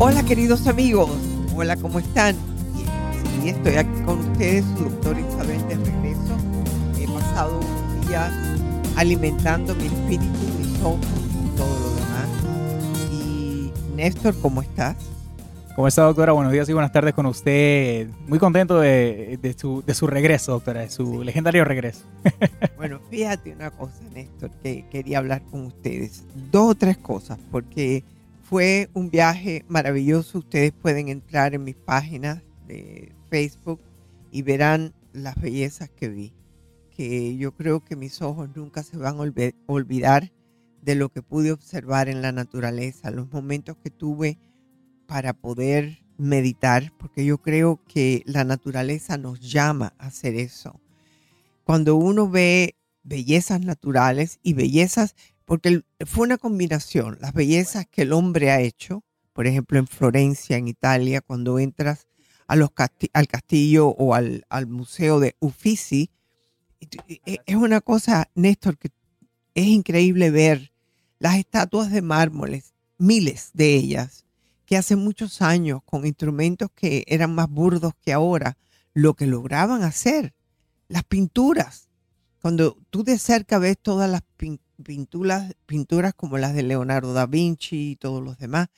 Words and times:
Hola 0.00 0.22
queridos 0.22 0.68
amigos, 0.68 1.10
hola, 1.56 1.74
¿cómo 1.74 1.98
están? 1.98 2.36
Sí, 3.42 3.48
estoy 3.48 3.74
aquí 3.74 4.00
con 4.06 4.20
ustedes, 4.20 4.64
su 4.76 4.84
doctor 4.84 5.18
Isabel 5.18 5.66
de 5.66 5.74
regreso. 5.74 6.36
He 7.00 7.08
pasado 7.08 7.58
unos 7.58 8.08
días 8.08 8.32
alimentando 8.94 9.74
mi 9.74 9.86
espíritu, 9.86 10.24
mis 10.56 10.80
ojos 10.82 11.00
y 11.02 11.56
todo 11.56 11.80
lo 11.80 11.94
demás. 11.96 13.12
Y 13.12 13.72
Néstor, 13.96 14.36
¿cómo 14.40 14.62
estás? 14.62 14.94
¿Cómo 15.74 15.88
está, 15.88 16.02
doctora? 16.02 16.30
Buenos 16.30 16.52
días 16.52 16.68
y 16.68 16.72
buenas 16.72 16.92
tardes 16.92 17.12
con 17.12 17.26
usted. 17.26 18.08
Muy 18.28 18.38
contento 18.38 18.78
de, 18.78 19.36
de, 19.42 19.52
su, 19.58 19.82
de 19.84 19.94
su, 19.94 20.06
regreso, 20.06 20.52
doctora, 20.52 20.82
de 20.82 20.90
su 20.90 21.24
legendario 21.24 21.64
regreso. 21.64 22.04
bueno, 22.76 23.00
fíjate 23.10 23.52
una 23.52 23.72
cosa, 23.72 23.98
Néstor, 24.14 24.50
que 24.62 24.84
quería 24.92 25.18
hablar 25.18 25.42
con 25.50 25.66
ustedes. 25.66 26.22
Dos 26.52 26.70
o 26.70 26.74
tres 26.76 26.98
cosas, 26.98 27.36
porque 27.50 28.04
fue 28.48 28.88
un 28.94 29.10
viaje 29.10 29.64
maravilloso. 29.68 30.38
Ustedes 30.38 30.72
pueden 30.72 31.08
entrar 31.08 31.54
en 31.54 31.64
mis 31.64 31.76
páginas 31.76 32.42
de 32.66 33.12
Facebook 33.28 33.80
y 34.30 34.40
verán 34.40 34.94
las 35.12 35.38
bellezas 35.38 35.90
que 35.90 36.08
vi. 36.08 36.32
Que 36.90 37.36
yo 37.36 37.52
creo 37.52 37.84
que 37.84 37.94
mis 37.94 38.22
ojos 38.22 38.48
nunca 38.56 38.82
se 38.82 38.96
van 38.96 39.18
a 39.18 39.52
olvidar 39.66 40.32
de 40.80 40.94
lo 40.94 41.10
que 41.10 41.20
pude 41.20 41.52
observar 41.52 42.08
en 42.08 42.22
la 42.22 42.32
naturaleza, 42.32 43.10
los 43.10 43.30
momentos 43.30 43.76
que 43.76 43.90
tuve 43.90 44.38
para 45.06 45.34
poder 45.34 45.98
meditar, 46.16 46.92
porque 46.98 47.26
yo 47.26 47.38
creo 47.38 47.80
que 47.86 48.22
la 48.24 48.44
naturaleza 48.44 49.18
nos 49.18 49.40
llama 49.40 49.92
a 49.98 50.06
hacer 50.06 50.34
eso. 50.34 50.80
Cuando 51.64 51.96
uno 51.96 52.30
ve 52.30 52.76
bellezas 53.02 53.60
naturales 53.60 54.40
y 54.42 54.54
bellezas 54.54 55.14
porque 55.48 55.82
fue 56.04 56.26
una 56.26 56.36
combinación, 56.36 57.16
las 57.22 57.32
bellezas 57.32 57.86
que 57.90 58.02
el 58.02 58.12
hombre 58.12 58.50
ha 58.50 58.60
hecho, 58.60 59.02
por 59.32 59.46
ejemplo 59.46 59.78
en 59.78 59.86
Florencia, 59.86 60.58
en 60.58 60.68
Italia, 60.68 61.22
cuando 61.22 61.58
entras 61.58 62.06
al 62.46 63.28
castillo 63.28 63.88
o 63.88 64.12
al, 64.12 64.44
museo 64.66 65.20
de 65.20 65.36
Uffizi, 65.40 66.10
e, 67.08 67.38
es 67.46 67.56
una 67.56 67.80
cosa, 67.80 68.28
Néstor, 68.34 68.76
que 68.76 68.90
es 69.54 69.64
increíble 69.64 70.30
ver 70.30 70.70
las 71.18 71.38
estatuas 71.38 71.90
de 71.90 72.02
mármoles, 72.02 72.74
miles 72.98 73.48
de 73.54 73.74
ellas, 73.74 74.26
que 74.66 74.76
hace 74.76 74.96
muchos 74.96 75.40
años, 75.40 75.80
con 75.86 76.04
instrumentos 76.04 76.68
que 76.74 77.04
eran 77.06 77.34
más 77.34 77.48
burdos 77.48 77.94
que 78.04 78.12
ahora, 78.12 78.58
lo 78.92 79.14
que 79.14 79.26
lograban 79.26 79.82
hacer, 79.82 80.34
las 80.88 81.04
pinturas. 81.04 81.88
Cuando 82.42 82.76
tú 82.90 83.02
de 83.02 83.16
cerca 83.16 83.58
ves 83.58 83.78
todas 83.80 84.10
las 84.10 84.20
pinturas, 84.36 84.67
pinturas, 84.82 85.54
pinturas 85.66 86.14
como 86.14 86.38
las 86.38 86.54
de 86.54 86.62
Leonardo 86.62 87.12
da 87.12 87.26
Vinci 87.26 87.92
y 87.92 87.96
todos 87.96 88.22
los 88.22 88.38
demás, 88.38 88.68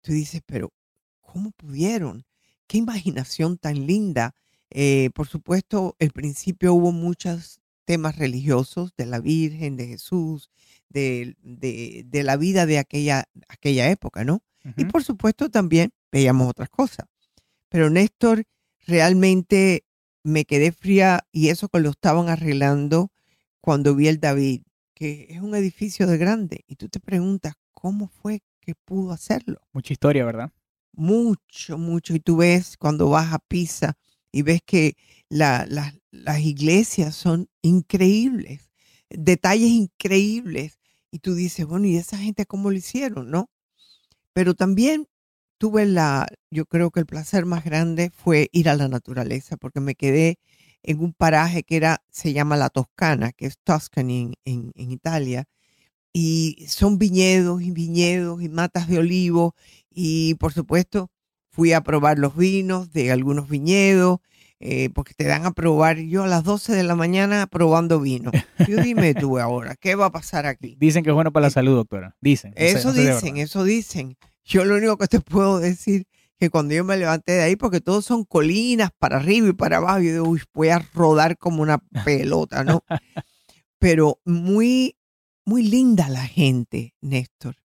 tú 0.00 0.12
dices, 0.12 0.42
pero 0.46 0.72
¿cómo 1.20 1.50
pudieron? 1.52 2.24
Qué 2.66 2.78
imaginación 2.78 3.58
tan 3.58 3.86
linda. 3.86 4.34
Eh, 4.70 5.10
por 5.14 5.26
supuesto, 5.26 5.96
al 6.00 6.10
principio 6.10 6.74
hubo 6.74 6.92
muchos 6.92 7.60
temas 7.84 8.16
religiosos 8.16 8.92
de 8.96 9.06
la 9.06 9.18
Virgen, 9.20 9.76
de 9.76 9.88
Jesús, 9.88 10.50
de, 10.88 11.36
de, 11.42 12.22
la 12.22 12.36
vida 12.36 12.66
de 12.66 12.78
aquella, 12.78 13.28
aquella 13.48 13.90
época, 13.90 14.24
¿no? 14.24 14.42
Y 14.76 14.84
por 14.84 15.02
supuesto 15.02 15.50
también 15.50 15.92
veíamos 16.12 16.48
otras 16.48 16.68
cosas. 16.68 17.06
Pero 17.68 17.88
Néstor, 17.88 18.44
realmente 18.86 19.84
me 20.22 20.44
quedé 20.44 20.72
fría 20.72 21.26
y 21.32 21.48
eso 21.48 21.68
que 21.68 21.80
lo 21.80 21.90
estaban 21.90 22.28
arreglando 22.28 23.10
cuando 23.60 23.94
vi 23.94 24.08
el 24.08 24.20
David 24.20 24.62
que 25.00 25.28
es 25.30 25.40
un 25.40 25.54
edificio 25.54 26.06
de 26.06 26.18
grande 26.18 26.62
y 26.68 26.76
tú 26.76 26.90
te 26.90 27.00
preguntas 27.00 27.54
cómo 27.72 28.08
fue 28.08 28.42
que 28.60 28.74
pudo 28.74 29.12
hacerlo. 29.12 29.58
Mucha 29.72 29.94
historia, 29.94 30.26
¿verdad? 30.26 30.52
Mucho, 30.92 31.78
mucho. 31.78 32.14
Y 32.14 32.20
tú 32.20 32.36
ves 32.36 32.76
cuando 32.76 33.08
vas 33.08 33.32
a 33.32 33.38
Pisa 33.38 33.94
y 34.30 34.42
ves 34.42 34.60
que 34.62 34.98
las 35.30 36.40
iglesias 36.40 37.14
son 37.14 37.48
increíbles, 37.62 38.70
detalles 39.08 39.70
increíbles. 39.70 40.78
Y 41.10 41.20
tú 41.20 41.34
dices, 41.34 41.64
bueno, 41.64 41.86
¿y 41.86 41.96
esa 41.96 42.18
gente 42.18 42.44
cómo 42.44 42.70
lo 42.70 42.76
hicieron, 42.76 43.30
no? 43.30 43.48
Pero 44.34 44.52
también 44.52 45.08
tuve 45.56 45.86
la, 45.86 46.28
yo 46.50 46.66
creo 46.66 46.90
que 46.90 47.00
el 47.00 47.06
placer 47.06 47.46
más 47.46 47.64
grande 47.64 48.10
fue 48.10 48.50
ir 48.52 48.68
a 48.68 48.76
la 48.76 48.88
naturaleza, 48.88 49.56
porque 49.56 49.80
me 49.80 49.94
quedé 49.94 50.38
en 50.82 51.00
un 51.00 51.12
paraje 51.12 51.62
que 51.62 51.76
era, 51.76 52.02
se 52.10 52.32
llama 52.32 52.56
La 52.56 52.70
Toscana, 52.70 53.32
que 53.32 53.46
es 53.46 53.58
Tuscany 53.62 54.34
en, 54.44 54.72
Italia, 54.74 55.46
y 56.12 56.64
son 56.68 56.98
viñedos 56.98 57.62
y 57.62 57.70
viñedos 57.70 58.42
y 58.42 58.48
matas 58.48 58.88
de 58.88 58.98
olivo, 58.98 59.54
y 59.90 60.34
por 60.34 60.52
supuesto 60.52 61.10
fui 61.50 61.72
a 61.72 61.82
probar 61.82 62.18
los 62.18 62.36
vinos 62.36 62.92
de 62.92 63.12
algunos 63.12 63.48
viñedos, 63.48 64.20
eh, 64.62 64.90
porque 64.90 65.14
te 65.14 65.24
dan 65.24 65.46
a 65.46 65.52
probar, 65.52 65.98
yo 65.98 66.24
a 66.24 66.26
las 66.26 66.44
12 66.44 66.74
de 66.74 66.82
la 66.82 66.94
mañana 66.94 67.46
probando 67.46 67.98
vino. 67.98 68.30
Yo 68.68 68.82
dime 68.82 69.14
tú 69.14 69.38
ahora, 69.38 69.74
¿qué 69.74 69.94
va 69.94 70.06
a 70.06 70.12
pasar 70.12 70.44
aquí? 70.44 70.76
Dicen 70.78 71.02
que 71.02 71.10
es 71.10 71.14
bueno 71.14 71.32
para 71.32 71.44
la 71.44 71.48
eh, 71.48 71.52
salud, 71.52 71.76
doctora. 71.76 72.14
Dicen. 72.20 72.52
Eso 72.56 72.92
dicen, 72.92 73.38
eso 73.38 73.64
dicen. 73.64 74.16
Yo 74.44 74.64
lo 74.64 74.76
único 74.76 74.98
que 74.98 75.06
te 75.06 75.20
puedo 75.20 75.60
decir 75.60 76.06
que 76.40 76.48
cuando 76.48 76.74
yo 76.74 76.84
me 76.84 76.96
levanté 76.96 77.32
de 77.32 77.42
ahí, 77.42 77.54
porque 77.54 77.82
todos 77.82 78.06
son 78.06 78.24
colinas 78.24 78.90
para 78.98 79.18
arriba 79.18 79.48
y 79.48 79.52
para 79.52 79.76
abajo, 79.76 80.00
yo 80.00 80.12
digo, 80.12 80.28
uy, 80.28 80.42
voy 80.54 80.70
a 80.70 80.78
rodar 80.94 81.36
como 81.36 81.60
una 81.60 81.76
pelota, 82.06 82.64
¿no? 82.64 82.82
Pero 83.78 84.20
muy, 84.24 84.96
muy 85.44 85.62
linda 85.62 86.08
la 86.08 86.26
gente, 86.26 86.94
Néstor. 87.02 87.56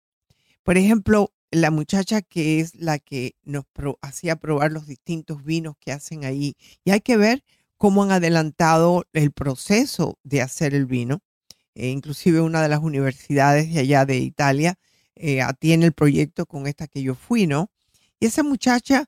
Por 0.61 0.77
ejemplo, 0.77 1.31
la 1.51 1.71
muchacha 1.71 2.21
que 2.21 2.59
es 2.59 2.75
la 2.75 2.99
que 2.99 3.37
nos 3.43 3.63
hacía 4.01 4.35
probar 4.35 4.73
los 4.73 4.87
distintos 4.87 5.45
vinos 5.45 5.75
que 5.79 5.93
hacen 5.93 6.25
ahí. 6.25 6.57
Y 6.83 6.91
hay 6.91 6.99
que 6.99 7.15
ver 7.15 7.45
cómo 7.77 8.03
han 8.03 8.11
adelantado 8.11 9.05
el 9.13 9.31
proceso 9.31 10.19
de 10.23 10.41
hacer 10.41 10.75
el 10.75 10.85
vino. 10.85 11.21
Eh, 11.75 11.91
inclusive 11.91 12.41
una 12.41 12.61
de 12.61 12.67
las 12.67 12.79
universidades 12.79 13.73
de 13.73 13.79
allá 13.79 14.05
de 14.05 14.17
Italia 14.17 14.75
eh, 15.15 15.41
tiene 15.59 15.85
el 15.85 15.93
proyecto 15.93 16.45
con 16.45 16.67
esta 16.67 16.87
que 16.87 17.01
yo 17.01 17.15
fui, 17.15 17.47
¿no? 17.47 17.69
Y 18.25 18.27
esa 18.27 18.41
muchacha, 18.41 19.05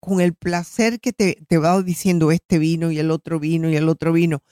con 0.00 0.22
el 0.22 0.32
placer 0.32 1.00
que 1.00 1.12
te, 1.12 1.58
va 1.58 1.82
diciendo 1.82 2.32
este 2.32 2.58
vino 2.58 2.90
y 2.90 2.98
el 2.98 3.10
otro 3.10 3.38
vino 3.38 3.68
y 3.68 3.76
el 3.76 3.90
otro 3.90 4.10
vino, 4.10 4.42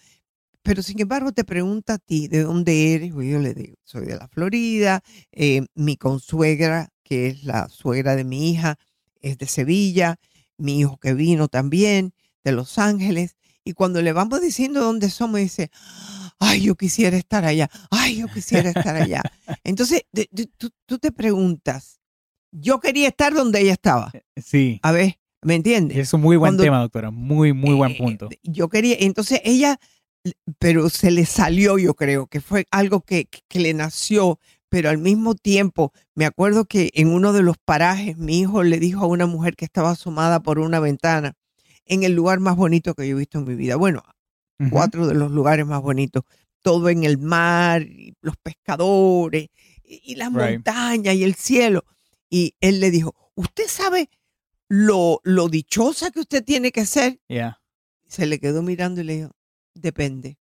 pero 0.60 0.82
sin 0.82 1.00
embargo 1.00 1.32
te 1.32 1.44
pregunta 1.44 1.94
a 1.94 1.98
ti 1.98 2.28
de 2.28 2.42
dónde 2.42 2.92
eres. 2.92 3.14
Yo 3.14 3.38
le 3.38 3.54
digo, 3.54 3.76
soy 3.82 4.04
de 4.04 4.18
la 4.18 4.28
Florida, 4.28 5.02
eh, 5.32 5.64
mi 5.74 5.96
consuegra, 5.96 6.90
que 7.02 7.28
es 7.28 7.44
la 7.44 7.70
suegra 7.70 8.16
de 8.16 8.24
mi 8.24 8.50
hija, 8.50 8.76
es 9.22 9.38
de 9.38 9.46
Sevilla, 9.46 10.16
mi 10.58 10.80
hijo 10.80 10.98
que 10.98 11.14
vino 11.14 11.48
también, 11.48 12.12
de 12.44 12.52
Los 12.52 12.76
Ángeles. 12.76 13.38
Y 13.64 13.72
cuando 13.72 14.02
le 14.02 14.12
vamos 14.12 14.42
diciendo 14.42 14.82
dónde 14.82 15.08
somos, 15.08 15.40
dice, 15.40 15.70
ay, 16.38 16.60
yo 16.60 16.74
quisiera 16.74 17.16
estar 17.16 17.46
allá, 17.46 17.70
ay, 17.90 18.18
yo 18.18 18.28
quisiera 18.28 18.68
estar 18.68 18.94
allá. 18.94 19.22
Entonces, 19.64 20.02
tú, 20.58 20.68
tú 20.84 20.98
te 20.98 21.12
preguntas, 21.12 21.99
yo 22.52 22.80
quería 22.80 23.08
estar 23.08 23.34
donde 23.34 23.60
ella 23.60 23.72
estaba. 23.72 24.10
Eh, 24.12 24.22
sí. 24.36 24.80
A 24.82 24.92
ver, 24.92 25.18
¿me 25.42 25.54
entiendes? 25.54 25.98
Es 25.98 26.12
un 26.12 26.20
muy 26.20 26.36
buen 26.36 26.56
tema, 26.56 26.80
doctora. 26.80 27.10
Muy, 27.10 27.52
muy 27.52 27.74
buen 27.74 27.92
eh, 27.92 27.98
punto. 27.98 28.28
Yo 28.42 28.68
quería, 28.68 28.96
entonces 29.00 29.40
ella, 29.44 29.78
pero 30.58 30.90
se 30.90 31.10
le 31.10 31.26
salió, 31.26 31.78
yo 31.78 31.94
creo, 31.94 32.26
que 32.26 32.40
fue 32.40 32.66
algo 32.70 33.00
que, 33.00 33.28
que 33.48 33.60
le 33.60 33.74
nació, 33.74 34.38
pero 34.68 34.88
al 34.88 34.98
mismo 34.98 35.34
tiempo, 35.34 35.92
me 36.14 36.26
acuerdo 36.26 36.64
que 36.64 36.90
en 36.94 37.08
uno 37.08 37.32
de 37.32 37.42
los 37.42 37.56
parajes, 37.58 38.16
mi 38.16 38.40
hijo 38.40 38.62
le 38.62 38.78
dijo 38.78 39.04
a 39.04 39.08
una 39.08 39.26
mujer 39.26 39.56
que 39.56 39.64
estaba 39.64 39.90
asomada 39.90 40.40
por 40.40 40.58
una 40.58 40.80
ventana, 40.80 41.34
en 41.86 42.04
el 42.04 42.14
lugar 42.14 42.38
más 42.38 42.56
bonito 42.56 42.94
que 42.94 43.08
yo 43.08 43.16
he 43.16 43.18
visto 43.18 43.38
en 43.38 43.44
mi 43.44 43.56
vida. 43.56 43.74
Bueno, 43.76 44.02
cuatro 44.70 45.06
de 45.06 45.14
los 45.14 45.30
lugares 45.32 45.66
más 45.66 45.82
bonitos, 45.82 46.22
todo 46.62 46.88
en 46.88 47.04
el 47.04 47.18
mar, 47.18 47.84
los 48.20 48.36
pescadores, 48.36 49.48
y, 49.82 50.14
las 50.14 50.30
montañas 50.30 51.14
y 51.14 51.24
el 51.24 51.34
cielo. 51.34 51.84
Y 52.30 52.54
él 52.60 52.80
le 52.80 52.90
dijo, 52.90 53.14
¿usted 53.34 53.64
sabe 53.66 54.08
lo, 54.68 55.20
lo 55.24 55.48
dichosa 55.48 56.10
que 56.10 56.20
usted 56.20 56.44
tiene 56.44 56.70
que 56.72 56.86
ser? 56.86 57.18
Yeah. 57.28 57.60
Se 58.06 58.26
le 58.26 58.38
quedó 58.38 58.62
mirando 58.62 59.00
y 59.00 59.04
le 59.04 59.16
dijo, 59.16 59.30
depende. 59.74 60.38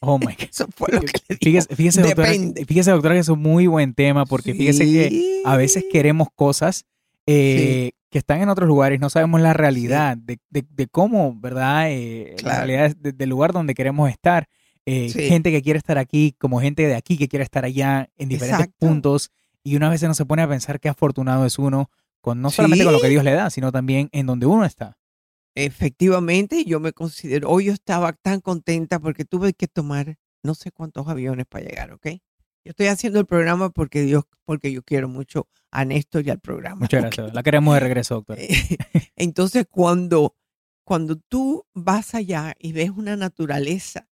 Oh 0.00 0.18
my 0.18 0.26
God. 0.38 0.48
Eso 0.50 0.66
fue 0.74 0.88
lo 0.92 1.00
que 1.02 1.12
le 1.28 1.36
dijo. 1.52 1.66
Fíjese, 1.74 2.02
doctora, 2.02 2.28
fíjese, 2.66 2.90
doctora, 2.90 3.14
que 3.14 3.20
es 3.20 3.28
un 3.28 3.40
muy 3.42 3.66
buen 3.66 3.94
tema 3.94 4.26
porque 4.26 4.54
fíjese 4.54 4.84
que 4.84 5.42
a 5.44 5.56
veces 5.56 5.84
queremos 5.90 6.28
cosas 6.34 6.84
eh, 7.26 7.92
que 8.10 8.18
están 8.18 8.40
en 8.42 8.48
otros 8.48 8.66
lugares, 8.66 8.98
no 8.98 9.08
sabemos 9.10 9.40
la 9.40 9.52
realidad 9.52 10.16
de, 10.16 10.38
de- 10.50 10.66
de 10.68 10.86
cómo, 10.88 11.38
¿verdad? 11.38 11.92
Eh, 11.92 12.34
La 12.42 12.56
realidad 12.64 12.96
de- 12.96 13.12
del 13.12 13.28
lugar 13.28 13.52
donde 13.52 13.74
queremos 13.74 14.10
estar. 14.10 14.48
Eh, 14.86 15.10
Sí. 15.10 15.28
Gente 15.28 15.52
que 15.52 15.62
quiere 15.62 15.78
estar 15.78 15.98
aquí, 15.98 16.34
como 16.38 16.60
gente 16.60 16.88
de 16.88 16.96
aquí 16.96 17.16
que 17.16 17.28
quiere 17.28 17.44
estar 17.44 17.64
allá 17.64 18.08
en 18.16 18.28
diferentes 18.30 18.66
Exacto. 18.66 18.86
puntos. 18.86 19.30
Y 19.62 19.76
una 19.76 19.88
vez 19.88 20.02
no 20.02 20.14
se 20.14 20.24
pone 20.24 20.42
a 20.42 20.48
pensar 20.48 20.80
qué 20.80 20.88
afortunado 20.88 21.44
es 21.44 21.58
uno, 21.58 21.90
con 22.20 22.40
no 22.40 22.50
solamente 22.50 22.84
con 22.84 22.92
lo 22.92 23.00
que. 23.00 23.08
Dios 23.08 23.24
le 23.24 23.32
da, 23.32 23.50
sino 23.50 23.72
también 23.72 24.08
en 24.12 24.26
donde 24.26 24.46
uno 24.46 24.64
está. 24.64 24.96
Efectivamente, 25.54 26.64
yo 26.64 26.80
me 26.80 26.92
considero, 26.92 27.50
hoy 27.50 27.66
yo 27.66 27.72
estaba 27.72 28.12
tan 28.12 28.40
contenta 28.40 29.00
porque 29.00 29.24
tuve 29.24 29.52
que 29.52 29.66
tomar 29.66 30.16
no 30.42 30.54
sé 30.54 30.70
cuántos 30.70 31.08
aviones 31.08 31.46
para 31.46 31.64
llegar, 31.66 31.92
¿ok? 31.92 32.06
Yo 32.64 32.70
estoy 32.70 32.86
haciendo 32.86 33.18
el 33.18 33.26
programa 33.26 33.70
porque 33.70 34.02
Dios, 34.02 34.24
porque 34.44 34.70
yo 34.72 34.82
quiero 34.82 35.08
mucho 35.08 35.48
a 35.70 35.84
Néstor 35.84 36.26
y 36.26 36.30
al 36.30 36.40
programa. 36.40 36.80
Muchas 36.80 37.02
gracias. 37.02 37.34
La 37.34 37.42
queremos 37.42 37.74
de 37.74 37.80
regreso, 37.80 38.16
doctor. 38.16 38.38
Eh, 38.38 38.48
Entonces, 39.16 39.66
cuando, 39.68 40.36
cuando 40.84 41.16
tú 41.16 41.66
vas 41.74 42.14
allá 42.14 42.54
y 42.58 42.72
ves 42.72 42.90
una 42.90 43.16
naturaleza, 43.16 44.06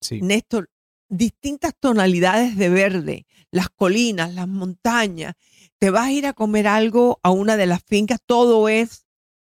Sí. 0.00 0.20
Néstor, 0.22 0.70
distintas 1.08 1.74
tonalidades 1.78 2.56
de 2.56 2.68
verde, 2.68 3.26
las 3.50 3.68
colinas, 3.70 4.34
las 4.34 4.48
montañas, 4.48 5.34
te 5.78 5.90
vas 5.90 6.06
a 6.06 6.12
ir 6.12 6.26
a 6.26 6.32
comer 6.32 6.66
algo 6.66 7.20
a 7.22 7.30
una 7.30 7.56
de 7.56 7.66
las 7.66 7.82
fincas, 7.82 8.18
todo 8.24 8.68
es 8.68 9.06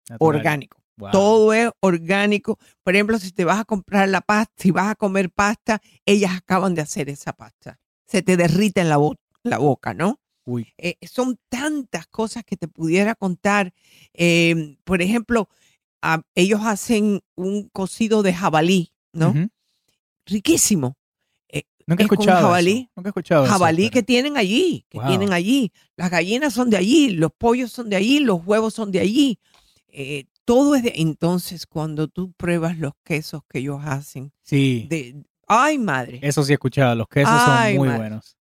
Natural. 0.08 0.36
orgánico. 0.36 0.82
Wow. 0.98 1.10
Todo 1.10 1.52
es 1.52 1.70
orgánico. 1.80 2.58
Por 2.82 2.94
ejemplo, 2.94 3.18
si 3.18 3.30
te 3.30 3.44
vas 3.44 3.60
a 3.60 3.64
comprar 3.64 4.08
la 4.08 4.22
pasta, 4.22 4.52
si 4.56 4.70
vas 4.70 4.88
a 4.88 4.94
comer 4.94 5.30
pasta, 5.30 5.80
ellas 6.06 6.32
acaban 6.34 6.74
de 6.74 6.80
hacer 6.82 7.08
esa 7.10 7.32
pasta. 7.34 7.78
Se 8.06 8.22
te 8.22 8.36
derrite 8.36 8.80
en 8.80 8.88
la, 8.88 8.96
bo- 8.96 9.16
la 9.42 9.58
boca, 9.58 9.92
¿no? 9.92 10.20
Uy. 10.46 10.72
Eh, 10.78 10.96
son 11.06 11.38
tantas 11.50 12.06
cosas 12.06 12.44
que 12.44 12.56
te 12.56 12.66
pudiera 12.68 13.14
contar. 13.14 13.74
Eh, 14.14 14.78
por 14.84 15.02
ejemplo, 15.02 15.48
ellos 16.34 16.60
hacen 16.64 17.20
un 17.34 17.68
cocido 17.68 18.22
de 18.22 18.32
jabalí, 18.32 18.92
¿no? 19.12 19.34
Riquísimo. 20.24 20.96
Nunca 21.86 22.02
he 22.02 22.04
es 22.04 22.08
con 22.08 22.16
escuchado 22.16 22.38
eso. 22.38 22.46
jabalí. 22.48 22.90
Nunca 22.96 23.08
he 23.08 23.10
escuchado 23.10 23.44
eso, 23.44 23.52
Jabalí 23.52 23.82
pero- 23.84 23.92
que 23.92 24.02
tienen 24.02 24.36
allí, 24.36 24.84
que 24.88 24.98
Wow. 24.98 25.06
tienen 25.08 25.32
allí. 25.32 25.72
Las 25.96 26.10
gallinas 26.10 26.52
son 26.52 26.68
de 26.70 26.76
allí, 26.76 27.10
los 27.10 27.30
pollos 27.32 27.70
son 27.72 27.88
de 27.88 27.96
allí, 27.96 28.18
los 28.20 28.44
huevos 28.44 28.74
son 28.74 28.90
de 28.90 29.00
allí. 29.00 29.38
Eh, 29.88 30.24
todo 30.44 30.74
es 30.74 30.82
de... 30.82 30.92
Entonces, 30.96 31.66
cuando 31.66 32.08
tú 32.08 32.32
pruebas 32.32 32.76
los 32.78 32.92
quesos 33.04 33.42
que 33.48 33.58
ellos 33.60 33.80
hacen, 33.84 34.32
Sí. 34.42 34.86
de... 34.90 35.22
¡Ay, 35.48 35.78
madre! 35.78 36.18
Eso 36.22 36.42
sí 36.42 36.52
he 36.52 36.54
escuchado. 36.54 36.94
Los 36.96 37.08
quesos 37.08 37.30
Ay, 37.32 37.74
son 37.74 37.78
muy 37.78 37.88
madre. 37.88 38.00
buenos. 38.00 38.36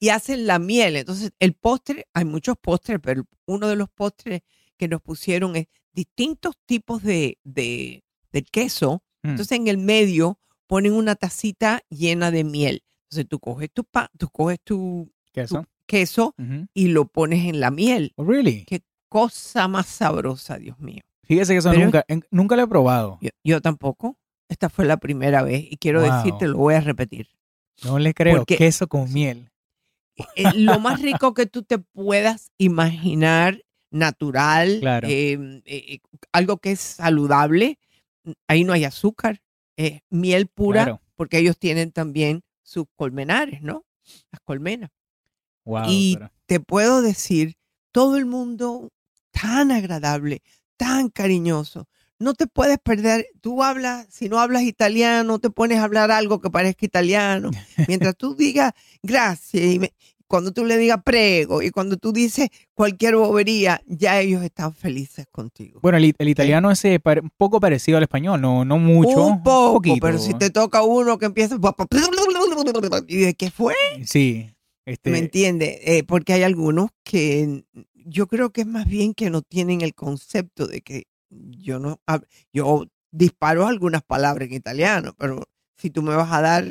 y 0.00 0.10
hacen 0.10 0.46
la 0.46 0.60
miel. 0.60 0.94
Entonces, 0.94 1.32
el 1.40 1.54
postre, 1.54 2.06
hay 2.14 2.24
muchos 2.24 2.54
postres, 2.62 3.00
pero 3.02 3.24
uno 3.46 3.66
de 3.66 3.74
los 3.74 3.88
postres 3.88 4.42
que 4.76 4.86
nos 4.86 5.00
pusieron 5.02 5.56
es 5.56 5.66
distintos 5.92 6.54
tipos 6.66 7.02
de, 7.02 7.38
de, 7.42 8.04
de 8.30 8.42
queso. 8.44 9.02
Mm. 9.24 9.30
Entonces, 9.30 9.58
en 9.58 9.66
el 9.66 9.78
medio 9.78 10.38
ponen 10.68 10.92
una 10.92 11.16
tacita 11.16 11.80
llena 11.90 12.30
de 12.30 12.44
miel. 12.44 12.82
Entonces, 13.10 13.26
tú 13.28 13.40
coges 13.40 13.70
tu, 13.72 13.82
pa, 13.84 14.08
tú 14.16 14.28
coges 14.28 14.58
tu 14.62 15.10
¿Queso? 15.86 16.34
y 16.74 16.88
lo 16.88 17.06
pones 17.08 17.46
en 17.46 17.58
la 17.60 17.70
miel. 17.70 18.12
Oh, 18.16 18.24
really? 18.24 18.64
Qué 18.66 18.82
cosa 19.08 19.66
más 19.66 19.86
sabrosa, 19.86 20.58
Dios 20.58 20.78
mío. 20.78 21.00
Fíjese 21.24 21.54
que 21.54 21.58
eso 21.58 21.70
Pero- 21.70 21.84
nunca, 21.84 22.04
en- 22.08 22.24
nunca 22.30 22.54
lo 22.56 22.62
he 22.62 22.66
probado. 22.68 23.18
Yo, 23.22 23.30
yo 23.42 23.60
tampoco. 23.60 24.16
Esta 24.50 24.68
fue 24.68 24.84
la 24.84 24.96
primera 24.98 25.42
vez 25.42 25.64
y 25.70 25.76
quiero 25.78 26.00
Wow. 26.02 26.12
decirte, 26.16 26.46
lo 26.48 26.58
voy 26.58 26.74
a 26.74 26.80
repetir. 26.80 27.28
No 27.84 27.98
le 27.98 28.12
creo. 28.14 28.38
Porque- 28.38 28.56
Queso 28.56 28.86
con 28.88 29.12
miel. 29.12 29.50
Eh, 30.36 30.52
lo 30.54 30.78
más 30.80 31.00
rico 31.00 31.32
que 31.32 31.46
tú 31.46 31.62
te 31.62 31.78
puedas 31.78 32.50
imaginar, 32.58 33.62
natural, 33.90 34.78
Claro. 34.80 35.06
eh, 35.08 35.62
eh, 35.64 35.98
algo 36.32 36.58
que 36.58 36.72
es 36.72 36.80
saludable. 36.80 37.78
Ahí 38.48 38.64
no 38.64 38.72
hay 38.72 38.84
azúcar, 38.84 39.40
es 39.78 40.02
miel 40.10 40.48
pura, 40.48 40.84
Claro. 40.84 41.00
porque 41.16 41.38
ellos 41.38 41.56
tienen 41.58 41.92
también 41.92 42.42
sus 42.62 42.84
colmenares, 42.96 43.62
¿no? 43.62 43.84
Las 44.30 44.40
colmenas. 44.42 44.90
Wow. 45.64 45.84
Y-. 45.88 46.18
Te 46.46 46.60
puedo 46.60 47.00
decir, 47.02 47.56
todo 47.92 48.16
el 48.16 48.26
mundo 48.26 48.90
tan 49.30 49.70
agradable, 49.70 50.42
tan 50.76 51.08
cariñoso. 51.08 51.88
No 52.18 52.34
te 52.34 52.46
puedes 52.48 52.78
perder, 52.78 53.26
tú 53.40 53.62
hablas, 53.62 54.06
si 54.10 54.28
no 54.28 54.40
hablas 54.40 54.62
italiano, 54.64 55.38
te 55.38 55.50
pones 55.50 55.78
a 55.78 55.84
hablar 55.84 56.10
algo 56.10 56.40
que 56.40 56.50
parezca 56.50 56.84
italiano. 56.84 57.50
Mientras 57.86 58.16
tú 58.16 58.34
digas 58.34 58.72
gracias 59.02 59.62
y 59.64 59.78
me- 59.78 59.94
cuando 60.28 60.52
tú 60.52 60.64
le 60.64 60.76
digas 60.76 61.00
prego 61.04 61.62
y 61.62 61.70
cuando 61.70 61.96
tú 61.96 62.12
dices 62.12 62.48
cualquier 62.74 63.16
bobería, 63.16 63.82
ya 63.86 64.20
ellos 64.20 64.42
están 64.44 64.74
felices 64.74 65.26
contigo. 65.32 65.80
Bueno, 65.82 65.98
el, 65.98 66.14
el 66.18 66.28
italiano 66.28 66.70
es 66.70 66.84
eh, 66.84 67.00
pare- 67.00 67.22
un 67.22 67.30
poco 67.36 67.58
parecido 67.58 67.96
al 67.98 68.04
español, 68.04 68.40
no, 68.40 68.64
no 68.64 68.78
mucho. 68.78 69.24
Un 69.24 69.42
poco, 69.42 69.74
poquito. 69.74 69.98
pero 70.00 70.18
si 70.18 70.34
te 70.34 70.50
toca 70.50 70.82
uno 70.82 71.18
que 71.18 71.26
empieza... 71.26 71.58
¿Y 73.08 73.16
de 73.16 73.34
qué 73.34 73.50
fue? 73.50 73.74
Sí. 74.04 74.50
Este, 74.84 75.10
¿Me 75.10 75.18
entiendes? 75.18 75.78
Eh, 75.82 76.04
porque 76.04 76.32
hay 76.34 76.42
algunos 76.44 76.90
que 77.04 77.64
yo 77.94 78.26
creo 78.26 78.50
que 78.50 78.62
es 78.62 78.66
más 78.66 78.86
bien 78.86 79.12
que 79.14 79.28
no 79.30 79.42
tienen 79.42 79.80
el 79.82 79.94
concepto 79.94 80.66
de 80.66 80.80
que 80.80 81.04
yo 81.30 81.78
no, 81.78 82.00
yo 82.52 82.86
disparo 83.10 83.66
algunas 83.66 84.02
palabras 84.02 84.48
en 84.48 84.54
italiano, 84.54 85.14
pero 85.18 85.44
si 85.76 85.90
tú 85.90 86.02
me 86.02 86.14
vas 86.14 86.32
a 86.32 86.40
dar 86.40 86.64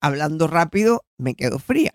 hablando 0.00 0.46
rápido, 0.46 1.04
me 1.16 1.34
quedo 1.34 1.58
fría. 1.58 1.92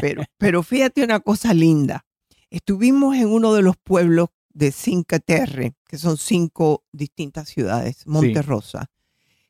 Pero, 0.00 0.22
pero 0.38 0.62
fíjate 0.62 1.02
una 1.04 1.20
cosa 1.20 1.54
linda. 1.54 2.04
Estuvimos 2.50 3.16
en 3.16 3.28
uno 3.28 3.52
de 3.54 3.62
los 3.62 3.76
pueblos 3.76 4.28
de 4.52 4.70
Cinque 4.70 5.18
Terre, 5.20 5.74
que 5.88 5.98
son 5.98 6.16
cinco 6.16 6.84
distintas 6.92 7.48
ciudades, 7.48 8.06
Monterrosa, 8.06 8.86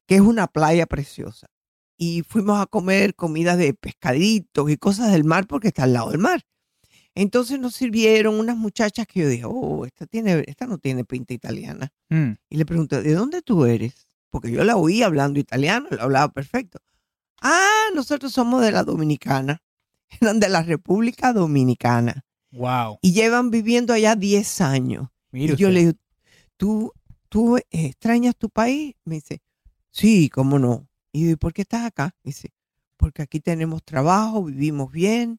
que 0.07 0.15
es 0.17 0.21
una 0.23 0.47
playa 0.47 0.87
preciosa. 0.87 1.49
Y 1.97 2.23
fuimos 2.23 2.61
a 2.61 2.67
comer 2.67 3.15
comida 3.15 3.57
de 3.57 3.75
pescaditos 3.75 4.71
y 4.71 4.77
cosas 4.77 5.13
del 5.13 5.25
mar 5.25 5.47
porque 5.47 5.69
está 5.69 5.85
al 5.85 5.93
lado 5.93 6.11
del 6.11 6.19
mar. 6.21 6.43
Entonces 7.15 7.61
nos 7.61 7.75
sirvieron 7.75 8.35
unas 8.41 8.57
muchachas 8.57 9.07
que 9.07 9.21
yo 9.21 9.29
dije, 9.29 9.45
oh, 9.47 9.85
esta, 9.87 10.07
tiene, 10.07 10.43
esta 10.49 10.67
no 10.67 10.79
tiene 10.79 11.05
pinta 11.05 11.33
italiana. 11.35 11.93
mm, 12.11 12.31
Y 12.51 12.57
le 12.57 12.67
pregunté, 12.67 13.03
¿de 13.03 13.15
dónde 13.15 13.43
tú 13.43 13.67
eres? 13.67 14.09
Porque 14.31 14.51
yo 14.51 14.65
la 14.65 14.77
oí 14.77 15.03
hablando 15.03 15.39
italiano, 15.39 15.87
la 15.93 16.03
hablaba 16.03 16.33
perfecto. 16.33 16.79
Ah, 17.47 17.91
nosotros 17.95 18.33
somos 18.33 18.63
de 18.63 18.73
la 18.73 18.83
Dominicana. 18.85 19.63
Eran 20.21 20.41
de 20.41 20.49
la 20.49 20.63
República 20.63 21.33
Dominicana. 21.35 22.25
wow. 22.51 22.99
Y 23.03 23.13
llevan 23.13 23.51
viviendo 23.51 23.93
allá 23.93 24.17
10 24.17 24.61
años. 24.63 25.09
Mire 25.31 25.53
y 25.53 25.57
yo 25.57 25.69
usted. 25.69 25.75
le 25.75 25.81
digo, 25.81 25.93
¿tú, 26.57 26.93
¿tú 27.29 27.59
extrañas 27.71 28.35
tu 28.37 28.49
país? 28.49 28.95
Me 29.05 29.17
dice, 29.17 29.43
sí, 29.91 30.31
cómo 30.31 30.59
no. 30.59 30.89
Y 31.13 31.27
yo, 31.27 31.31
¿y 31.33 31.37
por 31.37 31.53
qué 31.53 31.63
estás 31.63 31.85
acá? 31.85 32.15
Me 32.23 32.31
dice, 32.31 32.55
porque 32.97 33.21
aquí 33.23 33.41
tenemos 33.41 33.83
trabajo, 33.85 34.45
vivimos 34.45 34.91
bien, 34.91 35.39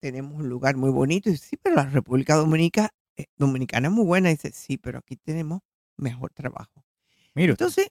tenemos 0.00 0.34
un 0.38 0.48
lugar 0.50 0.76
muy 0.76 0.90
bonito. 0.90 1.28
Y 1.30 1.32
dice, 1.32 1.46
sí, 1.50 1.56
pero 1.56 1.76
la 1.76 1.86
República 1.86 2.34
Dominica, 2.34 2.90
eh, 3.16 3.26
Dominicana 3.38 3.88
es 3.88 3.94
muy 3.94 4.04
buena. 4.04 4.28
Y 4.30 4.34
dice, 4.34 4.52
sí, 4.52 4.76
pero 4.76 4.98
aquí 4.98 5.16
tenemos 5.16 5.60
mejor 5.96 6.32
trabajo. 6.34 6.84
Usted, 7.34 7.50
Entonces, 7.50 7.88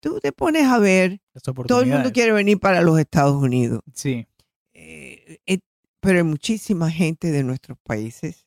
tú 0.00 0.18
te 0.20 0.32
pones 0.32 0.64
a 0.66 0.78
ver, 0.78 1.20
todo 1.66 1.80
el 1.82 1.88
mundo 1.88 2.12
quiere 2.12 2.32
venir 2.32 2.58
para 2.58 2.80
los 2.82 2.98
Estados 2.98 3.40
Unidos. 3.42 3.80
Sí. 3.94 4.26
Eh, 4.72 5.38
eh, 5.46 5.58
pero 6.00 6.18
hay 6.18 6.24
muchísima 6.24 6.90
gente 6.90 7.30
de 7.32 7.42
nuestros 7.42 7.76
países 7.78 8.46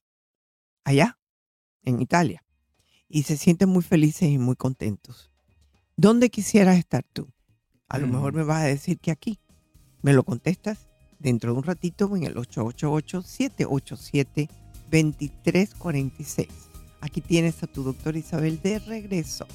allá, 0.84 1.20
en 1.84 2.02
Italia, 2.02 2.44
y 3.10 3.24
se 3.24 3.36
sienten 3.38 3.70
muy 3.70 3.84
felices 3.84 4.30
y 4.30 4.38
muy 4.38 4.56
contentos. 4.56 5.32
¿Dónde 5.98 6.30
quisieras 6.30 6.78
estar 6.78 7.04
tú? 7.12 7.30
A 7.90 7.98
lo 7.98 8.08
Mm. 8.08 8.12
mejor 8.12 8.34
me 8.34 8.44
vas 8.44 8.62
a 8.62 8.66
decir 8.68 9.00
que 9.00 9.12
aquí. 9.12 9.40
Me 10.02 10.14
lo 10.14 10.24
contestas 10.24 10.88
dentro 11.20 11.52
de 11.52 11.58
un 11.60 11.64
ratito 11.64 12.16
en 12.16 12.24
el 12.24 12.36
888-787-2346. 14.90 16.48
Aquí 17.02 17.22
tienes 17.22 17.62
a 17.64 17.68
tu 17.68 17.84
doctor 17.84 18.16
Isabel 18.16 18.62
de 18.62 18.80
regreso. 18.80 19.46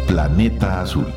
Planeta 0.08 0.82
Azul. 0.82 1.08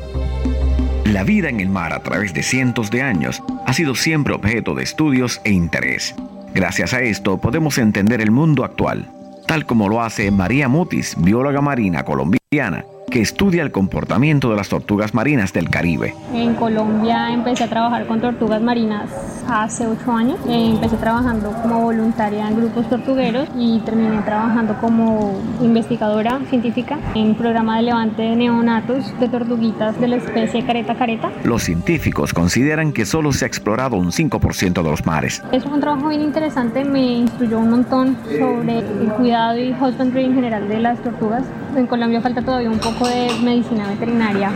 La 1.03 1.25
vida 1.25 1.49
en 1.49 1.59
el 1.59 1.67
mar 1.67 1.91
a 1.91 2.01
través 2.01 2.33
de 2.33 2.43
cientos 2.43 2.89
de 2.91 3.01
años 3.01 3.43
ha 3.65 3.73
sido 3.73 3.93
siempre 3.93 4.33
objeto 4.33 4.73
de 4.73 4.83
estudios 4.83 5.41
e 5.43 5.51
interés. 5.51 6.15
Gracias 6.55 6.93
a 6.93 7.01
esto 7.01 7.37
podemos 7.37 7.77
entender 7.77 8.21
el 8.21 8.31
mundo 8.31 8.63
actual, 8.63 9.11
tal 9.45 9.65
como 9.65 9.89
lo 9.89 10.01
hace 10.01 10.31
María 10.31 10.69
Mutis, 10.69 11.17
bióloga 11.19 11.59
marina 11.59 12.05
colombiana, 12.05 12.85
que 13.09 13.21
estudia 13.21 13.63
el 13.63 13.71
comportamiento 13.71 14.49
de 14.49 14.55
las 14.55 14.69
tortugas 14.69 15.13
marinas 15.13 15.53
del 15.53 15.69
Caribe. 15.69 16.13
En 16.33 16.55
Colombia 16.55 17.31
empecé 17.31 17.63
a 17.63 17.69
trabajar 17.69 18.07
con 18.07 18.19
tortugas 18.19 18.61
marinas 18.61 19.09
hace 19.47 19.87
ocho 19.87 20.11
años. 20.11 20.37
Empecé 20.47 20.97
trabajando 20.97 21.51
como 21.61 21.81
voluntaria 21.81 22.47
en 22.47 22.57
grupos 22.57 22.89
tortugueros 22.89 23.47
y 23.55 23.79
terminé 23.79 24.21
trabajando 24.23 24.75
como 24.81 25.39
investigadora 25.61 26.39
científica 26.49 26.97
en 27.13 27.27
un 27.27 27.35
programa 27.35 27.77
de 27.77 27.83
levante 27.83 28.21
de 28.21 28.35
neonatos 28.35 29.17
de 29.19 29.29
tortuguitas 29.29 29.99
de 29.99 30.07
la 30.07 30.15
especie 30.17 30.65
careta 30.65 30.95
careta. 30.95 31.31
Los 31.43 31.63
científicos 31.63 32.33
consideran 32.33 32.91
que 32.91 33.05
solo 33.05 33.31
se 33.31 33.45
ha 33.45 33.47
explorado 33.47 33.97
un 33.97 34.11
5% 34.11 34.73
de 34.73 34.89
los 34.89 35.05
mares. 35.05 35.43
Es 35.51 35.65
un 35.65 35.79
trabajo 35.79 36.09
bien 36.09 36.21
interesante, 36.21 36.83
me 36.83 37.19
instruyó 37.19 37.59
un 37.59 37.69
montón 37.69 38.17
sobre 38.25 38.79
el 38.79 39.09
cuidado 39.17 39.57
y 39.59 39.71
husbandry 39.71 40.25
en 40.25 40.35
general 40.35 40.67
de 40.67 40.79
las 40.79 40.99
tortugas. 41.01 41.43
En 41.75 41.87
Colombia 41.87 42.21
falta 42.21 42.41
todavía 42.41 42.69
un 42.69 42.79
poco 42.79 42.94
de 43.03 43.27
medicina 43.43 43.89
veterinaria 43.89 44.51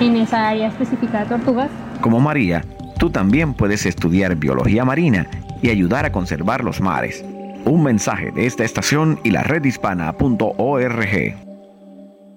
en 0.00 0.16
esa 0.16 0.48
área 0.48 0.68
específica 0.68 1.24
de 1.24 1.26
tortugas. 1.26 1.70
Como 2.00 2.20
María, 2.20 2.64
tú 2.98 3.10
también 3.10 3.54
puedes 3.54 3.84
estudiar 3.84 4.36
biología 4.36 4.84
marina 4.84 5.26
y 5.60 5.70
ayudar 5.70 6.04
a 6.04 6.12
conservar 6.12 6.62
los 6.62 6.80
mares. 6.80 7.24
Un 7.64 7.82
mensaje 7.82 8.30
de 8.30 8.46
esta 8.46 8.64
estación 8.64 9.18
y 9.24 9.30
la 9.30 9.42
redhispana.org. 9.42 11.36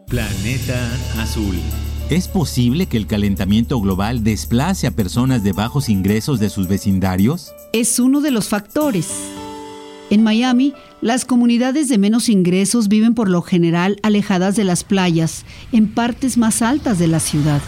Planeta 0.08 0.90
Azul. 1.20 1.56
¿Es 2.10 2.28
posible 2.28 2.88
que 2.88 2.98
el 2.98 3.08
calentamiento 3.08 3.80
global 3.80 4.24
desplace 4.24 4.88
a 4.88 4.92
personas 4.92 5.44
de 5.44 5.54
bajos 5.54 5.88
ingresos 5.88 6.40
de 6.40 6.50
sus 6.50 6.68
vecindarios? 6.68 7.54
Es 7.72 8.00
uno 8.00 8.20
de 8.20 8.32
los 8.32 8.50
factores. 8.50 9.32
En 10.12 10.24
Miami, 10.24 10.74
las 11.00 11.24
comunidades 11.24 11.88
de 11.88 11.98
menos 11.98 12.28
ingresos 12.28 12.90
viven 12.90 13.14
por 13.16 13.30
lo 13.30 13.42
general 13.42 13.98
alejadas 14.04 14.58
de 14.58 14.66
las 14.66 14.84
playas, 14.84 15.46
en 15.72 15.88
partes 15.88 16.38
más 16.38 16.62
altas 16.62 17.00
de 17.00 17.08
la 17.08 17.22
ciudad. 17.22 17.62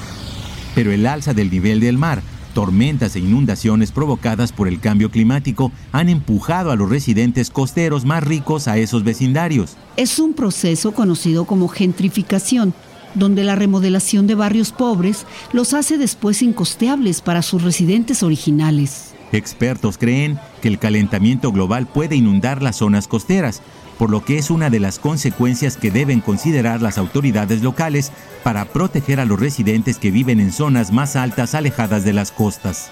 Pero 0.75 0.91
el 0.91 1.07
alza 1.07 1.33
del 1.33 1.49
nivel 1.49 1.79
del 1.79 1.97
mar, 1.97 2.21
tormentas 2.53 3.15
e 3.15 3.19
inundaciones 3.19 3.93
provocadas 3.93 4.51
por 4.51 4.67
el 4.67 4.81
cambio 4.81 5.09
climático 5.09 5.71
han 5.93 6.09
empujado 6.09 6.71
a 6.71 6.75
los 6.75 6.89
residentes 6.89 7.49
costeros 7.49 8.03
más 8.03 8.21
ricos 8.21 8.67
a 8.67 8.77
esos 8.77 9.05
vecindarios. 9.05 9.77
Es 9.95 10.19
un 10.19 10.33
proceso 10.33 10.91
conocido 10.91 11.45
como 11.45 11.69
gentrificación, 11.69 12.73
donde 13.15 13.45
la 13.45 13.55
remodelación 13.55 14.27
de 14.27 14.35
barrios 14.35 14.73
pobres 14.73 15.25
los 15.53 15.73
hace 15.73 15.97
después 15.97 16.41
incosteables 16.41 17.21
para 17.21 17.41
sus 17.41 17.63
residentes 17.63 18.21
originales. 18.21 19.13
Expertos 19.33 19.97
creen 19.97 20.39
que 20.61 20.67
el 20.67 20.79
calentamiento 20.79 21.51
global 21.51 21.87
puede 21.87 22.15
inundar 22.15 22.61
las 22.61 22.77
zonas 22.77 23.07
costeras, 23.07 23.61
por 23.97 24.09
lo 24.09 24.23
que 24.23 24.37
es 24.37 24.51
una 24.51 24.69
de 24.69 24.79
las 24.79 24.99
consecuencias 24.99 25.75
que 25.75 25.91
deben 25.91 26.21
considerar 26.21 26.81
las 26.81 26.97
autoridades 26.97 27.61
locales 27.63 28.11
para 28.43 28.65
proteger 28.65 29.19
a 29.19 29.25
los 29.25 29.39
residentes 29.39 29.97
que 29.97 30.11
viven 30.11 30.39
en 30.39 30.51
zonas 30.51 30.91
más 30.91 31.15
altas 31.15 31.55
alejadas 31.55 32.03
de 32.05 32.13
las 32.13 32.31
costas. 32.31 32.89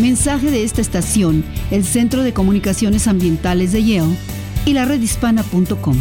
Mensaje 0.00 0.50
de 0.50 0.62
esta 0.62 0.80
estación, 0.80 1.44
el 1.70 1.84
Centro 1.84 2.22
de 2.22 2.32
Comunicaciones 2.32 3.08
Ambientales 3.08 3.72
de 3.72 3.84
Yale 3.84 4.16
y 4.64 4.74
la 4.74 4.84
redhispana.com. 4.84 5.96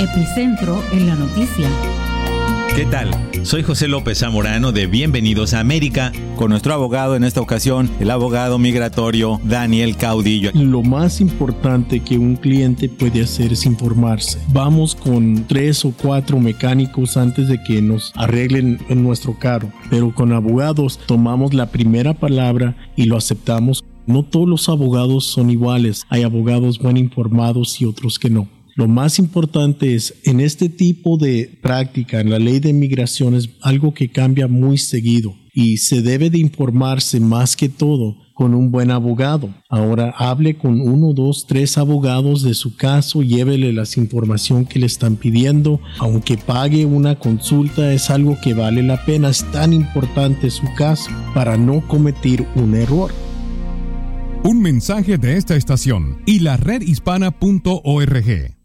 Epicentro 0.00 0.82
en 0.92 1.06
la 1.06 1.14
noticia. 1.14 1.68
¿Qué 2.76 2.86
tal? 2.86 3.10
Soy 3.42 3.62
José 3.62 3.88
López 3.88 4.18
Zamorano 4.18 4.70
de 4.70 4.86
Bienvenidos 4.86 5.54
a 5.54 5.60
América, 5.60 6.12
con 6.36 6.50
nuestro 6.50 6.72
abogado 6.72 7.16
en 7.16 7.24
esta 7.24 7.40
ocasión, 7.40 7.90
el 7.98 8.10
abogado 8.10 8.58
migratorio 8.58 9.40
Daniel 9.44 9.96
Caudillo. 9.96 10.52
Lo 10.54 10.82
más 10.82 11.20
importante 11.20 12.00
que 12.00 12.16
un 12.16 12.36
cliente 12.36 12.88
puede 12.88 13.22
hacer 13.22 13.52
es 13.52 13.66
informarse. 13.66 14.38
Vamos 14.52 14.94
con 14.94 15.46
tres 15.48 15.84
o 15.84 15.92
cuatro 15.92 16.38
mecánicos 16.38 17.16
antes 17.16 17.48
de 17.48 17.60
que 17.62 17.82
nos 17.82 18.12
arreglen 18.14 18.78
en 18.88 19.02
nuestro 19.02 19.36
carro, 19.38 19.70
pero 19.90 20.14
con 20.14 20.32
abogados 20.32 20.98
tomamos 21.06 21.52
la 21.52 21.66
primera 21.70 22.14
palabra 22.14 22.76
y 22.94 23.04
lo 23.04 23.16
aceptamos. 23.16 23.84
No 24.06 24.22
todos 24.22 24.48
los 24.48 24.68
abogados 24.68 25.26
son 25.26 25.50
iguales, 25.50 26.06
hay 26.08 26.22
abogados 26.22 26.78
bien 26.78 26.96
informados 26.96 27.80
y 27.80 27.84
otros 27.84 28.18
que 28.18 28.30
no. 28.30 28.48
Lo 28.76 28.88
más 28.88 29.18
importante 29.18 29.94
es, 29.94 30.14
en 30.24 30.40
este 30.40 30.68
tipo 30.68 31.16
de 31.16 31.58
práctica, 31.60 32.20
en 32.20 32.30
la 32.30 32.38
ley 32.38 32.60
de 32.60 32.70
inmigración, 32.70 33.34
es 33.34 33.50
algo 33.62 33.94
que 33.94 34.08
cambia 34.08 34.48
muy 34.48 34.78
seguido 34.78 35.34
y 35.52 35.78
se 35.78 36.02
debe 36.02 36.30
de 36.30 36.38
informarse 36.38 37.20
más 37.20 37.56
que 37.56 37.68
todo 37.68 38.16
con 38.34 38.54
un 38.54 38.70
buen 38.70 38.90
abogado. 38.90 39.52
Ahora 39.68 40.14
hable 40.16 40.56
con 40.56 40.80
uno, 40.80 41.12
dos, 41.12 41.46
tres 41.46 41.76
abogados 41.76 42.42
de 42.42 42.54
su 42.54 42.74
caso, 42.74 43.22
llévele 43.22 43.72
la 43.72 43.84
información 43.96 44.64
que 44.64 44.78
le 44.78 44.86
están 44.86 45.16
pidiendo, 45.16 45.80
aunque 45.98 46.38
pague 46.38 46.86
una 46.86 47.18
consulta, 47.18 47.92
es 47.92 48.08
algo 48.08 48.38
que 48.42 48.54
vale 48.54 48.82
la 48.82 49.04
pena, 49.04 49.28
es 49.28 49.44
tan 49.52 49.74
importante 49.74 50.50
su 50.50 50.66
caso 50.74 51.10
para 51.34 51.58
no 51.58 51.86
cometer 51.86 52.46
un 52.54 52.74
error. 52.74 53.12
Un 54.42 54.62
mensaje 54.62 55.18
de 55.18 55.36
esta 55.36 55.54
estación 55.54 56.22
y 56.24 56.38
la 56.38 56.56
redhispana.org. 56.56 58.59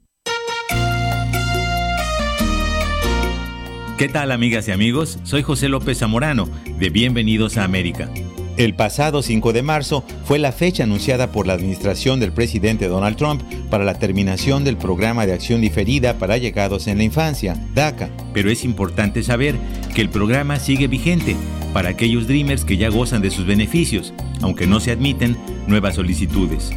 ¿Qué 3.98 4.10
tal 4.10 4.34
amigas 4.34 4.68
y 4.68 4.72
amigos? 4.72 5.20
Soy 5.24 5.42
José 5.42 5.70
López 5.70 6.00
Zamorano 6.00 6.50
de 6.78 6.90
Bienvenidos 6.90 7.56
a 7.56 7.64
América. 7.64 8.10
El 8.58 8.76
pasado 8.76 9.22
5 9.22 9.54
de 9.54 9.62
marzo 9.62 10.04
fue 10.26 10.38
la 10.38 10.52
fecha 10.52 10.84
anunciada 10.84 11.32
por 11.32 11.48
la 11.48 11.54
administración 11.54 12.20
del 12.20 12.34
presidente 12.34 12.90
Donald 12.90 13.16
Trump 13.16 13.42
para 13.70 13.86
la 13.86 13.98
terminación 13.98 14.66
del 14.66 14.76
programa 14.76 15.26
de 15.26 15.32
acción 15.32 15.62
diferida 15.62 16.18
para 16.18 16.38
llegados 16.38 16.88
en 16.88 16.98
la 16.98 17.06
infancia, 17.06 17.56
DACA. 17.74 18.10
Pero 18.34 18.52
es 18.52 18.66
importante 18.66 19.24
saber 19.24 19.56
que 19.96 20.02
el 20.02 20.10
programa 20.10 20.60
sigue 20.60 20.88
vigente 20.88 21.38
para 21.72 21.88
aquellos 21.88 22.28
Dreamers 22.28 22.66
que 22.66 22.76
ya 22.76 22.90
gozan 22.90 23.22
de 23.22 23.32
sus 23.32 23.46
beneficios, 23.46 24.14
aunque 24.42 24.68
no 24.68 24.82
se 24.82 24.92
admiten 24.92 25.38
nuevas 25.68 25.96
solicitudes. 25.96 26.74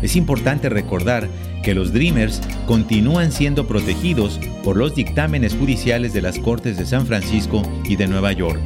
Es 0.00 0.14
importante 0.14 0.68
recordar 0.68 1.28
que 1.62 1.74
los 1.74 1.92
Dreamers 1.92 2.40
continúan 2.66 3.32
siendo 3.32 3.66
protegidos 3.66 4.40
por 4.64 4.76
los 4.76 4.94
dictámenes 4.94 5.54
judiciales 5.54 6.12
de 6.12 6.22
las 6.22 6.38
Cortes 6.38 6.76
de 6.76 6.86
San 6.86 7.06
Francisco 7.06 7.62
y 7.84 7.96
de 7.96 8.06
Nueva 8.06 8.32
York. 8.32 8.60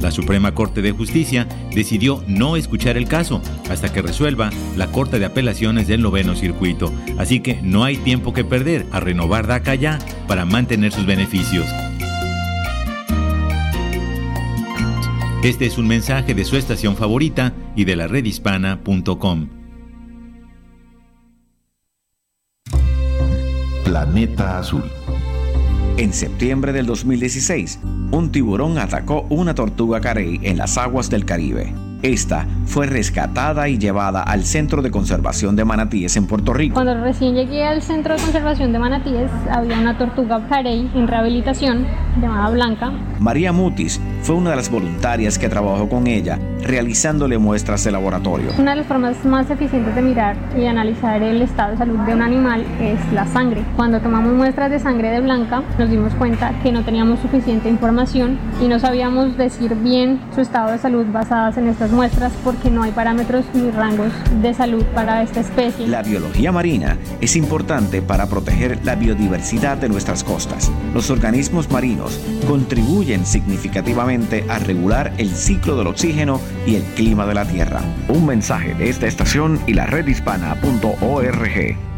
La 0.00 0.10
Suprema 0.10 0.54
Corte 0.54 0.80
de 0.80 0.92
Justicia 0.92 1.46
decidió 1.74 2.22
no 2.28 2.56
escuchar 2.56 2.96
el 2.96 3.08
caso 3.08 3.42
hasta 3.68 3.92
que 3.92 4.02
resuelva 4.02 4.50
la 4.76 4.86
Corte 4.86 5.18
de 5.18 5.26
Apelaciones 5.26 5.88
del 5.88 6.02
Noveno 6.02 6.36
Circuito, 6.36 6.92
así 7.18 7.40
que 7.40 7.60
no 7.62 7.84
hay 7.84 7.96
tiempo 7.96 8.32
que 8.32 8.44
perder 8.44 8.86
a 8.92 9.00
renovar 9.00 9.46
DACA 9.46 9.74
ya 9.74 9.98
para 10.28 10.44
mantener 10.44 10.92
sus 10.92 11.06
beneficios. 11.06 11.66
Este 15.42 15.66
es 15.66 15.78
un 15.78 15.86
mensaje 15.86 16.34
de 16.34 16.44
su 16.44 16.56
estación 16.56 16.96
favorita 16.96 17.54
y 17.76 17.84
de 17.84 17.96
la 17.96 18.08
redhispana.com. 18.08 19.57
Planeta 23.98 24.60
Azul. 24.60 24.84
En 25.96 26.12
septiembre 26.12 26.72
del 26.72 26.86
2016, 26.86 27.80
un 28.12 28.30
tiburón 28.30 28.78
atacó 28.78 29.26
una 29.28 29.56
tortuga 29.56 30.00
carey 30.00 30.38
en 30.44 30.56
las 30.56 30.78
aguas 30.78 31.10
del 31.10 31.24
Caribe. 31.24 31.74
Esta 32.02 32.46
fue 32.64 32.86
rescatada 32.86 33.68
y 33.68 33.76
llevada 33.76 34.22
al 34.22 34.44
Centro 34.44 34.82
de 34.82 34.92
Conservación 34.92 35.56
de 35.56 35.64
Manatíes 35.64 36.16
en 36.16 36.28
Puerto 36.28 36.54
Rico. 36.54 36.74
Cuando 36.74 36.94
recién 37.02 37.34
llegué 37.34 37.64
al 37.64 37.82
Centro 37.82 38.14
de 38.14 38.22
Conservación 38.22 38.72
de 38.72 38.78
Manatíes, 38.78 39.32
había 39.50 39.76
una 39.76 39.98
tortuga 39.98 40.46
carey 40.48 40.88
en 40.94 41.08
rehabilitación 41.08 41.84
llamada 42.20 42.50
Blanca. 42.50 42.92
María 43.18 43.52
Mutis 43.52 44.00
fue 44.22 44.36
una 44.36 44.50
de 44.50 44.56
las 44.56 44.70
voluntarias 44.70 45.38
que 45.38 45.48
trabajó 45.48 45.88
con 45.88 46.06
ella, 46.06 46.38
realizándole 46.62 47.38
muestras 47.38 47.84
de 47.84 47.90
laboratorio. 47.90 48.50
Una 48.58 48.72
de 48.72 48.78
las 48.78 48.86
formas 48.86 49.24
más 49.24 49.50
eficientes 49.50 49.94
de 49.94 50.02
mirar 50.02 50.36
y 50.56 50.66
analizar 50.66 51.22
el 51.22 51.42
estado 51.42 51.72
de 51.72 51.78
salud 51.78 51.98
de 52.00 52.14
un 52.14 52.22
animal 52.22 52.64
es 52.80 52.98
la 53.12 53.26
sangre. 53.26 53.64
Cuando 53.76 54.00
tomamos 54.00 54.32
muestras 54.34 54.70
de 54.70 54.78
sangre 54.78 55.10
de 55.10 55.20
Blanca, 55.20 55.62
nos 55.78 55.90
dimos 55.90 56.14
cuenta 56.14 56.52
que 56.62 56.72
no 56.72 56.84
teníamos 56.84 57.20
suficiente 57.20 57.68
información 57.68 58.38
y 58.60 58.68
no 58.68 58.78
sabíamos 58.78 59.36
decir 59.36 59.74
bien 59.76 60.20
su 60.34 60.40
estado 60.40 60.72
de 60.72 60.78
salud 60.78 61.06
basadas 61.12 61.56
en 61.56 61.68
estas 61.68 61.90
muestras 61.90 62.32
porque 62.44 62.70
no 62.70 62.82
hay 62.82 62.92
parámetros 62.92 63.44
ni 63.54 63.70
rangos 63.70 64.12
de 64.42 64.54
salud 64.54 64.84
para 64.94 65.22
esta 65.22 65.40
especie. 65.40 65.86
La 65.86 66.02
biología 66.02 66.52
marina 66.52 66.96
es 67.20 67.36
importante 67.36 68.02
para 68.02 68.26
proteger 68.26 68.78
la 68.84 68.94
biodiversidad 68.94 69.76
de 69.78 69.88
nuestras 69.88 70.24
costas. 70.24 70.70
Los 70.94 71.10
organismos 71.10 71.70
marinos 71.70 72.07
contribuyen 72.46 73.26
significativamente 73.26 74.44
a 74.48 74.58
regular 74.58 75.12
el 75.18 75.30
ciclo 75.30 75.76
del 75.76 75.86
oxígeno 75.86 76.40
y 76.66 76.76
el 76.76 76.82
clima 76.94 77.26
de 77.26 77.34
la 77.34 77.44
Tierra. 77.44 77.82
Un 78.08 78.26
mensaje 78.26 78.74
de 78.74 78.88
esta 78.88 79.06
estación 79.06 79.60
y 79.66 79.74
la 79.74 79.86
redhispana.org. 79.86 81.97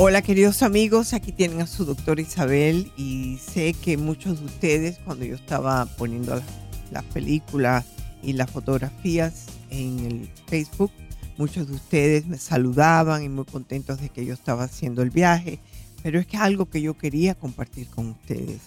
Hola 0.00 0.22
queridos 0.22 0.62
amigos, 0.62 1.12
aquí 1.12 1.32
tienen 1.32 1.60
a 1.60 1.66
su 1.66 1.84
doctora 1.84 2.22
Isabel 2.22 2.92
y 2.96 3.38
sé 3.38 3.72
que 3.72 3.96
muchos 3.96 4.38
de 4.38 4.46
ustedes 4.46 5.00
cuando 5.04 5.24
yo 5.24 5.34
estaba 5.34 5.86
poniendo 5.86 6.36
las, 6.36 6.44
las 6.92 7.02
películas 7.02 7.84
y 8.22 8.34
las 8.34 8.48
fotografías 8.48 9.46
en 9.70 9.98
el 9.98 10.30
Facebook, 10.46 10.92
muchos 11.36 11.66
de 11.66 11.74
ustedes 11.74 12.28
me 12.28 12.38
saludaban 12.38 13.24
y 13.24 13.28
muy 13.28 13.44
contentos 13.44 14.00
de 14.00 14.08
que 14.10 14.24
yo 14.24 14.34
estaba 14.34 14.62
haciendo 14.62 15.02
el 15.02 15.10
viaje, 15.10 15.58
pero 16.04 16.20
es 16.20 16.28
que 16.28 16.36
algo 16.36 16.66
que 16.66 16.80
yo 16.80 16.96
quería 16.96 17.34
compartir 17.34 17.88
con 17.88 18.10
ustedes. 18.10 18.60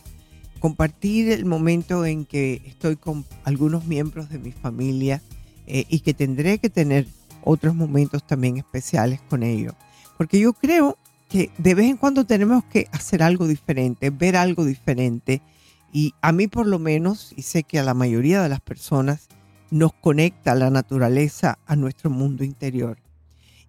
Compartir 0.60 1.32
el 1.32 1.46
momento 1.46 2.06
en 2.06 2.26
que 2.26 2.62
estoy 2.66 2.98
con 2.98 3.26
algunos 3.46 3.86
miembros 3.86 4.28
de 4.28 4.38
mi 4.38 4.52
familia 4.52 5.22
eh, 5.66 5.86
y 5.88 6.02
que 6.02 6.14
tendré 6.14 6.58
que 6.58 6.70
tener 6.70 7.08
otros 7.42 7.74
momentos 7.74 8.28
también 8.28 8.58
especiales 8.58 9.22
con 9.30 9.44
ellos. 9.44 9.76
Porque 10.18 10.38
yo 10.38 10.52
creo 10.54 10.98
que 11.32 11.50
de 11.58 11.76
vez 11.76 11.86
en 11.90 11.96
cuando 11.96 12.26
tenemos 12.26 12.66
que 12.66 12.88
hacer 12.92 13.24
algo 13.24 13.48
diferente, 13.48 14.10
ver 14.10 14.36
algo 14.36 14.66
diferente. 14.66 15.42
Y 15.94 16.14
a 16.22 16.34
mí 16.34 16.48
por 16.48 16.68
lo 16.68 16.78
menos, 16.78 17.34
y 17.38 17.44
sé 17.44 17.64
que 17.64 17.80
a 17.80 17.84
la 17.84 17.94
mayoría 17.94 18.44
de 18.44 18.50
las 18.50 18.60
personas, 18.60 19.30
nos 19.70 19.94
conecta 19.94 20.56
la 20.56 20.70
naturaleza 20.70 21.58
a 21.66 21.78
nuestro 21.78 22.10
mundo 22.10 22.44
interior. 22.44 22.98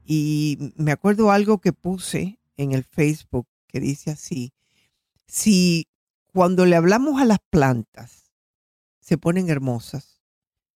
Y 0.04 0.72
me 0.76 0.90
acuerdo 0.90 1.30
algo 1.30 1.58
que 1.58 1.72
puse 1.72 2.40
en 2.56 2.72
el 2.72 2.82
Facebook 2.82 3.46
que 3.68 3.78
dice 3.78 4.10
así, 4.10 4.52
si 5.28 5.86
cuando 6.32 6.66
le 6.66 6.74
hablamos 6.74 7.20
a 7.20 7.24
las 7.24 7.38
plantas 7.48 8.32
se 8.98 9.18
ponen 9.18 9.48
hermosas, 9.48 10.20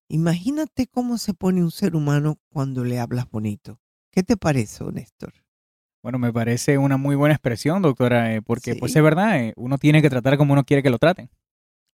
imagínate 0.09 0.87
cómo 0.87 1.19
se 1.19 1.35
pone 1.35 1.64
un 1.64 1.73
ser 1.73 1.97
humano 1.97 2.38
cuando 2.49 2.85
le 2.85 3.00
hablas 3.00 3.28
bonito. 3.28 3.81
¿Qué 4.12 4.23
te 4.23 4.37
parece, 4.37 4.85
Néstor? 4.85 5.46
Bueno, 6.07 6.21
me 6.21 6.33
parece 6.33 6.79
una 6.79 6.97
muy 6.97 7.17
buena 7.17 7.35
expresión, 7.35 7.83
doctora, 7.83 8.33
eh, 8.33 8.41
porque 8.41 8.77
pues 8.77 8.95
es 8.95 9.03
verdad, 9.03 9.41
eh, 9.41 9.53
uno 9.57 9.77
tiene 9.77 10.01
que 10.01 10.09
tratar 10.09 10.37
como 10.37 10.53
uno 10.53 10.63
quiere 10.63 10.81
que 10.81 10.89
lo 10.89 11.01
traten. 11.01 11.29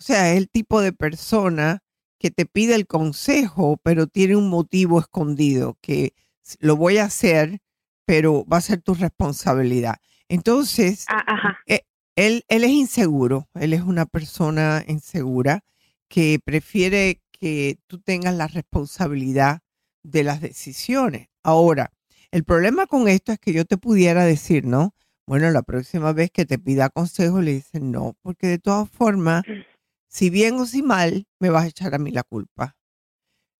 O 0.00 0.02
sea, 0.02 0.32
es 0.32 0.38
el 0.38 0.48
tipo 0.48 0.80
de 0.80 0.92
persona 0.92 1.82
que 2.18 2.30
te 2.30 2.46
pide 2.46 2.74
el 2.74 2.86
consejo, 2.86 3.78
pero 3.82 4.06
tiene 4.06 4.36
un 4.36 4.48
motivo 4.48 5.00
escondido, 5.00 5.76
que 5.80 6.14
lo 6.60 6.76
voy 6.76 6.98
a 6.98 7.04
hacer, 7.04 7.60
pero 8.04 8.44
va 8.46 8.58
a 8.58 8.62
ser 8.62 8.80
tu 8.80 8.94
responsabilidad. 8.94 9.96
Entonces, 10.28 11.04
Ah, 11.08 11.24
ajá. 11.26 11.58
eh, 11.66 11.82
él, 12.16 12.44
él 12.48 12.64
es 12.64 12.70
inseguro, 12.70 13.48
él 13.54 13.72
es 13.72 13.82
una 13.82 14.06
persona 14.06 14.84
insegura 14.88 15.64
que 16.08 16.40
prefiere 16.44 17.20
que 17.32 17.78
tú 17.86 18.00
tengas 18.00 18.34
la 18.34 18.48
responsabilidad 18.48 19.60
de 20.02 20.24
las 20.24 20.40
decisiones. 20.40 21.28
Ahora, 21.42 21.92
el 22.30 22.44
problema 22.44 22.86
con 22.86 23.08
esto 23.08 23.32
es 23.32 23.38
que 23.38 23.52
yo 23.52 23.64
te 23.64 23.76
pudiera 23.78 24.24
decir, 24.24 24.64
¿no? 24.64 24.94
Bueno, 25.26 25.50
la 25.50 25.62
próxima 25.62 26.12
vez 26.12 26.30
que 26.30 26.46
te 26.46 26.58
pida 26.58 26.88
consejo 26.88 27.40
le 27.42 27.52
dicen 27.52 27.90
no, 27.92 28.16
porque 28.22 28.46
de 28.46 28.58
todas 28.58 28.88
formas, 28.90 29.42
si 30.08 30.30
bien 30.30 30.56
o 30.56 30.66
si 30.66 30.82
mal, 30.82 31.26
me 31.40 31.50
vas 31.50 31.64
a 31.64 31.68
echar 31.68 31.94
a 31.94 31.98
mí 31.98 32.10
la 32.10 32.22
culpa. 32.24 32.76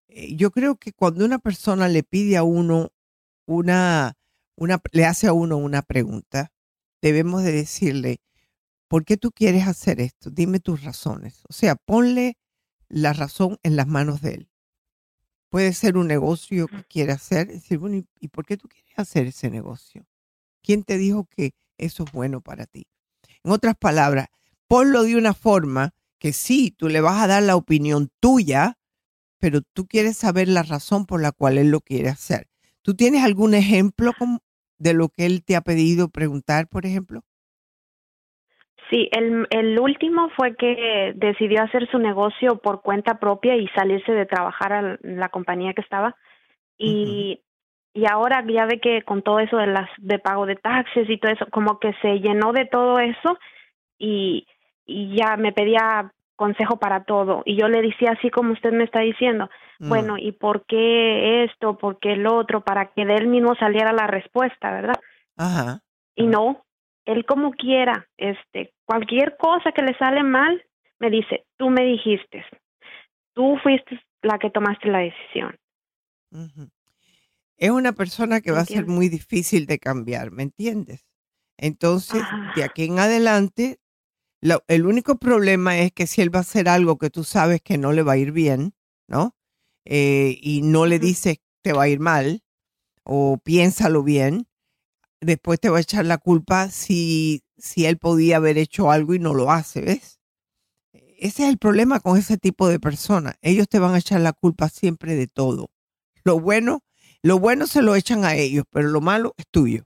Eh, 0.09 0.35
Yo 0.35 0.51
creo 0.51 0.75
que 0.77 0.93
cuando 0.93 1.25
una 1.25 1.39
persona 1.39 1.87
le 1.89 2.03
pide 2.03 2.37
a 2.37 2.43
uno 2.43 2.91
una, 3.47 4.15
una, 4.57 4.81
le 4.91 5.05
hace 5.05 5.27
a 5.27 5.33
uno 5.33 5.57
una 5.57 5.81
pregunta, 5.83 6.51
debemos 7.01 7.43
de 7.43 7.51
decirle, 7.53 8.21
¿por 8.89 9.05
qué 9.05 9.17
tú 9.17 9.31
quieres 9.31 9.67
hacer 9.67 10.01
esto? 10.01 10.29
Dime 10.31 10.59
tus 10.61 10.83
razones. 10.83 11.43
O 11.49 11.53
sea, 11.53 11.75
ponle 11.75 12.37
la 12.89 13.13
razón 13.13 13.57
en 13.63 13.75
las 13.77 13.87
manos 13.87 14.21
de 14.21 14.35
él. 14.35 14.49
Puede 15.49 15.73
ser 15.73 15.97
un 15.97 16.07
negocio 16.07 16.67
que 16.67 16.83
quiere 16.83 17.11
hacer, 17.11 17.47
decir, 17.47 17.79
bueno, 17.79 17.97
¿y- 17.97 18.05
¿y 18.19 18.27
por 18.27 18.45
qué 18.45 18.55
tú 18.57 18.67
quieres 18.67 18.93
hacer 18.97 19.27
ese 19.27 19.49
negocio? 19.49 20.05
¿Quién 20.63 20.83
te 20.83 20.97
dijo 20.97 21.25
que 21.25 21.53
eso 21.77 22.03
es 22.05 22.11
bueno 22.11 22.41
para 22.41 22.65
ti? 22.67 22.87
En 23.43 23.51
otras 23.51 23.75
palabras, 23.77 24.27
ponlo 24.67 25.03
de 25.03 25.17
una 25.17 25.33
forma 25.33 25.93
que 26.19 26.33
sí, 26.33 26.71
tú 26.77 26.89
le 26.89 27.01
vas 27.01 27.21
a 27.21 27.27
dar 27.27 27.43
la 27.43 27.55
opinión 27.55 28.09
tuya, 28.19 28.75
pero 29.39 29.61
tú 29.61 29.87
quieres 29.87 30.17
saber 30.17 30.47
la 30.47 30.63
razón 30.63 31.05
por 31.05 31.21
la 31.21 31.31
cual 31.31 31.57
él 31.57 31.71
lo 31.71 31.79
quiere 31.79 32.09
hacer. 32.09 32.47
¿Tú 32.81 32.95
tienes 32.95 33.23
algún 33.23 33.53
ejemplo 33.53 34.11
de 34.77 34.93
lo 34.93 35.09
que 35.09 35.25
él 35.25 35.43
te 35.43 35.55
ha 35.55 35.61
pedido 35.61 36.09
preguntar, 36.09 36.67
por 36.67 36.85
ejemplo? 36.85 37.21
Sí, 38.89 39.07
el, 39.11 39.47
el 39.51 39.79
último 39.79 40.29
fue 40.35 40.55
que 40.55 41.13
decidió 41.15 41.61
hacer 41.61 41.87
su 41.91 41.99
negocio 41.99 42.57
por 42.57 42.81
cuenta 42.81 43.19
propia 43.19 43.55
y 43.55 43.67
salirse 43.69 44.11
de 44.11 44.25
trabajar 44.25 44.73
a 44.73 44.97
la 45.01 45.29
compañía 45.29 45.73
que 45.73 45.81
estaba. 45.81 46.15
Y, 46.77 47.41
y 47.93 48.05
ahora 48.07 48.43
ya 48.47 48.65
ve 48.65 48.79
que 48.79 49.03
con 49.03 49.21
todo 49.21 49.39
eso 49.39 49.57
de 49.57 49.67
las 49.67 49.89
de 49.97 50.17
pago 50.17 50.47
de 50.47 50.55
taxes 50.55 51.07
y 51.07 51.17
todo 51.17 51.31
eso, 51.31 51.45
como 51.51 51.79
que 51.79 51.93
se 52.01 52.19
llenó 52.19 52.51
de 52.51 52.65
todo 52.65 52.99
eso 52.99 53.37
y, 53.99 54.47
y 54.89 55.15
ya 55.15 55.37
me 55.37 55.51
pedía 55.53 56.11
consejo 56.35 56.77
para 56.77 57.03
todo. 57.03 57.43
Y 57.45 57.59
yo 57.59 57.67
le 57.67 57.81
decía 57.81 58.11
así 58.17 58.29
como 58.29 58.53
usted 58.53 58.71
me 58.71 58.83
está 58.85 59.01
diciendo, 59.01 59.49
Mm. 59.79 59.89
bueno, 59.89 60.17
¿y 60.17 60.31
por 60.33 60.65
qué 60.65 61.43
esto? 61.45 61.77
¿Por 61.77 61.99
qué 61.99 62.13
el 62.13 62.27
otro? 62.27 62.61
Para 62.61 62.91
que 62.91 63.05
de 63.05 63.15
él 63.15 63.27
mismo 63.27 63.55
saliera 63.55 63.93
la 63.93 64.07
respuesta, 64.07 64.71
¿verdad? 64.71 64.95
Ajá. 65.37 65.81
y 66.15 66.27
no, 66.27 66.65
él 67.05 67.25
como 67.25 67.51
quiera, 67.51 68.07
este, 68.17 68.73
cualquier 68.83 69.37
cosa 69.37 69.71
que 69.71 69.81
le 69.83 69.97
sale 69.97 70.21
mal, 70.23 70.61
me 70.99 71.09
dice, 71.09 71.45
tú 71.55 71.69
me 71.69 71.83
dijiste, 71.85 72.43
tú 73.33 73.57
fuiste 73.63 74.01
la 74.21 74.37
que 74.37 74.49
tomaste 74.49 74.89
la 74.89 74.99
decisión. 74.99 75.55
Es 77.57 77.69
una 77.71 77.93
persona 77.93 78.41
que 78.41 78.51
va 78.51 78.59
a 78.59 78.65
ser 78.65 78.85
muy 78.85 79.07
difícil 79.09 79.65
de 79.65 79.79
cambiar, 79.79 80.31
¿me 80.31 80.43
entiendes? 80.43 81.05
Entonces, 81.57 82.21
Ajá. 82.23 82.51
de 82.55 82.63
aquí 82.63 82.83
en 82.85 82.99
adelante, 82.99 83.77
el 84.41 84.85
único 84.85 85.17
problema 85.17 85.79
es 85.79 85.91
que 85.91 86.07
si 86.07 86.21
él 86.21 86.33
va 86.33 86.39
a 86.39 86.41
hacer 86.41 86.69
algo 86.69 86.97
que 86.97 87.09
tú 87.09 87.23
sabes 87.23 87.61
que 87.61 87.77
no 87.77 87.91
le 87.91 88.03
va 88.03 88.13
a 88.13 88.17
ir 88.17 88.31
bien, 88.31 88.73
¿no? 89.07 89.35
Eh, 89.85 90.37
y 90.41 90.61
no 90.61 90.85
le 90.85 90.99
dices 90.99 91.39
te 91.61 91.73
va 91.73 91.83
a 91.83 91.87
ir 91.89 91.99
mal 91.99 92.43
o 93.03 93.37
piénsalo 93.43 94.03
bien, 94.03 94.47
después 95.19 95.59
te 95.59 95.69
va 95.69 95.79
a 95.79 95.81
echar 95.81 96.05
la 96.05 96.17
culpa 96.17 96.69
si, 96.69 97.43
si 97.57 97.85
él 97.85 97.97
podía 97.97 98.37
haber 98.37 98.57
hecho 98.57 98.91
algo 98.91 99.13
y 99.13 99.19
no 99.19 99.33
lo 99.33 99.51
hace, 99.51 99.81
¿ves? 99.81 100.19
Ese 100.93 101.43
es 101.43 101.49
el 101.49 101.57
problema 101.57 101.99
con 101.99 102.17
ese 102.17 102.37
tipo 102.37 102.69
de 102.69 102.79
personas. 102.79 103.35
Ellos 103.41 103.67
te 103.67 103.79
van 103.79 103.93
a 103.93 103.97
echar 103.97 104.21
la 104.21 104.31
culpa 104.31 104.69
siempre 104.69 105.15
de 105.15 105.27
todo. 105.27 105.69
Lo 106.23 106.39
bueno, 106.39 106.83
lo 107.21 107.39
bueno 107.39 107.67
se 107.67 107.81
lo 107.81 107.95
echan 107.95 108.23
a 108.23 108.35
ellos, 108.35 108.63
pero 108.69 108.87
lo 108.87 109.01
malo 109.01 109.33
es 109.37 109.45
tuyo. 109.51 109.85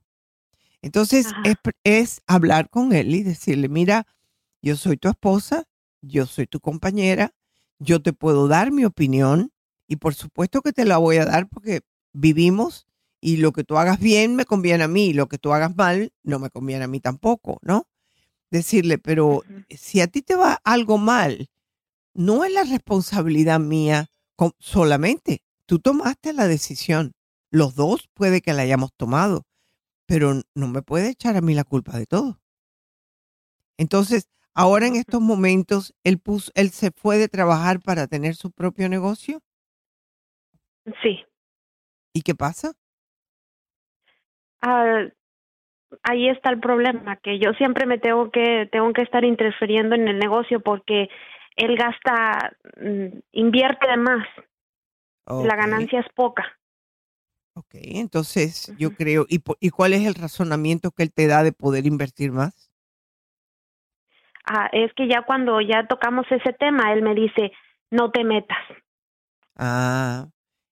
Entonces 0.83 1.27
es, 1.43 1.55
es 1.83 2.21
hablar 2.27 2.69
con 2.69 2.93
él 2.93 3.15
y 3.15 3.23
decirle, 3.23 3.69
mira, 3.69 4.05
yo 4.63 4.77
soy 4.77 4.97
tu 4.97 5.09
esposa, 5.09 5.65
yo 6.01 6.25
soy 6.25 6.47
tu 6.47 6.59
compañera, 6.59 7.35
yo 7.79 8.01
te 8.01 8.13
puedo 8.13 8.47
dar 8.47 8.71
mi 8.71 8.85
opinión 8.85 9.51
Y 9.87 9.97
por 9.97 10.15
supuesto 10.15 10.61
que 10.61 10.73
te 10.73 10.85
la 10.85 10.97
voy 10.97 11.17
a 11.17 11.25
dar 11.25 11.47
porque 11.49 11.81
vivimos 12.13 12.87
y 13.21 13.37
lo 13.37 13.51
que 13.51 13.63
tú 13.63 13.77
hagas 13.77 13.99
bien 13.99 14.35
me 14.35 14.45
conviene 14.45 14.85
a 14.85 14.87
mí, 14.87 15.13
lo 15.13 15.27
que 15.27 15.37
tú 15.37 15.53
hagas 15.53 15.75
mal 15.75 16.11
no 16.23 16.39
me 16.39 16.49
conviene 16.49 16.85
a 16.85 16.87
mí 16.87 16.99
tampoco, 16.99 17.59
¿no? 17.61 17.87
Decirle, 18.51 18.97
pero 18.97 19.43
si 19.69 20.01
a 20.01 20.07
ti 20.07 20.21
te 20.21 20.35
va 20.35 20.59
algo 20.63 20.97
mal, 20.97 21.49
no 22.13 22.45
es 22.45 22.51
la 22.53 22.63
responsabilidad 22.63 23.59
mía 23.59 24.07
solamente. 24.59 25.43
Tú 25.65 25.79
tomaste 25.79 26.33
la 26.33 26.47
decisión. 26.47 27.13
Los 27.51 27.75
dos 27.75 28.09
puede 28.13 28.41
que 28.41 28.53
la 28.53 28.63
hayamos 28.63 28.91
tomado, 28.95 29.45
pero 30.05 30.41
no 30.55 30.67
me 30.67 30.81
puede 30.81 31.09
echar 31.09 31.35
a 31.37 31.41
mí 31.41 31.53
la 31.53 31.63
culpa 31.63 31.97
de 31.97 32.05
todo. 32.05 32.39
Entonces, 33.77 34.27
ahora 34.53 34.87
en 34.87 34.95
estos 34.95 35.21
momentos, 35.21 35.93
él, 36.03 36.19
puso, 36.19 36.51
él 36.55 36.69
se 36.69 36.91
fue 36.91 37.17
de 37.17 37.27
trabajar 37.27 37.79
para 37.79 38.07
tener 38.07 38.35
su 38.35 38.51
propio 38.51 38.89
negocio. 38.89 39.41
Sí. 41.01 41.23
¿Y 42.13 42.21
qué 42.21 42.35
pasa? 42.35 42.73
Ah, 44.61 45.07
ahí 46.03 46.29
está 46.29 46.49
el 46.49 46.59
problema, 46.59 47.17
que 47.17 47.39
yo 47.39 47.53
siempre 47.53 47.85
me 47.85 47.97
tengo 47.97 48.31
que, 48.31 48.67
tengo 48.71 48.93
que 48.93 49.01
estar 49.01 49.23
interfiriendo 49.23 49.95
en 49.95 50.07
el 50.07 50.19
negocio 50.19 50.61
porque 50.61 51.09
él 51.55 51.75
gasta, 51.77 52.55
mm, 52.77 53.19
invierte 53.31 53.87
de 53.87 53.97
más. 53.97 54.27
La 55.25 55.55
ganancia 55.55 56.01
es 56.01 56.07
poca. 56.13 56.43
Ok, 57.55 57.75
entonces 57.75 58.73
yo 58.77 58.93
creo, 58.93 59.25
¿y, 59.29 59.41
¿y 59.59 59.69
cuál 59.69 59.93
es 59.93 60.05
el 60.05 60.15
razonamiento 60.15 60.91
que 60.91 61.03
él 61.03 61.13
te 61.13 61.27
da 61.27 61.43
de 61.43 61.53
poder 61.53 61.85
invertir 61.85 62.31
más? 62.31 62.62
Ah, 64.45 64.69
es 64.71 64.91
que 64.93 65.07
ya 65.07 65.23
cuando 65.25 65.61
ya 65.61 65.87
tocamos 65.87 66.25
ese 66.29 66.53
tema, 66.53 66.91
él 66.93 67.01
me 67.01 67.15
dice, 67.15 67.51
no 67.91 68.11
te 68.11 68.23
metas. 68.23 68.57
Ah, 69.55 70.27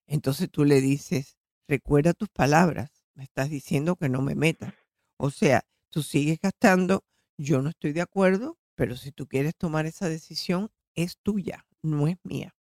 entonces 0.07 0.49
tú 0.49 0.65
le 0.65 0.81
dices, 0.81 1.37
recuerda 1.67 2.13
tus 2.13 2.29
palabras, 2.29 3.05
me 3.13 3.23
estás 3.23 3.49
diciendo 3.49 3.95
que 3.95 4.09
no 4.09 4.21
me 4.21 4.35
metas. 4.35 4.73
O 5.17 5.29
sea, 5.29 5.63
tú 5.89 6.01
sigues 6.01 6.39
gastando, 6.41 7.03
yo 7.37 7.61
no 7.61 7.69
estoy 7.69 7.93
de 7.93 8.01
acuerdo, 8.01 8.57
pero 8.75 8.95
si 8.95 9.11
tú 9.11 9.27
quieres 9.27 9.55
tomar 9.55 9.85
esa 9.85 10.09
decisión, 10.09 10.69
es 10.95 11.17
tuya, 11.17 11.65
no 11.81 12.07
es 12.07 12.17
mía. 12.23 12.55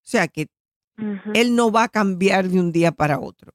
O 0.00 0.02
sea 0.02 0.28
que 0.28 0.48
él 1.34 1.56
no 1.56 1.72
va 1.72 1.84
a 1.84 1.88
cambiar 1.88 2.48
de 2.48 2.60
un 2.60 2.72
día 2.72 2.92
para 2.92 3.20
otro. 3.20 3.54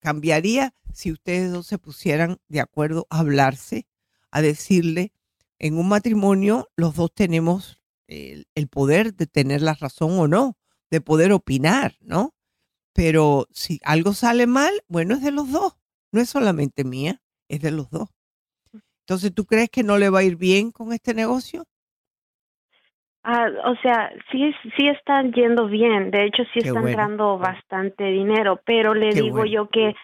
Cambiaría 0.00 0.72
si 0.92 1.12
ustedes 1.12 1.52
dos 1.52 1.66
se 1.66 1.78
pusieran 1.78 2.38
de 2.48 2.60
acuerdo 2.60 3.06
a 3.10 3.18
hablarse, 3.18 3.86
a 4.30 4.40
decirle, 4.40 5.12
en 5.58 5.78
un 5.78 5.88
matrimonio 5.88 6.68
los 6.76 6.94
dos 6.94 7.12
tenemos 7.12 7.80
el, 8.06 8.46
el 8.54 8.68
poder 8.68 9.14
de 9.14 9.26
tener 9.26 9.62
la 9.62 9.74
razón 9.74 10.18
o 10.18 10.28
no, 10.28 10.56
de 10.90 11.00
poder 11.00 11.32
opinar, 11.32 11.94
¿no? 12.00 12.34
Pero 12.94 13.46
si 13.50 13.80
algo 13.84 14.12
sale 14.12 14.46
mal, 14.46 14.72
bueno, 14.88 15.14
es 15.14 15.22
de 15.22 15.30
los 15.30 15.52
dos, 15.52 15.76
no 16.12 16.20
es 16.20 16.28
solamente 16.28 16.84
mía, 16.84 17.20
es 17.48 17.60
de 17.60 17.70
los 17.70 17.90
dos. 17.90 18.08
Entonces, 19.08 19.34
¿tú 19.34 19.46
crees 19.46 19.70
que 19.70 19.82
no 19.82 19.96
le 19.96 20.10
va 20.10 20.18
a 20.18 20.24
ir 20.24 20.36
bien 20.36 20.70
con 20.70 20.92
este 20.92 21.14
negocio? 21.14 21.64
Ah, 23.24 23.48
o 23.64 23.74
sea, 23.82 24.10
sí, 24.30 24.52
sí 24.76 24.88
están 24.88 25.32
yendo 25.32 25.66
bien. 25.66 26.10
De 26.10 26.26
hecho, 26.26 26.42
sí 26.52 26.60
están 26.60 26.86
entrando 26.88 27.38
bastante 27.38 28.04
dinero, 28.04 28.60
pero 28.64 28.94
le 28.94 29.10
digo 29.10 29.44
yo 29.44 29.68
que 29.68 29.94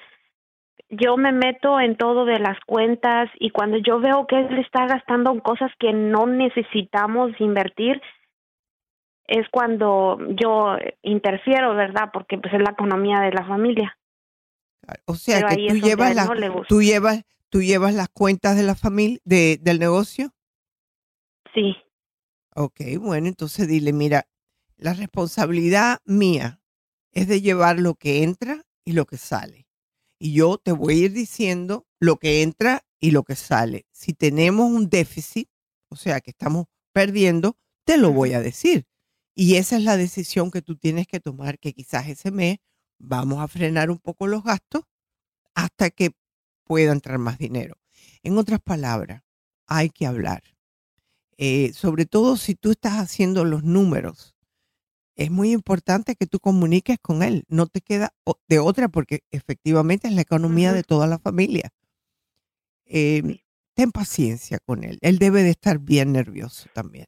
yo 0.90 1.16
me 1.16 1.32
meto 1.32 1.80
en 1.80 1.96
todo 1.96 2.24
de 2.24 2.38
las 2.38 2.58
cuentas 2.66 3.30
y 3.38 3.50
cuando 3.50 3.78
yo 3.78 4.00
veo 4.00 4.26
que 4.26 4.38
él 4.38 4.58
está 4.58 4.86
gastando 4.86 5.32
en 5.32 5.40
cosas 5.40 5.70
que 5.78 5.92
no 5.92 6.26
necesitamos 6.26 7.32
invertir, 7.40 8.00
es 9.26 9.48
cuando 9.50 10.18
yo 10.30 10.76
interfiero, 11.02 11.74
¿verdad? 11.74 12.10
Porque 12.12 12.38
pues 12.38 12.52
es 12.54 12.60
la 12.60 12.72
economía 12.72 13.20
de 13.20 13.32
la 13.32 13.46
familia. 13.46 13.96
O 15.06 15.14
sea, 15.14 15.48
que 15.48 15.66
tú 15.68 15.76
llevas, 15.76 16.14
la, 16.14 16.28
tú 16.68 16.82
llevas 16.82 17.24
tú 17.48 17.62
llevas 17.62 17.94
las 17.94 18.08
cuentas 18.08 18.56
de 18.56 18.64
la 18.64 18.74
familia 18.74 19.20
de, 19.24 19.58
del 19.62 19.78
negocio. 19.78 20.34
Sí. 21.54 21.76
Ok, 22.56 22.80
bueno, 23.00 23.28
entonces 23.28 23.68
dile, 23.68 23.92
mira, 23.92 24.26
la 24.76 24.92
responsabilidad 24.92 25.98
mía 26.04 26.60
es 27.12 27.28
de 27.28 27.40
llevar 27.40 27.78
lo 27.78 27.94
que 27.94 28.24
entra 28.24 28.64
y 28.84 28.92
lo 28.92 29.06
que 29.06 29.16
sale. 29.16 29.68
Y 30.24 30.32
yo 30.32 30.56
te 30.56 30.72
voy 30.72 30.94
a 30.94 31.04
ir 31.04 31.12
diciendo 31.12 31.86
lo 32.00 32.16
que 32.16 32.40
entra 32.40 32.86
y 32.98 33.10
lo 33.10 33.24
que 33.24 33.36
sale. 33.36 33.84
Si 33.92 34.14
tenemos 34.14 34.70
un 34.70 34.88
déficit, 34.88 35.50
o 35.90 35.96
sea, 35.96 36.22
que 36.22 36.30
estamos 36.30 36.64
perdiendo, 36.94 37.58
te 37.84 37.98
lo 37.98 38.10
voy 38.10 38.32
a 38.32 38.40
decir. 38.40 38.86
Y 39.34 39.56
esa 39.56 39.76
es 39.76 39.82
la 39.82 39.98
decisión 39.98 40.50
que 40.50 40.62
tú 40.62 40.76
tienes 40.76 41.06
que 41.06 41.20
tomar, 41.20 41.58
que 41.58 41.74
quizás 41.74 42.08
ese 42.08 42.30
mes 42.30 42.56
vamos 42.98 43.38
a 43.38 43.48
frenar 43.48 43.90
un 43.90 43.98
poco 43.98 44.26
los 44.26 44.42
gastos 44.42 44.84
hasta 45.54 45.90
que 45.90 46.12
pueda 46.64 46.92
entrar 46.92 47.18
más 47.18 47.36
dinero. 47.36 47.76
En 48.22 48.38
otras 48.38 48.60
palabras, 48.62 49.20
hay 49.66 49.90
que 49.90 50.06
hablar. 50.06 50.42
Eh, 51.36 51.74
sobre 51.74 52.06
todo 52.06 52.38
si 52.38 52.54
tú 52.54 52.70
estás 52.70 52.94
haciendo 52.94 53.44
los 53.44 53.62
números, 53.62 54.33
es 55.16 55.30
muy 55.30 55.52
importante 55.52 56.16
que 56.16 56.26
tú 56.26 56.40
comuniques 56.40 56.98
con 57.00 57.22
él. 57.22 57.44
No 57.48 57.66
te 57.66 57.80
queda 57.80 58.14
de 58.48 58.58
otra 58.58 58.88
porque 58.88 59.24
efectivamente 59.30 60.08
es 60.08 60.14
la 60.14 60.22
economía 60.22 60.72
de 60.72 60.82
toda 60.82 61.06
la 61.06 61.18
familia. 61.18 61.70
Em, 62.86 63.38
ten 63.74 63.92
paciencia 63.92 64.58
con 64.58 64.84
él. 64.84 64.98
Él 65.00 65.18
debe 65.18 65.42
de 65.42 65.50
estar 65.50 65.78
bien 65.78 66.12
nervioso 66.12 66.68
también, 66.74 67.06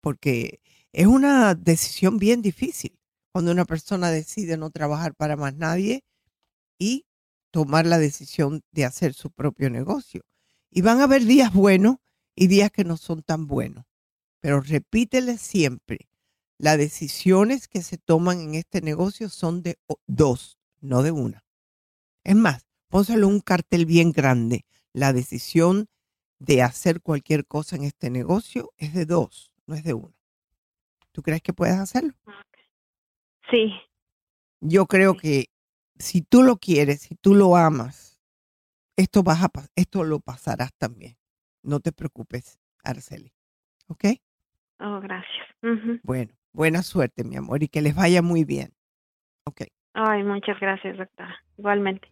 porque 0.00 0.60
es 0.92 1.06
una 1.06 1.54
decisión 1.54 2.18
bien 2.18 2.42
difícil 2.42 2.98
cuando 3.32 3.52
una 3.52 3.64
persona 3.64 4.10
decide 4.10 4.56
no 4.56 4.70
trabajar 4.70 5.14
para 5.14 5.36
más 5.36 5.54
nadie 5.54 6.04
y 6.78 7.06
tomar 7.50 7.86
la 7.86 7.98
decisión 7.98 8.62
de 8.72 8.84
hacer 8.84 9.14
su 9.14 9.30
propio 9.30 9.70
negocio. 9.70 10.22
Y 10.70 10.82
van 10.82 11.00
a 11.00 11.04
haber 11.04 11.24
días 11.24 11.52
buenos 11.52 11.96
y 12.34 12.46
días 12.46 12.70
que 12.70 12.84
no 12.84 12.96
son 12.96 13.22
tan 13.22 13.46
buenos. 13.46 13.84
Pero 14.40 14.60
repítele 14.60 15.38
siempre, 15.38 16.07
las 16.58 16.76
decisiones 16.76 17.68
que 17.68 17.82
se 17.82 17.98
toman 17.98 18.40
en 18.40 18.54
este 18.54 18.80
negocio 18.80 19.28
son 19.28 19.62
de 19.62 19.78
dos, 20.06 20.58
no 20.80 21.02
de 21.02 21.12
una. 21.12 21.44
Es 22.24 22.34
más, 22.36 22.66
pónselo 22.88 23.28
un 23.28 23.40
cartel 23.40 23.86
bien 23.86 24.12
grande. 24.12 24.66
La 24.92 25.12
decisión 25.12 25.88
de 26.38 26.62
hacer 26.62 27.00
cualquier 27.00 27.46
cosa 27.46 27.76
en 27.76 27.84
este 27.84 28.10
negocio 28.10 28.72
es 28.76 28.92
de 28.92 29.06
dos, 29.06 29.52
no 29.66 29.74
es 29.74 29.84
de 29.84 29.94
uno. 29.94 30.14
¿Tú 31.12 31.22
crees 31.22 31.42
que 31.42 31.52
puedes 31.52 31.76
hacerlo? 31.76 32.14
Sí. 33.50 33.72
Yo 34.60 34.86
creo 34.86 35.16
que 35.16 35.46
si 35.98 36.22
tú 36.22 36.42
lo 36.42 36.56
quieres, 36.56 37.02
si 37.02 37.14
tú 37.14 37.34
lo 37.34 37.56
amas, 37.56 38.20
esto, 38.96 39.22
vas 39.22 39.44
a, 39.44 39.50
esto 39.76 40.02
lo 40.02 40.20
pasarás 40.20 40.72
también. 40.76 41.16
No 41.62 41.80
te 41.80 41.92
preocupes, 41.92 42.58
Arceli. 42.82 43.32
¿Ok? 43.86 44.04
Oh, 44.80 45.00
gracias. 45.00 45.46
Bueno, 46.02 46.37
Buena 46.52 46.82
suerte, 46.82 47.24
mi 47.24 47.36
amor, 47.36 47.62
y 47.62 47.68
que 47.68 47.82
les 47.82 47.94
vaya 47.94 48.22
muy 48.22 48.44
bien. 48.44 48.72
Ok. 49.44 49.62
Ay, 49.94 50.22
muchas 50.22 50.58
gracias, 50.60 50.96
doctora. 50.96 51.34
Igualmente. 51.56 52.08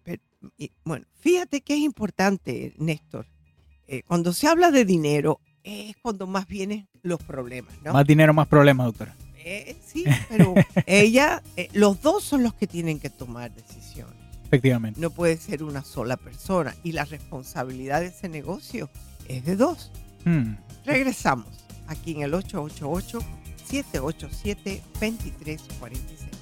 Bueno, 0.84 1.06
fíjate 1.20 1.60
que 1.60 1.74
es 1.74 1.80
importante, 1.80 2.74
Néstor. 2.78 3.26
Eh, 3.86 4.02
cuando 4.02 4.32
se 4.32 4.48
habla 4.48 4.70
de 4.70 4.84
dinero, 4.84 5.40
es 5.62 5.96
cuando 5.98 6.26
más 6.26 6.46
vienen 6.46 6.88
los 7.02 7.22
problemas, 7.22 7.72
¿no? 7.82 7.92
Más 7.92 8.06
dinero, 8.06 8.34
más 8.34 8.48
problemas, 8.48 8.86
doctora. 8.86 9.14
Eh, 9.36 9.76
sí, 9.80 10.04
pero 10.28 10.54
ella, 10.86 11.42
eh, 11.56 11.68
los 11.72 12.02
dos 12.02 12.24
son 12.24 12.42
los 12.42 12.54
que 12.54 12.66
tienen 12.66 12.98
que 12.98 13.10
tomar 13.10 13.52
decisiones. 13.54 14.16
Efectivamente. 14.44 15.00
No 15.00 15.10
puede 15.10 15.36
ser 15.36 15.62
una 15.62 15.82
sola 15.82 16.16
persona 16.16 16.74
y 16.82 16.92
la 16.92 17.04
responsabilidad 17.04 18.00
de 18.00 18.06
ese 18.06 18.28
negocio 18.28 18.90
es 19.28 19.44
de 19.44 19.56
dos. 19.56 19.92
Hmm. 20.24 20.54
Regresamos 20.84 21.48
aquí 21.88 22.12
en 22.12 22.22
el 22.22 22.34
888 22.34 23.18
787-2346. 23.66 26.35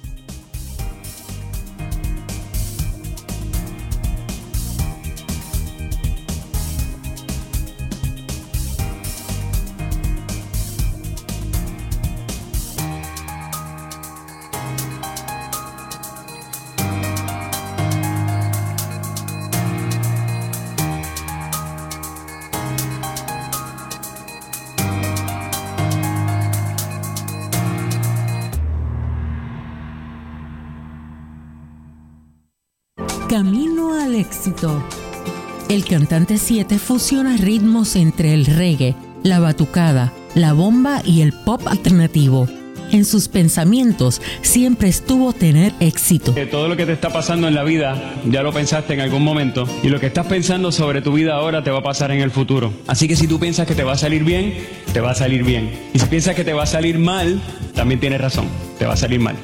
El 35.69 35.85
cantante 35.85 36.37
7 36.37 36.77
fusiona 36.79 37.37
ritmos 37.37 37.95
entre 37.95 38.33
el 38.33 38.45
reggae, 38.45 38.95
la 39.23 39.39
batucada, 39.39 40.13
la 40.35 40.53
bomba 40.53 41.01
y 41.03 41.21
el 41.21 41.33
pop 41.33 41.61
alternativo. 41.67 42.47
En 42.91 43.03
sus 43.03 43.27
pensamientos 43.27 44.21
siempre 44.41 44.87
estuvo 44.87 45.33
tener 45.33 45.73
éxito. 45.79 46.33
Todo 46.51 46.67
lo 46.67 46.77
que 46.77 46.85
te 46.85 46.93
está 46.93 47.09
pasando 47.09 47.47
en 47.47 47.55
la 47.55 47.63
vida 47.63 48.13
ya 48.25 48.43
lo 48.43 48.53
pensaste 48.53 48.93
en 48.93 49.01
algún 49.01 49.23
momento 49.23 49.67
y 49.83 49.89
lo 49.89 49.99
que 49.99 50.05
estás 50.05 50.27
pensando 50.27 50.71
sobre 50.71 51.01
tu 51.01 51.11
vida 51.11 51.33
ahora 51.33 51.63
te 51.63 51.71
va 51.71 51.79
a 51.79 51.83
pasar 51.83 52.11
en 52.11 52.21
el 52.21 52.31
futuro. 52.31 52.71
Así 52.87 53.07
que 53.07 53.15
si 53.15 53.27
tú 53.27 53.39
piensas 53.39 53.67
que 53.67 53.75
te 53.75 53.83
va 53.83 53.93
a 53.93 53.97
salir 53.97 54.23
bien, 54.23 54.53
te 54.93 55.01
va 55.01 55.11
a 55.11 55.15
salir 55.15 55.43
bien. 55.43 55.71
Y 55.93 55.99
si 55.99 56.05
piensas 56.05 56.35
que 56.35 56.43
te 56.43 56.53
va 56.53 56.63
a 56.63 56.67
salir 56.67 56.99
mal, 56.99 57.41
también 57.73 57.99
tienes 57.99 58.21
razón, 58.21 58.47
te 58.77 58.85
va 58.85 58.93
a 58.93 58.97
salir 58.97 59.19
mal. 59.19 59.35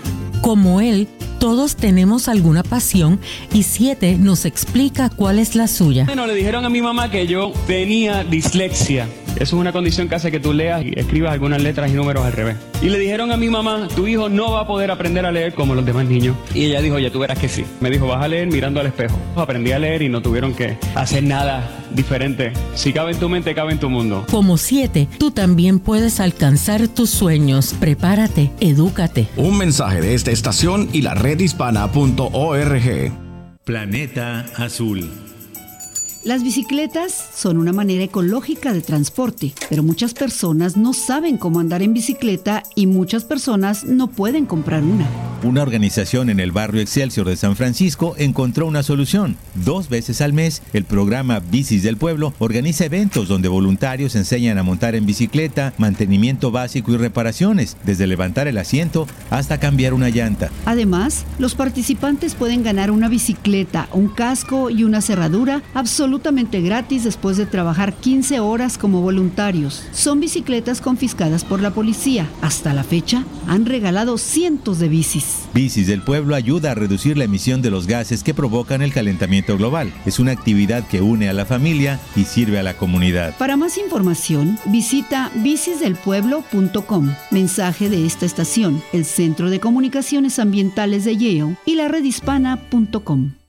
Como 0.42 0.80
él, 0.80 1.08
todos 1.42 1.76
tenemos 1.76 2.28
alguna 2.28 2.62
pasión 2.62 3.20
y 3.52 3.64
siete 3.64 4.16
nos 4.16 4.46
explica 4.46 5.10
cuál 5.10 5.40
es 5.40 5.56
la 5.56 5.68
suya. 5.68 6.06
Bueno, 6.06 6.28
le 6.28 6.36
dijeron 6.36 6.66
a 6.66 6.70
mi 6.70 6.84
mamá 6.84 7.10
que 7.10 7.26
yo 7.26 7.52
tenía 7.66 8.24
dislexia. 8.24 9.10
Eso 9.42 9.56
es 9.56 9.60
una 9.60 9.72
condición 9.72 10.08
que 10.08 10.14
hace 10.14 10.30
que 10.30 10.40
tú 10.40 10.54
leas 10.54 10.86
y 10.86 10.94
escribas 10.96 11.32
algunas 11.34 11.60
letras 11.64 11.90
y 11.90 11.96
números 11.96 12.24
al 12.24 12.32
revés. 12.32 12.58
Y 12.80 12.90
le 12.90 13.00
dijeron 13.00 13.32
a 13.32 13.38
mi 13.38 13.50
mamá, 13.50 13.88
tu 13.96 14.06
hijo 14.06 14.30
no 14.30 14.52
va 14.52 14.62
a 14.62 14.68
poder 14.68 14.92
aprender 14.92 15.26
a 15.26 15.32
leer 15.32 15.56
como 15.56 15.74
los 15.74 15.84
demás 15.84 16.06
niños. 16.06 16.38
Y 16.54 16.66
ella 16.66 16.80
dijo, 16.80 17.00
ya 17.00 17.10
tú 17.10 17.18
verás 17.18 17.40
que 17.40 17.50
sí. 17.50 17.66
Me 17.80 17.90
dijo, 17.90 18.06
vas 18.06 18.24
a 18.24 18.28
leer 18.28 18.46
mirando 18.50 18.80
al 18.80 18.86
espejo. 18.86 19.18
Aprendí 19.36 19.72
a 19.72 19.80
leer 19.80 20.04
y 20.04 20.10
no 20.10 20.22
tuvieron 20.22 20.54
que 20.54 20.78
hacer 20.94 21.24
nada 21.24 21.68
diferente. 21.90 22.54
Si 22.76 22.94
cabe 22.94 23.14
en 23.14 23.20
tu 23.20 23.30
mente, 23.30 23.56
cabe 23.56 23.72
en 23.72 23.80
tu 23.80 23.90
mundo. 23.90 24.28
Como 24.30 24.60
siete, 24.60 25.08
tú 25.18 25.32
también 25.32 25.80
puedes 25.80 26.20
alcanzar 26.20 26.88
tus 26.88 27.10
sueños. 27.10 27.74
Prepárate, 27.80 28.52
edúcate. 28.60 29.28
Un 29.38 29.58
mensaje 29.58 30.02
de 30.02 30.14
esta 30.14 30.30
estación 30.30 30.88
y 30.94 31.02
la 31.02 31.16
redhispana.org. 31.16 33.12
Planeta 33.64 34.46
Azul. 34.56 35.31
Las 36.24 36.44
bicicletas 36.44 37.30
son 37.34 37.58
una 37.58 37.74
manera 37.74 38.04
ecológica 38.04 38.74
de 38.74 38.82
transporte, 38.82 39.54
pero 39.70 39.82
muchas 39.82 40.14
personas 40.14 40.78
no 40.78 40.94
saben 40.94 41.38
cómo 41.38 41.60
andar 41.60 41.82
en 41.82 41.96
bicicleta 41.96 42.62
y 42.76 42.86
muchas 42.86 43.24
personas 43.24 43.86
no 43.86 44.06
pueden 44.06 44.46
comprar 44.46 44.84
una. 44.84 45.08
Una 45.44 45.64
organización 45.64 46.30
en 46.30 46.40
el 46.40 46.52
barrio 46.52 46.80
Excelsior 46.80 47.28
de 47.28 47.36
San 47.36 47.56
Francisco 47.56 48.14
encontró 48.20 48.68
una 48.68 48.84
solución. 48.84 49.36
Dos 49.56 49.90
veces 49.90 50.22
al 50.22 50.34
mes, 50.34 50.62
el 50.74 50.84
programa 50.84 51.40
Bicis 51.40 51.82
del 51.82 51.98
Pueblo 51.98 52.36
organiza 52.38 52.86
eventos 52.86 53.28
donde 53.28 53.50
voluntarios 53.50 54.16
enseñan 54.16 54.60
a 54.60 54.64
montar 54.64 54.94
en 54.94 55.08
bicicleta, 55.08 55.74
mantenimiento 55.80 56.52
básico 56.52 56.92
y 56.92 56.98
reparaciones, 56.98 57.76
desde 57.84 58.06
levantar 58.06 58.48
el 58.48 58.60
asiento 58.60 59.08
hasta 59.32 59.60
cambiar 59.60 59.96
una 59.96 60.10
llanta. 60.10 60.52
Además, 60.66 61.26
los 61.40 61.56
participantes 61.56 62.36
pueden 62.36 62.62
ganar 62.62 62.92
una 62.92 63.10
bicicleta, 63.10 63.90
un 63.94 64.10
casco 64.10 64.70
y 64.70 64.84
una 64.84 65.02
cerradura 65.02 65.64
absolutamente 65.74 66.11
gratis 66.62 67.04
después 67.04 67.38
de 67.38 67.46
trabajar 67.46 67.94
15 67.94 68.40
horas 68.40 68.78
como 68.78 69.02
voluntarios. 69.02 69.84
Son 69.92 70.20
bicicletas 70.20 70.82
confiscadas 70.82 71.44
por 71.44 71.62
la 71.62 71.72
policía. 71.72 72.28
Hasta 72.42 72.74
la 72.74 72.84
fecha, 72.84 73.24
han 73.48 73.66
regalado 73.66 74.18
cientos 74.18 74.80
de 74.80 74.90
bicis. 74.90 75.44
Bicis 75.54 75.88
del 75.88 76.02
Pueblo 76.02 76.36
ayuda 76.36 76.72
a 76.72 76.76
reducir 76.76 77.18
la 77.18 77.26
emisión 77.26 77.62
de 77.62 77.72
los 77.72 77.88
gases 77.88 78.24
que 78.24 78.34
provocan 78.34 78.82
el 78.82 78.94
calentamiento 78.94 79.58
global. 79.58 79.94
Es 80.06 80.20
una 80.20 80.32
actividad 80.32 80.88
que 80.88 81.02
une 81.02 81.30
a 81.30 81.34
la 81.34 81.46
familia 81.46 82.00
y 82.16 82.26
sirve 82.26 82.60
a 82.60 82.64
la 82.64 82.78
comunidad. 82.78 83.38
Para 83.38 83.58
más 83.58 83.78
información, 83.78 84.58
visita 84.66 85.32
bicisdelpueblo.com. 85.36 87.14
Mensaje 87.32 87.90
de 87.90 88.06
esta 88.06 88.26
estación, 88.26 88.82
el 88.94 89.06
Centro 89.06 89.50
de 89.50 89.60
Comunicaciones 89.60 90.40
Ambientales 90.40 91.06
de 91.06 91.18
Yale 91.18 91.58
y 91.66 91.76
la 91.76 91.88
redhispana.com. 91.88 93.41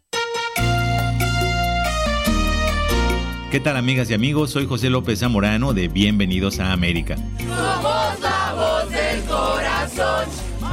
¿Qué 3.52 3.60
tal 3.60 3.76
amigas 3.76 4.08
y 4.08 4.14
amigos? 4.14 4.50
Soy 4.50 4.66
José 4.66 4.88
López 4.88 5.18
Zamorano 5.18 5.74
de 5.74 5.88
Bienvenidos 5.88 6.58
a 6.58 6.72
América. 6.72 7.16
Somos 7.36 8.20
la 8.22 8.54
voz 8.54 8.90
del 8.90 9.20
corazón. 9.24 10.24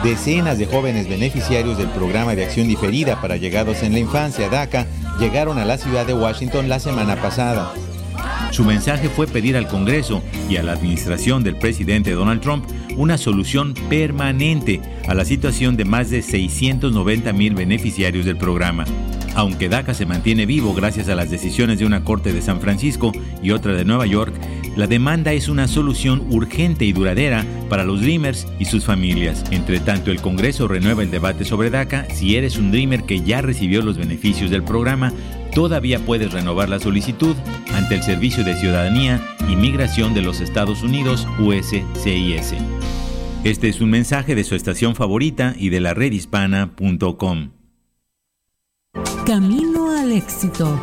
Decenas 0.02 0.58
de 0.58 0.66
jóvenes 0.66 1.10
beneficiarios 1.10 1.78
del 1.78 1.90
programa 1.90 2.36
de 2.36 2.46
acción 2.46 2.70
diferida 2.70 3.20
para 3.20 3.36
llegados 3.36 3.84
en 3.84 3.92
la 3.92 4.00
infancia 4.00 4.48
DACA 4.48 4.88
llegaron 5.20 5.58
a 5.58 5.66
la 5.66 5.78
ciudad 5.78 6.06
de 6.06 6.14
Washington 6.14 6.70
la 6.70 6.80
semana 6.80 7.22
pasada. 7.22 7.74
Su 8.52 8.64
mensaje 8.64 9.10
fue 9.10 9.28
pedir 9.28 9.56
al 9.56 9.68
Congreso 9.68 10.24
y 10.50 10.58
a 10.58 10.64
la 10.64 10.74
administración 10.74 11.44
del 11.44 11.56
presidente 11.56 12.12
Donald 12.12 12.42
Trump 12.42 12.66
una 12.98 13.18
solución 13.18 13.74
permanente 13.90 14.82
a 15.08 15.14
la 15.14 15.24
situación 15.24 15.78
de 15.78 15.86
más 15.86 16.10
de 16.10 16.22
690 16.22 17.32
mil 17.34 17.56
beneficiarios 17.56 18.26
del 18.26 18.38
programa. 18.38 18.86
Aunque 19.36 19.70
DACA 19.70 19.94
se 19.94 20.06
mantiene 20.06 20.46
vivo 20.46 20.74
gracias 20.74 21.08
a 21.10 21.16
las 21.16 21.30
decisiones 21.30 21.80
de 21.80 21.86
una 21.86 22.04
corte 22.04 22.34
de 22.34 22.42
San 22.42 22.60
Francisco 22.60 23.12
y 23.42 23.52
otra 23.52 23.74
de 23.74 23.86
Nueva 23.86 24.06
York, 24.08 24.34
la 24.80 24.88
demanda 24.88 25.34
es 25.34 25.50
una 25.50 25.68
solución 25.68 26.26
urgente 26.30 26.86
y 26.86 26.94
duradera 26.94 27.46
para 27.68 27.84
los 27.84 28.00
Dreamers 28.00 28.48
y 28.60 28.66
sus 28.66 28.86
familias. 28.86 29.44
Entre 29.52 29.82
tanto, 29.82 30.10
el 30.10 30.22
Congreso 30.22 30.70
renueva 30.70 31.04
el 31.04 31.12
debate 31.12 31.44
sobre 31.44 31.70
DACA. 31.70 32.08
Si 32.16 32.38
eres 32.38 32.58
un 32.58 32.72
Dreamer 32.72 33.04
que 33.04 33.20
ya 33.20 33.42
recibió 33.42 33.82
los 33.82 33.98
beneficios 33.98 34.50
del 34.50 34.64
programa, 34.64 35.12
todavía 35.54 36.00
puedes 36.00 36.32
renovar 36.32 36.70
la 36.70 36.80
solicitud 36.80 37.36
ante 37.74 37.96
el 37.96 38.04
Servicio 38.04 38.46
de 38.46 38.56
Ciudadanía 38.56 39.22
y 39.50 39.58
Migración 39.58 40.14
de 40.14 40.22
los 40.22 40.40
Estados 40.40 40.82
Unidos, 40.82 41.28
USCIS. 41.40 42.54
Este 43.44 43.68
es 43.68 43.82
un 43.82 43.90
mensaje 43.90 44.34
de 44.34 44.46
su 44.46 44.56
estación 44.56 44.96
favorita 44.96 45.56
y 45.58 45.70
de 45.70 45.82
la 45.82 45.94
redhispana.com. 45.94 47.50
Camino 49.26 49.92
al 49.92 50.14
éxito. 50.14 50.80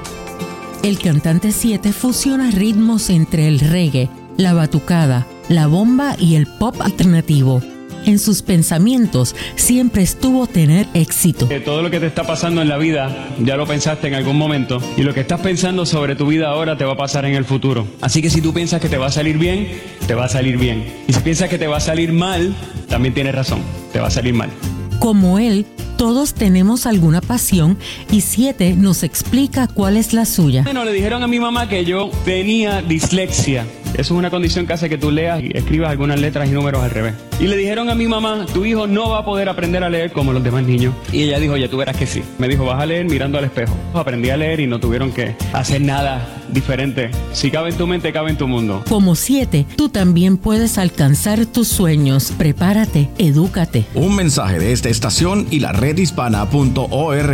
El 0.87 1.01
cantante 1.01 1.51
7 1.51 1.93
fusiona 1.93 2.53
ritmos 2.53 3.11
entre 3.11 3.49
el 3.49 3.59
reggae, 3.59 4.09
la 4.37 4.55
batucada, 4.55 5.27
la 5.49 5.67
bomba 5.67 6.15
y 6.17 6.37
el 6.37 6.47
pop 6.47 6.81
alternativo. 6.81 7.61
En 8.05 8.21
sus 8.21 8.43
pensamientos 8.43 9.35
siempre 9.57 10.05
estuvo 10.05 10.47
tener 10.47 10.87
éxito. 10.95 11.49
todo 11.65 11.83
lo 11.83 11.91
que 11.91 11.99
te 11.99 12.07
está 12.07 12.23
pasando 12.23 12.63
en 12.63 12.69
la 12.69 12.79
vida 12.79 13.35
ya 13.41 13.57
lo 13.57 13.67
pensaste 13.67 14.07
en 14.07 14.15
algún 14.15 14.39
momento 14.39 14.81
y 14.97 15.03
lo 15.03 15.13
que 15.13 15.23
estás 15.23 15.41
pensando 15.41 15.85
sobre 15.87 16.15
tu 16.15 16.29
vida 16.29 16.51
ahora 16.51 16.79
te 16.79 16.85
va 16.85 16.93
a 16.93 16.97
pasar 16.97 17.25
en 17.25 17.35
el 17.35 17.45
futuro. 17.45 17.89
Así 18.01 18.23
que 18.23 18.31
si 18.31 18.41
tú 18.41 18.55
piensas 18.55 18.81
que 18.81 18.89
te 18.89 18.97
va 18.97 19.07
a 19.07 19.11
salir 19.11 19.39
bien, 19.39 19.69
te 20.07 20.15
va 20.15 20.27
a 20.27 20.29
salir 20.29 20.57
bien. 20.57 20.85
Y 21.09 21.13
si 21.13 21.19
piensas 21.19 21.49
que 21.49 21.59
te 21.59 21.67
va 21.67 21.79
a 21.79 21.81
salir 21.81 22.13
mal, 22.13 22.55
también 22.89 23.13
tienes 23.13 23.35
razón, 23.35 23.59
te 23.93 23.99
va 23.99 24.07
a 24.07 24.11
salir 24.13 24.35
mal. 24.35 24.51
Como 24.99 25.39
él, 25.39 25.67
todos 25.97 26.35
tenemos 26.35 26.87
alguna 26.87 27.21
pasión 27.21 27.79
y 28.11 28.23
siete 28.23 28.75
nos 28.75 29.03
explica 29.03 29.69
cuál 29.69 29.97
es 29.97 30.13
la 30.13 30.25
suya. 30.25 30.63
Bueno, 30.63 30.85
le 30.85 30.93
dijeron 30.93 31.23
a 31.23 31.27
mi 31.27 31.39
mamá 31.39 31.69
que 31.69 31.85
yo 31.85 32.11
tenía 32.25 32.83
dislexia. 32.83 33.67
Eso 33.97 34.13
es 34.13 34.19
una 34.19 34.29
condición 34.29 34.67
que 34.67 34.75
hace 34.75 34.91
que 34.91 34.99
tú 34.99 35.11
leas 35.11 35.43
y 35.43 35.51
escribas 35.57 35.91
algunas 35.91 36.21
letras 36.21 36.47
y 36.49 36.53
números 36.53 36.83
al 36.83 36.91
revés. 36.91 37.15
Y 37.41 37.47
le 37.47 37.57
dijeron 37.57 37.89
a 37.89 37.95
mi 37.95 38.07
mamá, 38.07 38.45
tu 38.53 38.67
hijo 38.67 38.87
no 38.87 39.09
va 39.09 39.21
a 39.21 39.25
poder 39.25 39.49
aprender 39.49 39.83
a 39.83 39.89
leer 39.89 40.13
como 40.13 40.35
los 40.35 40.45
demás 40.45 40.65
niños. 40.65 40.95
Y 41.13 41.23
ella 41.23 41.39
dijo, 41.39 41.57
ya 41.57 41.69
tú 41.69 41.79
verás 41.79 41.97
que 41.97 42.07
sí. 42.07 42.23
Me 42.39 42.47
dijo, 42.47 42.67
vas 42.67 42.83
a 42.83 42.85
leer 42.85 43.07
mirando 43.07 43.39
al 43.39 43.45
espejo. 43.45 43.75
Aprendí 43.95 44.29
a 44.29 44.37
leer 44.37 44.61
y 44.61 44.67
no 44.67 44.81
tuvieron 44.81 45.13
que 45.13 45.35
hacer 45.55 45.81
nada 45.81 46.27
diferente. 46.51 47.11
Si 47.33 47.51
cabe 47.51 47.71
en 47.71 47.77
tu 47.77 47.87
mente, 47.87 48.13
cabe 48.13 48.31
en 48.31 48.37
tu 48.37 48.47
mundo. 48.47 48.85
Como 48.87 49.15
siete, 49.15 49.65
tú 49.77 49.89
también 49.89 50.37
puedes 50.37 50.77
alcanzar 50.77 51.47
tus 51.47 51.69
sueños. 51.69 52.35
Prepárate, 52.37 53.09
edúcate. 53.17 53.87
Un 53.95 54.15
mensaje 54.15 54.59
de 54.59 54.73
esta 54.73 54.91
estación 54.91 55.47
y 55.51 55.61
la 55.61 55.73
redhispana.org. 55.73 57.31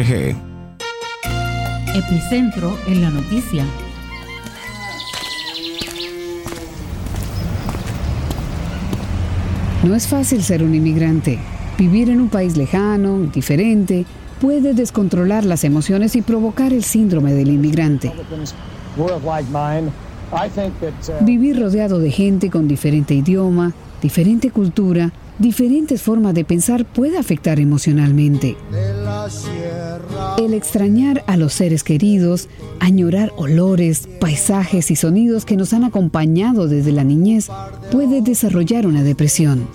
Epicentro 1.94 2.78
en 2.86 3.02
la 3.02 3.10
noticia. 3.10 3.64
No 9.82 9.96
es 9.96 10.06
fácil 10.06 10.44
ser 10.44 10.62
un 10.62 10.76
inmigrante. 10.76 11.40
Vivir 11.76 12.08
en 12.08 12.20
un 12.20 12.28
país 12.28 12.56
lejano, 12.56 13.18
diferente, 13.18 14.04
puede 14.40 14.74
descontrolar 14.74 15.44
las 15.44 15.64
emociones 15.64 16.14
y 16.14 16.22
provocar 16.22 16.72
el 16.72 16.84
síndrome 16.84 17.32
del 17.32 17.48
inmigrante. 17.48 18.12
Vivir 21.22 21.60
rodeado 21.60 21.98
de 21.98 22.10
gente 22.12 22.48
con 22.48 22.68
diferente 22.68 23.14
idioma, 23.14 23.72
diferente 24.00 24.50
cultura, 24.50 25.10
diferentes 25.38 26.00
formas 26.00 26.34
de 26.34 26.44
pensar 26.44 26.84
puede 26.84 27.18
afectar 27.18 27.58
emocionalmente. 27.58 28.56
El 30.38 30.54
extrañar 30.54 31.22
a 31.26 31.36
los 31.36 31.52
seres 31.52 31.84
queridos, 31.84 32.48
añorar 32.80 33.32
olores, 33.36 34.08
paisajes 34.20 34.90
y 34.90 34.96
sonidos 34.96 35.44
que 35.44 35.56
nos 35.56 35.72
han 35.72 35.84
acompañado 35.84 36.66
desde 36.66 36.92
la 36.92 37.04
niñez 37.04 37.48
puede 37.90 38.20
desarrollar 38.20 38.86
una 38.86 39.02
depresión. 39.02 39.68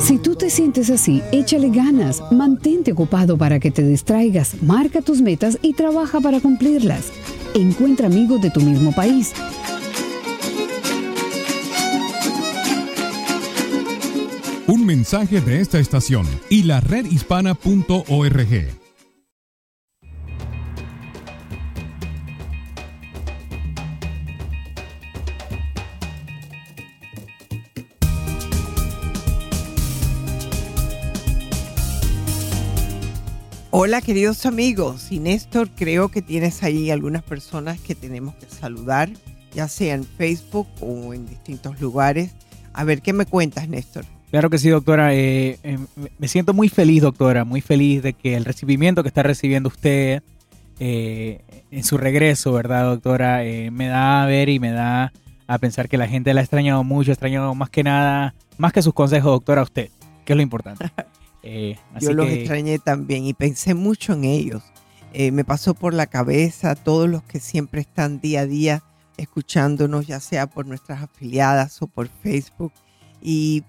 Si 0.00 0.16
tú 0.16 0.36
te 0.36 0.48
sientes 0.48 0.90
así, 0.90 1.22
échale 1.32 1.70
ganas, 1.70 2.22
mantente 2.30 2.92
ocupado 2.92 3.36
para 3.36 3.58
que 3.58 3.70
te 3.70 3.82
distraigas, 3.82 4.62
marca 4.62 5.02
tus 5.02 5.20
metas 5.20 5.58
y 5.60 5.74
trabaja 5.74 6.20
para 6.20 6.40
cumplirlas. 6.40 7.12
Encuentra 7.54 8.06
amigos 8.06 8.40
de 8.40 8.50
tu 8.50 8.60
mismo 8.60 8.92
país. 8.92 9.32
Un 14.70 14.84
mensaje 14.84 15.40
de 15.40 15.62
esta 15.62 15.78
estación 15.78 16.26
y 16.50 16.64
la 16.64 16.82
redhispana.org. 16.82 18.68
Hola 33.70 34.02
queridos 34.02 34.44
amigos, 34.44 35.10
y 35.10 35.18
Néstor 35.18 35.70
creo 35.70 36.10
que 36.10 36.20
tienes 36.20 36.62
ahí 36.62 36.90
algunas 36.90 37.22
personas 37.22 37.80
que 37.80 37.94
tenemos 37.94 38.34
que 38.34 38.50
saludar, 38.50 39.08
ya 39.54 39.66
sea 39.66 39.94
en 39.94 40.04
Facebook 40.04 40.68
o 40.82 41.14
en 41.14 41.26
distintos 41.26 41.80
lugares. 41.80 42.32
A 42.74 42.84
ver, 42.84 43.00
¿qué 43.00 43.14
me 43.14 43.24
cuentas, 43.24 43.66
Néstor? 43.66 44.04
Claro 44.30 44.50
que 44.50 44.58
sí, 44.58 44.68
doctora. 44.68 45.14
Eh, 45.14 45.58
eh, 45.62 45.78
me 46.18 46.28
siento 46.28 46.52
muy 46.52 46.68
feliz, 46.68 47.02
doctora, 47.02 47.44
muy 47.44 47.60
feliz 47.60 48.02
de 48.02 48.12
que 48.12 48.36
el 48.36 48.44
recibimiento 48.44 49.02
que 49.02 49.08
está 49.08 49.22
recibiendo 49.22 49.68
usted 49.68 50.22
eh, 50.78 51.40
en 51.70 51.84
su 51.84 51.96
regreso, 51.96 52.52
¿verdad, 52.52 52.84
doctora? 52.84 53.42
me 53.72 53.88
da 53.88 54.22
a 54.22 54.26
ver 54.26 54.48
y 54.48 54.60
me 54.60 54.70
da 54.70 55.12
a 55.46 55.58
pensar 55.58 55.88
que 55.88 55.96
la 55.96 56.06
gente 56.06 56.34
la 56.34 56.40
ha 56.40 56.44
extrañado 56.44 56.84
mucho, 56.84 57.10
ha 57.10 57.14
extrañado 57.14 57.54
más 57.54 57.70
que 57.70 57.82
nada, 57.82 58.34
más 58.58 58.72
que 58.72 58.82
sus 58.82 58.92
consejos, 58.92 59.32
doctora, 59.32 59.62
a 59.62 59.64
usted, 59.64 59.88
que 60.24 60.34
es 60.34 60.36
lo 60.36 60.42
importante. 60.42 60.90
Yo 62.00 62.12
los 62.12 62.28
extrañé 62.28 62.78
también 62.78 63.24
y 63.24 63.32
pensé 63.32 63.72
mucho 63.72 64.12
en 64.12 64.24
ellos. 64.24 64.62
me 65.14 65.44
pasó 65.44 65.72
por 65.72 65.94
la 65.94 66.06
cabeza 66.06 66.74
todos 66.74 67.08
los 67.08 67.22
que 67.22 67.40
siempre 67.40 67.80
están 67.80 68.20
día 68.20 68.40
a 68.40 68.46
día 68.46 68.82
escuchándonos, 69.16 70.06
ya 70.06 70.20
sea 70.20 70.46
por 70.46 70.66
nuestras 70.66 71.02
afiliadas 71.02 71.80
o 71.80 71.86
por 71.86 72.08
Facebook. 72.08 72.72
Y 73.22 73.64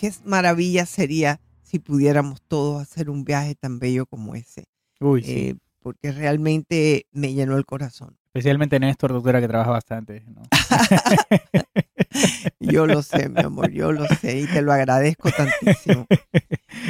qué 0.00 0.10
maravilla 0.24 0.86
sería 0.86 1.40
si 1.62 1.78
pudiéramos 1.78 2.40
todos 2.48 2.80
hacer 2.80 3.10
un 3.10 3.22
viaje 3.22 3.54
tan 3.54 3.78
bello 3.78 4.06
como 4.06 4.34
ese. 4.34 4.64
Uy, 4.98 5.22
sí. 5.22 5.30
Eh, 5.30 5.56
porque 5.82 6.10
realmente 6.10 7.04
me 7.12 7.34
llenó 7.34 7.58
el 7.58 7.66
corazón. 7.66 8.16
Especialmente 8.28 8.80
Néstor, 8.80 9.12
doctora, 9.12 9.42
que 9.42 9.48
trabaja 9.48 9.72
bastante. 9.72 10.24
yo 12.60 12.86
lo 12.86 13.02
sé, 13.02 13.28
mi 13.28 13.42
amor, 13.42 13.70
yo 13.72 13.92
lo 13.92 14.06
sé 14.06 14.40
y 14.40 14.46
te 14.46 14.62
lo 14.62 14.72
agradezco 14.72 15.30
tantísimo. 15.32 16.06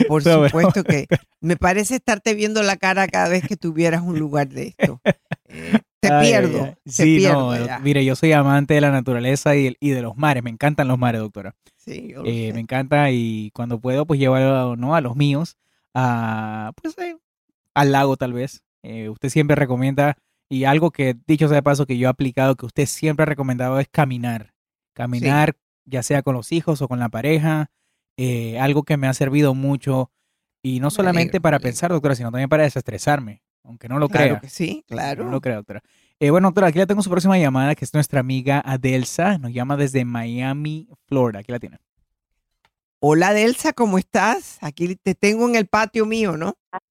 Por 0.07 0.23
supuesto 0.23 0.85
que 0.85 1.09
me 1.40 1.57
parece 1.57 1.96
estarte 1.96 2.35
viendo 2.35 2.62
la 2.62 2.77
cara 2.77 3.09
cada 3.09 3.29
vez 3.29 3.44
que 3.44 3.57
tuvieras 3.57 4.03
un 4.03 4.20
lugar 4.20 4.51
de 4.51 4.68
esto. 4.68 5.01
Eh, 5.49 5.79
te 5.99 6.11
pierdo. 6.20 6.77
Sí, 6.87 7.18
pierdo 7.18 7.57
no, 7.57 7.81
mire, 7.81 8.05
yo 8.05 8.14
soy 8.14 8.33
amante 8.33 8.75
de 8.75 8.81
la 8.81 8.92
naturaleza 8.92 9.57
y, 9.57 9.77
y, 9.81 9.90
de 9.90 10.03
los 10.03 10.16
mares. 10.16 10.44
Me 10.44 10.51
encantan 10.51 10.87
los 10.87 10.99
mares, 10.99 11.20
doctora. 11.20 11.57
Sí, 11.94 12.14
eh, 12.24 12.53
me 12.53 12.61
encanta 12.61 13.11
y 13.11 13.50
cuando 13.53 13.81
puedo, 13.81 14.07
pues 14.07 14.20
llevo 14.20 14.76
¿no? 14.76 14.94
a 14.94 15.00
los 15.00 15.16
míos 15.16 15.57
a, 15.94 16.72
pues, 16.81 16.96
eh, 16.98 17.16
al 17.74 17.92
lago 17.92 18.16
tal 18.16 18.33
vez. 18.33 18.62
Eh, 18.83 19.09
usted 19.09 19.29
siempre 19.29 19.57
recomienda, 19.57 20.16
y 20.48 20.64
algo 20.64 20.90
que, 20.90 21.16
dicho 21.26 21.48
sea 21.48 21.57
de 21.57 21.62
paso, 21.62 21.87
que 21.87 21.98
yo 21.98 22.09
he 22.09 22.11
aplicado, 22.11 22.57
que 22.57 22.66
usted 22.66 22.87
siempre 22.87 23.24
ha 23.24 23.26
recomendado 23.26 23.79
es 23.79 23.88
caminar. 23.88 24.55
Caminar, 24.94 25.57
ya 25.85 26.03
sea 26.03 26.22
con 26.22 26.35
los 26.35 26.53
hijos 26.53 26.83
o 26.83 26.88
con 26.88 26.98
la 26.98 27.09
pareja. 27.09 27.70
algo 28.59 28.83
que 28.83 28.96
me 28.96 29.07
ha 29.07 29.14
servido 29.14 29.55
mucho. 29.55 30.11
Y 30.62 30.81
no 30.81 30.90
solamente 30.90 31.40
para 31.40 31.59
pensar, 31.59 31.90
doctora, 31.90 32.14
sino 32.14 32.31
también 32.31 32.48
para 32.48 32.64
desestresarme. 32.64 33.42
Aunque 33.62 33.88
no 33.88 33.98
lo 33.98 34.09
claro 34.09 34.26
crea. 34.26 34.40
Que 34.40 34.48
sí, 34.48 34.85
claro. 34.88 35.24
No 35.24 35.31
lo 35.31 35.40
crea, 35.40 35.57
doctora. 35.57 35.83
Eh, 36.22 36.30
bueno, 36.30 36.48
doctora, 36.48 36.66
aquí 36.66 36.78
la 36.78 36.85
tengo 36.85 37.00
su 37.00 37.09
próxima 37.09 37.38
llamada, 37.38 37.74
que 37.74 37.87
es 37.87 37.94
nuestra 37.94 38.20
amiga 38.20 38.61
Adelsa. 38.62 39.38
Nos 39.38 39.54
llama 39.54 39.78
desde 39.78 40.04
Miami, 40.04 40.87
Florida. 41.06 41.38
Aquí 41.40 41.50
la 41.50 41.59
tiene. 41.59 41.78
Hola, 43.00 43.28
Adelsa, 43.28 43.72
¿cómo 43.72 43.96
estás? 43.96 44.62
Aquí 44.62 44.96
te 44.96 45.14
tengo 45.14 45.48
en 45.48 45.54
el 45.54 45.66
patio 45.66 46.04
mío, 46.04 46.37
¿no? 46.37 46.54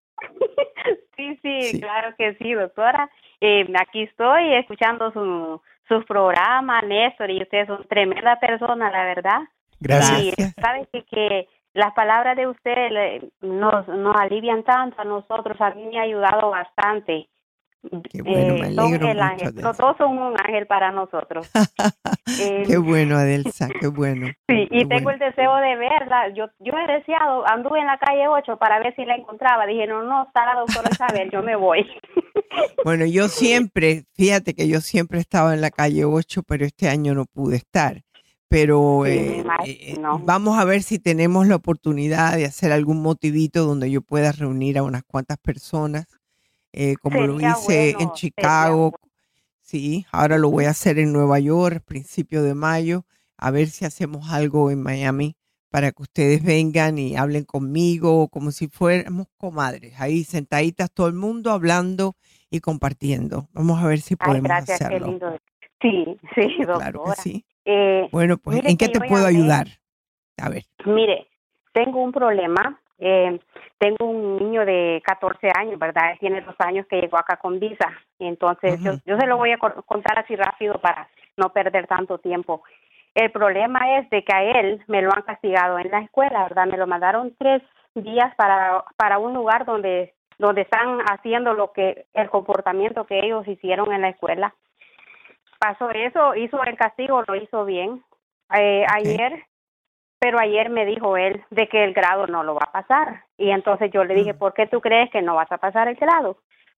Sí, 1.15 1.37
sí, 1.43 1.81
claro 1.81 2.15
que 2.17 2.35
sí, 2.35 2.53
doctora. 2.53 3.09
Eh, 3.41 3.67
aquí 3.77 4.03
estoy 4.03 4.53
escuchando 4.53 5.11
su, 5.11 5.61
sus 5.85 6.05
programas, 6.05 6.85
Néstor, 6.85 7.29
y 7.29 7.41
usted 7.41 7.63
es 7.63 7.69
una 7.69 7.83
tremenda 7.83 8.39
persona, 8.39 8.89
la 8.89 9.03
verdad. 9.03 9.39
Gracias. 9.81 10.39
Y 10.39 10.61
sabe 10.61 10.87
que, 10.93 11.03
que 11.03 11.47
las 11.73 11.93
palabras 11.93 12.37
de 12.37 12.47
usted 12.47 13.21
nos, 13.41 13.85
nos 13.89 14.15
alivian 14.15 14.63
tanto 14.63 15.01
a 15.01 15.03
nosotros, 15.03 15.59
a 15.59 15.71
mí 15.71 15.87
me 15.87 15.99
ha 15.99 16.03
ayudado 16.03 16.51
bastante. 16.51 17.27
Qué 18.11 18.21
bueno, 18.21 18.55
me 18.55 18.59
Eh, 18.59 18.63
alegro 18.65 18.99
son 18.99 19.09
el 19.09 19.17
mucho, 19.17 19.23
ángel, 19.23 19.55
los 19.61 19.77
dos 19.77 19.97
son 19.97 20.17
un 20.17 20.33
ángel 20.39 20.67
para 20.67 20.91
nosotros. 20.91 21.49
Eh, 22.39 22.63
Qué 22.67 22.77
bueno, 22.77 23.17
Adelsa, 23.17 23.69
qué 23.79 23.87
bueno. 23.87 24.27
Sí, 24.49 24.67
y 24.71 24.79
Qué 24.79 24.85
tengo 24.85 25.03
bueno. 25.03 25.11
el 25.11 25.19
deseo 25.19 25.55
de 25.57 25.75
verla. 25.77 26.33
Yo 26.35 26.47
yo 26.59 26.73
he 26.77 26.91
deseado, 26.91 27.47
anduve 27.47 27.79
en 27.79 27.85
la 27.87 27.97
calle 27.97 28.27
8 28.27 28.57
para 28.57 28.79
ver 28.79 28.93
si 28.95 29.05
la 29.05 29.15
encontraba. 29.15 29.65
Dije, 29.65 29.87
no, 29.87 30.03
no, 30.03 30.23
está 30.27 30.45
la 30.45 30.59
doctora 30.59 30.89
Isabel, 30.91 31.29
yo 31.31 31.41
me 31.41 31.55
voy. 31.55 31.85
Bueno, 32.83 33.05
yo 33.05 33.27
siempre, 33.27 34.05
fíjate 34.15 34.53
que 34.55 34.67
yo 34.67 34.81
siempre 34.81 35.19
estaba 35.19 35.53
en 35.53 35.61
la 35.61 35.69
calle 35.69 36.03
8, 36.05 36.41
pero 36.43 36.65
este 36.65 36.89
año 36.89 37.13
no 37.13 37.25
pude 37.25 37.57
estar. 37.57 38.01
Pero 38.49 39.03
Sí, 39.05 39.11
eh, 39.11 39.43
eh, 39.65 39.95
vamos 40.23 40.57
a 40.57 40.65
ver 40.65 40.81
si 40.81 40.97
tenemos 40.97 41.47
la 41.47 41.55
oportunidad 41.57 42.35
de 42.35 42.45
hacer 42.45 42.71
algún 42.71 43.01
motivito 43.03 43.65
donde 43.65 43.91
yo 43.91 44.01
pueda 44.01 44.31
reunir 44.31 44.79
a 44.79 44.83
unas 44.83 45.03
cuantas 45.03 45.37
personas, 45.37 46.07
eh, 46.73 46.95
como 47.01 47.21
lo 47.21 47.39
hice 47.39 47.93
bueno, 47.93 47.99
en 47.99 48.11
Chicago. 48.13 48.93
Sí, 49.61 50.05
ahora 50.11 50.37
lo 50.37 50.49
voy 50.49 50.65
a 50.65 50.71
hacer 50.71 50.97
en 50.97 51.13
Nueva 51.13 51.39
York, 51.39 51.83
principio 51.85 52.41
de 52.41 52.55
mayo, 52.55 53.05
a 53.37 53.51
ver 53.51 53.67
si 53.67 53.85
hacemos 53.85 54.31
algo 54.31 54.71
en 54.71 54.81
Miami 54.81 55.35
para 55.69 55.91
que 55.91 56.01
ustedes 56.01 56.43
vengan 56.43 56.97
y 56.97 57.15
hablen 57.15 57.43
conmigo 57.45 58.27
como 58.29 58.51
si 58.51 58.67
fuéramos 58.67 59.27
comadres, 59.37 59.99
ahí 59.99 60.23
sentaditas 60.23 60.91
todo 60.91 61.07
el 61.07 61.13
mundo 61.13 61.51
hablando 61.51 62.15
y 62.49 62.59
compartiendo. 62.59 63.47
Vamos 63.53 63.81
a 63.83 63.87
ver 63.87 63.99
si 63.99 64.15
Ay, 64.19 64.25
podemos 64.25 64.49
gracias, 64.49 64.79
qué 64.79 64.85
hacerlo. 64.85 65.07
lindo. 65.07 65.37
Sí, 65.81 66.17
sí, 66.35 66.57
doctora. 66.65 66.91
Claro 66.91 67.03
que 67.05 67.21
sí. 67.21 67.45
Eh, 67.65 68.09
Bueno, 68.11 68.37
pues, 68.37 68.61
¿en 68.65 68.77
qué 68.77 68.89
te 68.89 68.99
puedo 68.99 69.25
ayudar? 69.25 69.67
A 70.37 70.49
ver. 70.49 70.65
Mire, 70.85 71.27
tengo 71.73 72.01
un 72.03 72.11
problema. 72.11 72.81
Eh, 72.99 73.39
tengo 73.77 74.05
un 74.05 74.37
niño 74.37 74.65
de 74.65 75.01
14 75.05 75.49
años, 75.55 75.79
¿verdad? 75.79 76.11
Él 76.11 76.19
tiene 76.19 76.41
dos 76.41 76.55
años 76.59 76.85
que 76.87 76.99
llegó 76.99 77.17
acá 77.17 77.37
con 77.37 77.59
visa. 77.59 77.89
Entonces, 78.19 78.79
yo, 79.05 79.17
se 79.17 79.25
lo 79.27 79.37
voy 79.37 79.51
a 79.51 79.57
co- 79.57 79.81
contar 79.83 80.19
así 80.19 80.35
rápido 80.35 80.79
para 80.79 81.07
no 81.37 81.49
perder 81.53 81.87
tanto 81.87 82.17
tiempo. 82.17 82.61
El 83.15 83.31
problema 83.31 83.97
es 83.97 84.09
de 84.09 84.23
que 84.23 84.33
a 84.35 84.43
él 84.43 84.83
me 84.87 85.01
lo 85.01 85.11
han 85.13 85.23
castigado 85.23 85.79
en 85.79 85.89
la 85.91 85.99
escuela, 85.99 86.43
¿verdad? 86.43 86.67
Me 86.67 86.77
lo 86.77 86.87
mandaron 86.87 87.33
tres 87.37 87.61
días 87.95 88.33
para, 88.35 88.83
para 88.97 89.17
un 89.17 89.33
lugar 89.33 89.65
donde, 89.65 90.13
donde 90.37 90.61
están 90.61 90.99
haciendo 91.09 91.53
lo 91.53 91.71
que, 91.71 92.05
el 92.13 92.29
comportamiento 92.29 93.05
que 93.05 93.19
ellos 93.19 93.47
hicieron 93.47 93.91
en 93.93 94.01
la 94.01 94.09
escuela. 94.09 94.53
Pasó 95.59 95.89
eso, 95.91 96.35
hizo 96.35 96.63
el 96.63 96.77
castigo, 96.77 97.23
lo 97.27 97.35
hizo 97.35 97.65
bien. 97.65 98.03
Eh, 98.57 98.85
Ayer 98.93 99.43
pero 100.19 100.37
ayer 100.39 100.69
me 100.69 100.85
dijo 100.85 101.17
él 101.17 101.41
de 101.49 101.67
que 101.67 101.83
el 101.83 101.93
grado 101.93 102.27
no 102.27 102.43
lo 102.43 102.55
va 102.55 102.67
a 102.67 102.71
pasar. 102.71 103.23
Y 103.37 103.51
entonces 103.51 103.89
yo 103.91 104.03
le 104.03 104.13
dije, 104.13 104.33
¿por 104.33 104.53
qué 104.53 104.67
tú 104.67 104.81
crees 104.81 105.09
que 105.11 105.21
no 105.21 105.35
vas 105.35 105.51
a 105.51 105.57
pasar 105.57 105.87
el 105.87 105.95
grado? 105.95 106.37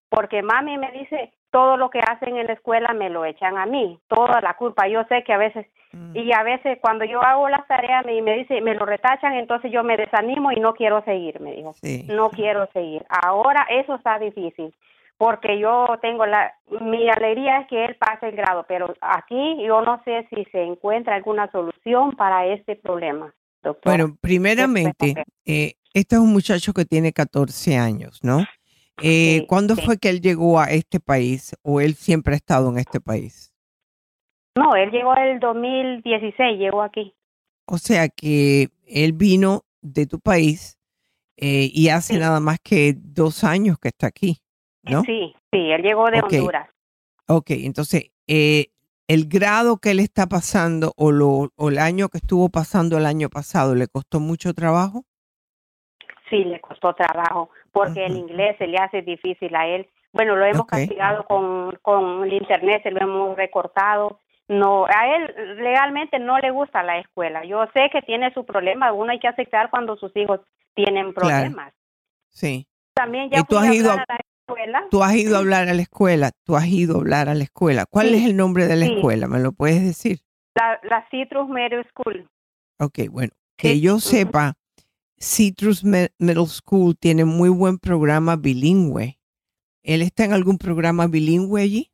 Porque 0.09 0.43
mami 0.43 0.77
me 0.77 0.91
dice, 0.91 1.31
todo 1.51 1.77
lo 1.77 1.89
que 1.89 1.99
hacen 1.99 2.37
en 2.37 2.47
la 2.47 2.53
escuela 2.53 2.93
me 2.93 3.09
lo 3.09 3.25
echan 3.25 3.57
a 3.57 3.65
mí, 3.65 3.99
toda 4.07 4.41
la 4.41 4.53
culpa. 4.53 4.87
Yo 4.87 5.03
sé 5.05 5.23
que 5.23 5.33
a 5.33 5.37
veces, 5.37 5.65
y 6.13 6.31
a 6.33 6.43
veces 6.43 6.77
cuando 6.81 7.03
yo 7.05 7.21
hago 7.23 7.49
las 7.49 7.65
tareas 7.67 8.05
me, 8.05 8.21
me 8.21 8.37
dice, 8.37 8.61
me 8.61 8.75
lo 8.75 8.85
retachan, 8.85 9.33
entonces 9.33 9.71
yo 9.71 9.83
me 9.83 9.97
desanimo 9.97 10.51
y 10.51 10.59
no 10.59 10.73
quiero 10.73 11.01
seguir, 11.03 11.39
me 11.39 11.53
dijo. 11.53 11.73
Sí. 11.81 12.05
No 12.09 12.29
quiero 12.29 12.67
seguir. 12.73 13.05
Ahora 13.09 13.65
eso 13.69 13.95
está 13.95 14.19
difícil. 14.19 14.73
Porque 15.21 15.59
yo 15.59 15.85
tengo 16.01 16.25
la, 16.25 16.51
mi 16.81 17.07
alegría 17.07 17.59
es 17.59 17.67
que 17.67 17.85
él 17.85 17.95
pase 17.95 18.29
el 18.29 18.35
grado, 18.35 18.65
pero 18.67 18.91
aquí 19.01 19.55
yo 19.63 19.83
no 19.83 20.01
sé 20.03 20.27
si 20.31 20.45
se 20.45 20.63
encuentra 20.63 21.13
alguna 21.13 21.47
solución 21.51 22.15
para 22.15 22.47
este 22.47 22.75
problema, 22.75 23.31
doctora. 23.61 23.95
Bueno, 23.97 24.17
primeramente, 24.19 25.13
eh, 25.45 25.73
este 25.93 26.15
es 26.15 26.19
un 26.19 26.33
muchacho 26.33 26.73
que 26.73 26.85
tiene 26.85 27.13
14 27.13 27.77
años, 27.77 28.23
¿no? 28.23 28.43
Eh, 29.03 29.45
¿Cuándo 29.47 29.75
fue 29.75 29.99
que 29.99 30.09
él 30.09 30.21
llegó 30.21 30.59
a 30.59 30.71
este 30.71 30.99
país 30.99 31.55
o 31.61 31.79
él 31.81 31.93
siempre 31.93 32.33
ha 32.33 32.37
estado 32.37 32.71
en 32.71 32.79
este 32.79 32.99
país? 32.99 33.53
No, 34.55 34.73
él 34.75 34.89
llegó 34.89 35.13
el 35.13 35.39
2016, 35.39 36.57
llegó 36.57 36.81
aquí. 36.81 37.13
O 37.67 37.77
sea 37.77 38.09
que 38.09 38.69
él 38.87 39.13
vino 39.13 39.65
de 39.83 40.07
tu 40.07 40.19
país 40.19 40.79
eh, 41.37 41.69
y 41.71 41.89
hace 41.89 42.17
nada 42.17 42.39
más 42.39 42.57
que 42.59 42.95
dos 42.97 43.43
años 43.43 43.77
que 43.77 43.89
está 43.89 44.07
aquí, 44.07 44.41
¿no? 44.83 45.01
Sí, 45.03 45.33
sí, 45.51 45.71
él 45.71 45.81
llegó 45.81 46.09
de 46.09 46.19
Ok. 46.19 46.33
Honduras. 46.33 46.69
Ok, 47.27 47.51
entonces, 47.51 48.11
eh, 48.27 48.67
el 49.07 49.27
grado 49.27 49.77
que 49.77 49.91
él 49.91 49.99
está 49.99 50.27
pasando 50.27 50.93
o, 50.97 51.11
lo, 51.11 51.49
o 51.55 51.69
el 51.69 51.77
año 51.79 52.09
que 52.09 52.17
estuvo 52.17 52.49
pasando 52.49 52.97
el 52.97 53.05
año 53.05 53.29
pasado, 53.29 53.75
¿le 53.75 53.87
costó 53.87 54.19
mucho 54.19 54.53
trabajo? 54.53 55.05
Sí, 56.29 56.43
le 56.45 56.61
costó 56.61 56.93
trabajo, 56.93 57.49
porque 57.71 58.05
el 58.05 58.15
inglés 58.17 58.55
se 58.57 58.67
le 58.67 58.77
hace 58.77 59.01
difícil 59.01 59.53
a 59.55 59.67
él. 59.67 59.89
Bueno, 60.13 60.35
lo 60.35 60.45
hemos 60.45 60.65
castigado 60.65 61.23
con, 61.25 61.77
con 61.81 62.23
el 62.23 62.33
internet, 62.33 62.81
se 62.83 62.91
lo 62.91 63.01
hemos 63.01 63.35
recortado. 63.37 64.19
No, 64.47 64.85
a 64.85 65.15
él 65.15 65.55
legalmente 65.57 66.19
no 66.19 66.37
le 66.39 66.51
gusta 66.51 66.83
la 66.83 66.99
escuela. 66.99 67.45
Yo 67.45 67.65
sé 67.73 67.89
que 67.91 68.01
tiene 68.01 68.33
su 68.33 68.45
problema, 68.45 68.91
uno 68.91 69.11
hay 69.11 69.19
que 69.19 69.27
aceptar 69.27 69.69
cuando 69.69 69.95
sus 69.97 70.15
hijos 70.15 70.41
tienen 70.73 71.13
problemas. 71.13 71.73
Sí. 72.29 72.67
También 72.93 73.29
ya 73.29 73.39
¿Y 73.39 73.43
tú 73.43 73.57
has 73.57 73.73
ido 73.73 73.91
hablar 73.91 74.05
a- 74.09 74.13
a 74.13 74.17
la 74.17 74.30
escuela. 74.51 74.87
Tú 74.89 75.03
has 75.03 75.15
ido 75.15 75.35
a 75.35 75.39
hablar 75.39 75.67
a 75.69 75.73
la 75.73 75.81
escuela, 75.81 76.31
tú 76.45 76.55
has 76.55 76.67
ido 76.67 76.95
a 76.95 76.99
hablar 76.99 77.29
a 77.29 77.35
la 77.35 77.43
escuela. 77.43 77.85
¿Cuál 77.89 78.09
Sí, 78.09 78.15
es 78.15 78.25
el 78.25 78.35
nombre 78.35 78.67
de 78.67 78.75
la 78.75 78.85
sí. 78.85 78.93
escuela? 78.93 79.27
¿Me 79.27 79.39
lo 79.39 79.51
puedes 79.51 79.83
decir? 79.83 80.19
La, 80.55 80.79
la 80.83 81.05
Citrus 81.09 81.47
Middle 81.49 81.85
School. 81.89 82.29
Ok, 82.79 82.99
bueno, 83.09 83.31
que 83.57 83.79
yo 83.79 83.99
sepa, 83.99 84.53
Citrus 85.19 85.83
Middle 85.83 86.47
School 86.47 86.97
tiene 86.97 87.25
muy 87.25 87.49
buen 87.49 87.77
programa 87.77 88.35
bilingüe. 88.35 89.19
¿Él 89.83 90.01
está 90.01 90.25
en 90.25 90.33
algún 90.33 90.57
programa 90.57 91.07
bilingüe 91.07 91.61
allí? 91.61 91.90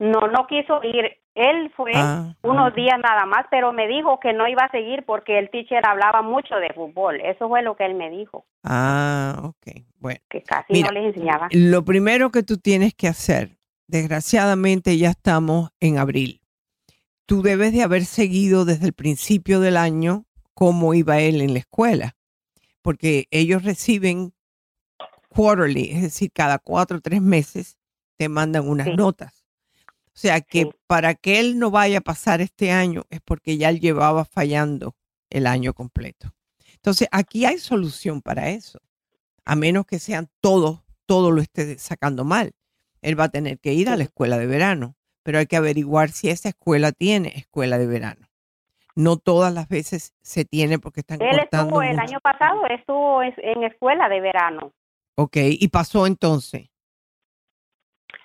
No, 0.00 0.26
no 0.28 0.46
quiso 0.48 0.80
ir. 0.82 1.18
Él 1.34 1.72
fue 1.76 1.92
Ah, 1.94 2.34
unos 2.42 2.74
días 2.74 2.98
nada 2.98 3.24
más, 3.26 3.46
pero 3.50 3.72
me 3.72 3.86
dijo 3.86 4.18
que 4.18 4.32
no 4.32 4.48
iba 4.48 4.64
a 4.64 4.70
seguir 4.70 5.04
porque 5.06 5.38
el 5.38 5.48
teacher 5.50 5.86
hablaba 5.86 6.22
mucho 6.22 6.56
de 6.56 6.70
fútbol. 6.74 7.20
Eso 7.20 7.48
fue 7.48 7.62
lo 7.62 7.76
que 7.76 7.86
él 7.86 7.94
me 7.94 8.10
dijo, 8.10 8.44
Ah, 8.64 9.40
ok. 9.44 9.84
Bueno, 9.98 10.18
que 10.28 10.42
casi 10.42 10.72
Mira, 10.72 10.88
no 10.88 10.92
les 11.00 11.14
enseñaba. 11.14 11.48
lo 11.52 11.84
primero 11.84 12.30
que 12.30 12.42
tú 12.42 12.56
tienes 12.58 12.94
que 12.94 13.06
hacer, 13.06 13.58
desgraciadamente 13.86 14.96
ya 14.98 15.10
estamos 15.10 15.70
en 15.78 15.98
abril. 15.98 16.40
Tú 17.26 17.42
debes 17.42 17.72
de 17.72 17.82
haber 17.84 18.04
seguido 18.06 18.64
desde 18.64 18.86
el 18.86 18.92
principio 18.92 19.60
del 19.60 19.76
año 19.76 20.24
cómo 20.54 20.94
iba 20.94 21.20
él 21.20 21.40
en 21.42 21.52
la 21.52 21.60
escuela, 21.60 22.16
porque 22.82 23.26
ellos 23.30 23.62
reciben 23.64 24.32
quarterly, 25.28 25.90
es 25.92 26.02
decir, 26.02 26.30
cada 26.32 26.58
cuatro 26.58 26.96
o 26.96 27.00
tres 27.00 27.22
meses 27.22 27.78
te 28.16 28.28
mandan 28.28 28.68
unas 28.68 28.88
notas. 28.96 29.39
O 30.14 30.18
sea 30.20 30.40
que 30.40 30.68
para 30.86 31.14
que 31.14 31.40
él 31.40 31.58
no 31.58 31.70
vaya 31.70 31.98
a 31.98 32.02
pasar 32.02 32.40
este 32.40 32.72
año 32.72 33.04
es 33.10 33.20
porque 33.20 33.56
ya 33.56 33.68
él 33.68 33.80
llevaba 33.80 34.24
fallando 34.24 34.94
el 35.30 35.46
año 35.46 35.72
completo. 35.72 36.34
Entonces, 36.74 37.08
aquí 37.12 37.44
hay 37.44 37.58
solución 37.58 38.20
para 38.20 38.50
eso. 38.50 38.80
A 39.44 39.54
menos 39.54 39.86
que 39.86 39.98
sean 39.98 40.28
todos, 40.40 40.80
todo 41.06 41.30
lo 41.30 41.40
esté 41.40 41.78
sacando 41.78 42.24
mal. 42.24 42.52
Él 43.02 43.18
va 43.18 43.24
a 43.24 43.28
tener 43.28 43.58
que 43.58 43.72
ir 43.72 43.88
a 43.88 43.96
la 43.96 44.04
escuela 44.04 44.38
de 44.38 44.46
verano, 44.46 44.96
pero 45.22 45.38
hay 45.38 45.46
que 45.46 45.56
averiguar 45.56 46.10
si 46.10 46.28
esa 46.28 46.48
escuela 46.48 46.92
tiene 46.92 47.32
escuela 47.36 47.78
de 47.78 47.86
verano. 47.86 48.26
No 48.96 49.16
todas 49.16 49.54
las 49.54 49.68
veces 49.68 50.14
se 50.20 50.44
tiene 50.44 50.78
porque 50.78 51.00
están 51.00 51.22
Él 51.22 51.38
estuvo 51.38 51.82
el 51.82 51.98
año 51.98 52.20
pasado, 52.20 52.66
estuvo 52.66 53.22
en, 53.22 53.34
en 53.38 53.64
escuela 53.64 54.08
de 54.08 54.20
verano. 54.20 54.72
Ok, 55.14 55.36
y 55.36 55.68
pasó 55.68 56.06
entonces. 56.06 56.68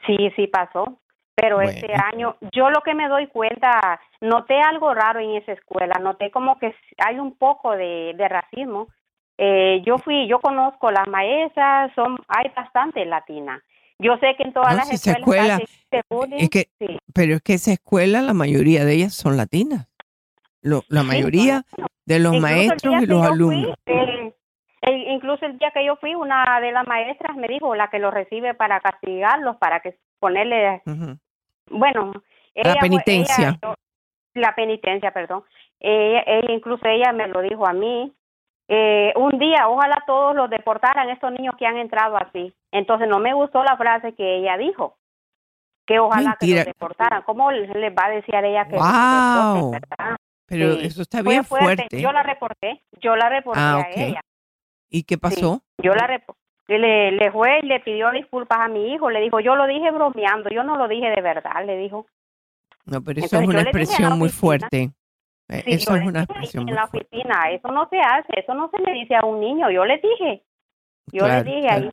Sí, 0.05 0.17
sí 0.35 0.47
pasó. 0.47 0.99
Pero 1.35 1.59
este 1.61 1.93
año, 1.93 2.37
yo 2.53 2.69
lo 2.69 2.81
que 2.81 2.93
me 2.93 3.09
doy 3.09 3.27
cuenta, 3.27 3.99
noté 4.21 4.59
algo 4.61 4.93
raro 4.93 5.19
en 5.19 5.31
esa 5.35 5.51
escuela, 5.51 5.95
noté 6.01 6.31
como 6.31 6.57
que 6.59 6.73
hay 7.05 7.19
un 7.19 7.37
poco 7.37 7.71
de, 7.75 8.13
de 8.17 8.27
racismo. 8.29 8.87
Eh, 9.37 9.81
yo 9.85 9.97
fui, 9.97 10.27
yo 10.29 10.39
conozco 10.39 10.91
las 10.91 11.07
maestras, 11.07 11.91
son, 11.93 12.17
hay 12.29 12.49
bastante 12.55 13.03
latinas. 13.05 13.61
Yo 13.99 14.17
sé 14.17 14.35
que 14.37 14.43
en 14.43 14.53
todas 14.53 14.71
No, 14.71 14.77
las 14.77 14.87
si 14.87 14.95
escuelas 14.95 15.19
escuela- 15.19 15.61
se 15.91 16.01
bullying, 16.09 16.37
Es 16.43 16.49
que, 16.49 16.67
sí. 16.79 16.97
pero 17.13 17.35
es 17.35 17.41
que 17.41 17.53
esa 17.55 17.73
escuela, 17.73 18.21
la 18.21 18.33
mayoría 18.33 18.85
de 18.85 18.93
ellas 18.93 19.13
son 19.13 19.35
latinas. 19.35 19.87
Lo- 20.61 20.83
la 20.87 21.01
Sí, 21.01 21.07
mayoría 21.07 21.63
de 22.05 22.19
los 22.19 22.33
Incluso 22.33 22.53
el 22.53 22.55
maestros 22.55 22.93
y 23.03 23.05
los 23.07 23.07
yo 23.07 23.21
fui, 23.23 23.33
alumnos. 23.33 23.75
eh, 23.85 24.33
eh, 24.83 25.05
incluso 25.13 25.45
el 25.45 25.57
día 25.57 25.71
que 25.71 25.85
yo 25.85 25.97
fui, 25.97 26.15
una 26.15 26.59
de 26.61 26.71
las 26.71 26.87
maestras 26.87 27.35
me 27.35 27.47
dijo, 27.47 27.75
la 27.75 27.89
que 27.89 27.99
los 27.99 28.13
recibe 28.13 28.53
para 28.53 28.79
castigarlos, 28.79 29.57
para 29.57 29.81
que 29.81 29.97
ponerle, 30.19 30.81
Ujú. 30.85 31.17
Bueno, 31.69 32.11
La 32.55 32.71
ella, 32.71 32.79
penitencia. 32.81 33.57
ella- 33.61 33.75
la 34.33 34.55
penitencia, 34.55 35.11
perdón. 35.11 35.43
Ella, 35.79 36.23
ella- 36.25 36.51
incluso 36.53 36.85
ella 36.85 37.11
me 37.13 37.27
lo 37.27 37.41
dijo 37.41 37.65
a 37.67 37.73
mí. 37.73 38.13
Eh, 38.67 39.13
un 39.15 39.37
día, 39.37 39.67
ojalá 39.69 40.03
todos 40.07 40.35
los 40.35 40.49
deportaran, 40.49 41.09
estos 41.09 41.31
niños 41.31 41.55
que 41.57 41.67
han 41.67 41.77
entrado 41.77 42.17
así. 42.17 42.53
Entonces 42.71 43.07
no 43.07 43.19
me 43.19 43.33
gustó 43.33 43.63
la 43.63 43.77
frase 43.77 44.13
que 44.15 44.37
ella 44.37 44.57
dijo, 44.57 44.97
que 45.85 45.99
ojalá 45.99 46.35
que 46.39 46.47
Mentira. 46.47 46.57
los 46.59 46.65
deportaran. 46.65 47.21
¿Cómo 47.23 47.51
les 47.51 47.69
va 47.95 48.05
a 48.05 48.09
decir 48.09 48.35
a 48.35 48.45
ella 48.45 48.65
que 48.67 48.75
Wow. 48.75 49.55
deporten, 49.71 49.71
verdad? 49.89 50.15
Pero 50.47 50.73
Sí. 50.73 50.85
eso 50.87 51.01
está 51.03 51.21
Fue 51.23 51.31
bien 51.33 51.43
fuerte. 51.45 52.01
Yo 52.01 52.11
la 52.11 52.23
reporté, 52.23 52.81
yo 52.99 53.15
la 53.15 53.29
reporté 53.29 53.59
Ah, 53.61 53.83
a 53.85 53.89
ella. 53.91 54.21
¿Y 54.89 55.03
qué 55.03 55.17
pasó? 55.17 55.61
Yo 55.77 55.93
la 55.93 56.07
reporté. 56.07 56.41
Le, 56.67 57.11
le 57.11 57.31
fue 57.31 57.59
y 57.61 57.67
le 57.67 57.79
pidió 57.79 58.11
disculpas 58.11 58.59
a 58.59 58.67
mi 58.67 58.93
hijo. 58.93 59.09
Le 59.09 59.21
dijo, 59.21 59.39
yo 59.39 59.55
lo 59.55 59.67
dije 59.67 59.91
bromeando, 59.91 60.49
yo 60.49 60.63
no 60.63 60.77
lo 60.77 60.87
dije 60.87 61.09
de 61.09 61.21
verdad, 61.21 61.65
le 61.65 61.77
dijo. 61.77 62.07
No, 62.85 63.01
pero 63.01 63.19
eso 63.19 63.35
Entonces, 63.37 63.41
es 63.41 63.47
una 63.47 63.61
expresión 63.61 64.17
muy 64.17 64.29
fuerte. 64.29 64.91
Eh, 65.47 65.61
Sí, 65.63 65.71
eso 65.73 65.95
es 65.95 66.03
una 66.07 66.23
expresión 66.23 66.67
en 66.67 66.75
la 66.75 66.87
fuerte. 66.87 67.07
oficina, 67.15 67.51
eso 67.51 67.67
no 67.71 67.87
se 67.89 67.99
hace, 67.99 68.39
eso 68.39 68.53
no 68.55 68.69
se 68.71 68.81
le 68.81 68.93
dice 68.93 69.15
a 69.15 69.25
un 69.25 69.39
niño. 69.39 69.69
Yo 69.69 69.85
le 69.85 69.97
dije, 69.97 70.43
yo 71.11 71.23
Claro, 71.25 71.43
le 71.43 71.55
dije 71.55 71.67
claro. 71.67 71.83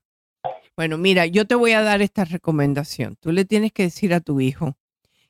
ahí. 0.45 0.53
Bueno, 0.75 0.97
mira, 0.97 1.27
yo 1.27 1.45
te 1.47 1.55
voy 1.55 1.73
a 1.73 1.83
dar 1.83 2.01
esta 2.01 2.25
recomendación. 2.25 3.17
Tú 3.21 3.31
le 3.31 3.45
tienes 3.45 3.73
que 3.73 3.83
decir 3.85 4.15
a 4.15 4.21
tu 4.21 4.41
hijo 4.41 4.75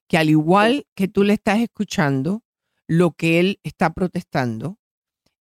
que 0.07 0.19
al 0.19 0.31
igual 0.31 0.87
que 0.95 1.09
tú 1.09 1.25
le 1.25 1.33
estás 1.33 1.59
escuchando 1.59 2.43
lo 2.87 3.11
que 3.11 3.41
él 3.41 3.59
está 3.65 3.93
protestando, 3.93 4.77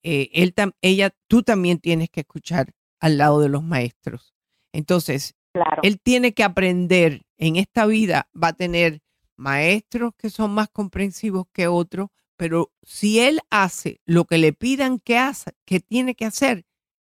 eh, 0.02 0.28
él 0.34 0.54
tam- 0.54 0.74
ella, 0.82 1.10
tú 1.28 1.42
también 1.42 1.78
tienes 1.78 2.10
que 2.10 2.20
escuchar 2.20 2.66
al 3.00 3.18
lado 3.18 3.40
de 3.40 3.48
los 3.48 3.62
maestros. 3.62 4.34
Entonces, 4.72 5.34
él 5.82 6.00
tiene 6.00 6.32
que 6.34 6.44
aprender 6.44 7.22
en 7.38 7.56
esta 7.56 7.86
vida, 7.86 8.28
va 8.34 8.48
a 8.48 8.52
tener 8.52 9.00
maestros 9.36 10.12
que 10.16 10.30
son 10.30 10.52
más 10.52 10.68
comprensivos 10.70 11.46
que 11.52 11.66
otros, 11.66 12.08
pero 12.36 12.72
si 12.82 13.20
él 13.20 13.40
hace 13.50 14.00
lo 14.04 14.24
que 14.24 14.38
le 14.38 14.52
pidan 14.52 14.98
que 14.98 15.16
haga, 15.18 15.54
que 15.64 15.80
tiene 15.80 16.14
que 16.14 16.26
hacer, 16.26 16.64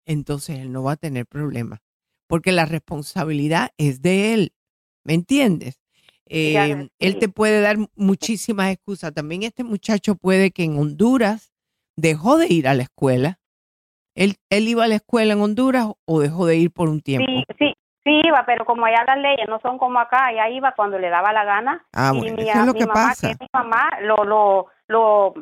entonces 0.07 0.59
él 0.59 0.73
no 0.73 0.83
va 0.83 0.93
a 0.93 0.97
tener 0.97 1.27
problemas, 1.27 1.81
porque 2.27 2.53
la 2.53 2.67
responsabilidad 2.67 3.71
es 3.79 4.03
de 4.03 4.35
él, 4.35 4.53
¿me 5.05 5.15
entiendes? 5.15 5.81
Ya, 6.27 6.67
Eh, 6.67 6.89
Él 6.99 7.19
te 7.19 7.29
puede 7.29 7.61
dar 7.61 7.77
muchísimas 7.97 8.73
excusas. 8.73 9.13
También 9.13 9.43
este 9.43 9.63
muchacho 9.63 10.15
puede 10.15 10.51
que 10.53 10.65
en 10.65 10.79
Honduras 10.79 11.53
dejó 11.97 12.39
de 12.39 12.53
ir 12.53 12.67
a 12.67 12.75
la 12.75 12.85
escuela. 12.85 13.41
Él, 14.15 14.37
él 14.51 14.69
iba 14.69 14.85
a 14.85 14.89
la 14.89 14.97
escuela 14.97 15.33
en 15.33 15.41
Honduras 15.41 15.87
o 16.05 16.21
dejó 16.21 16.47
de 16.47 16.57
ir 16.57 16.71
por 16.73 16.89
un 16.89 17.01
tiempo. 17.01 17.27
Sí, 17.31 17.45
sí, 17.59 17.75
sí 18.05 18.21
iba, 18.25 18.45
pero 18.47 18.65
como 18.65 18.87
allá 18.87 19.05
las 19.07 19.19
leyes 19.19 19.47
no 19.49 19.59
son 19.61 19.79
como 19.79 19.99
acá, 19.99 20.27
allá 20.27 20.49
iba 20.49 20.73
cuando 20.73 20.99
le 20.99 21.09
daba 21.11 21.33
la 21.33 21.45
gana. 21.45 21.85
Ah, 21.93 22.13
y 22.15 22.19
bueno, 22.19 22.37
mi, 22.37 22.43
eso 22.49 22.61
es 22.61 22.67
lo 22.67 22.73
mi 22.73 22.79
que 22.81 22.87
mamá, 22.87 23.09
pasa. 23.09 23.29
que 23.29 23.37
mi 23.41 23.49
mamá, 23.53 23.89
lo, 24.03 24.17
lo, 24.25 24.67
lo, 24.89 25.35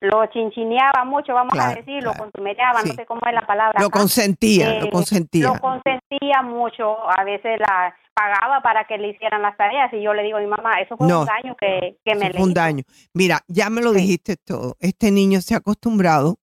lo 0.00 0.26
chinchineaba 0.26 1.04
mucho, 1.04 1.32
vamos 1.32 1.52
a 1.54 1.56
Claro, 1.56 1.76
decir, 1.76 2.02
lo 2.02 2.12
consumereaba, 2.14 2.82
no 2.82 2.92
sé 2.94 3.06
cómo 3.06 3.20
es 3.26 3.32
la 3.34 3.46
palabra. 3.46 3.80
Lo 3.80 3.86
acá. 3.86 3.98
consentía, 4.00 4.74
lo 4.80 4.86
Eh, 4.86 4.90
consentía. 4.90 5.46
Lo 5.48 5.60
consentía 5.60 6.42
mucho, 6.42 6.96
a 7.08 7.24
veces 7.24 7.58
la 7.60 7.94
pagaba 8.14 8.60
para 8.60 8.84
que 8.84 8.98
le 8.98 9.08
hicieran 9.08 9.40
las 9.40 9.56
tareas 9.56 9.90
y 9.94 10.02
yo 10.02 10.12
le 10.12 10.22
digo 10.22 10.36
a 10.36 10.40
mi 10.40 10.46
mamá, 10.46 10.80
eso 10.80 10.96
fue 10.98 11.06
No, 11.08 11.20
un 11.20 11.26
daño 11.26 11.56
que, 11.58 11.96
que 12.04 12.14
me 12.14 12.28
le 12.28 12.42
un 12.42 12.52
daño. 12.52 12.82
Mira, 13.14 13.40
ya 13.48 13.70
me 13.70 13.80
lo 13.80 13.92
dijiste 13.92 14.36
todo. 14.36 14.76
Este 14.80 15.10
niño 15.10 15.40
se 15.40 15.54
ha 15.54 15.58
acostumbrado 15.58 16.30
a 16.32 16.34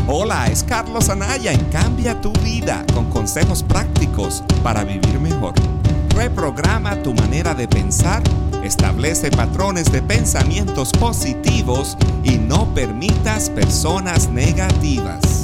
Hola, 0.08 0.48
es 0.48 0.64
Carlos 0.64 1.10
Anaya 1.10 1.52
en 1.52 1.64
Cambia 1.66 2.20
tu 2.22 2.32
vida 2.42 2.86
con 2.94 3.10
consejos 3.10 3.62
prácticos 3.62 4.44
para 4.64 4.84
vivir 4.84 5.20
mejor. 5.20 5.54
reprograma 6.16 6.96
tu 7.04 7.14
manera 7.14 7.54
de 7.54 7.68
pensar, 7.68 8.22
establece 8.64 9.32
patrones 9.32 9.92
de 9.92 10.02
pensamientos 10.02 10.92
positivos 10.92 11.98
y 12.24 12.38
no 12.38 12.74
permitas 12.74 13.50
personas 13.50 14.30
negativas. 14.30 15.43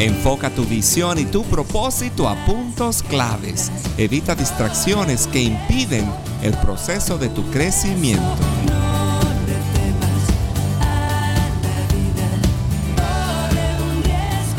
Enfoca 0.00 0.48
tu 0.48 0.64
visión 0.64 1.18
y 1.18 1.26
tu 1.26 1.44
propósito 1.44 2.26
a 2.26 2.34
puntos 2.46 3.02
claves. 3.02 3.70
Evita 3.98 4.34
distracciones 4.34 5.26
que 5.26 5.42
impiden 5.42 6.10
el 6.40 6.54
proceso 6.54 7.18
de 7.18 7.28
tu 7.28 7.44
crecimiento. 7.50 8.24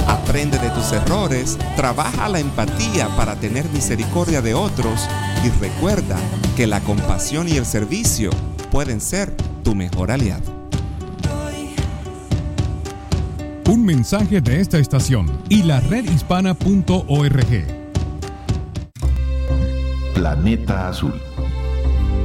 Aprende 0.08 0.60
de 0.60 0.70
tus 0.70 0.92
errores, 0.92 1.58
trabaja 1.76 2.30
la 2.30 2.40
empatía 2.40 3.08
para 3.18 3.36
tener 3.36 3.68
misericordia 3.70 4.44
de 4.44 4.54
otros 4.54 5.08
y 5.44 5.50
recuerda 5.60 6.18
que 6.56 6.68
la 6.68 6.82
compasión 6.82 7.50
y 7.50 7.54
el 7.54 7.66
servicio 7.66 8.30
pueden 8.72 9.02
ser 9.02 9.36
tu 9.64 9.74
mejor 9.74 10.12
aliado. 10.12 10.61
Un 13.72 13.86
mensaje 13.86 14.42
de 14.42 14.60
esta 14.60 14.80
estación 14.80 15.28
y 15.48 15.64
la 15.64 15.80
redhispana.org. 15.80 16.58
Planeta 20.14 20.90
Azul. 20.90 21.14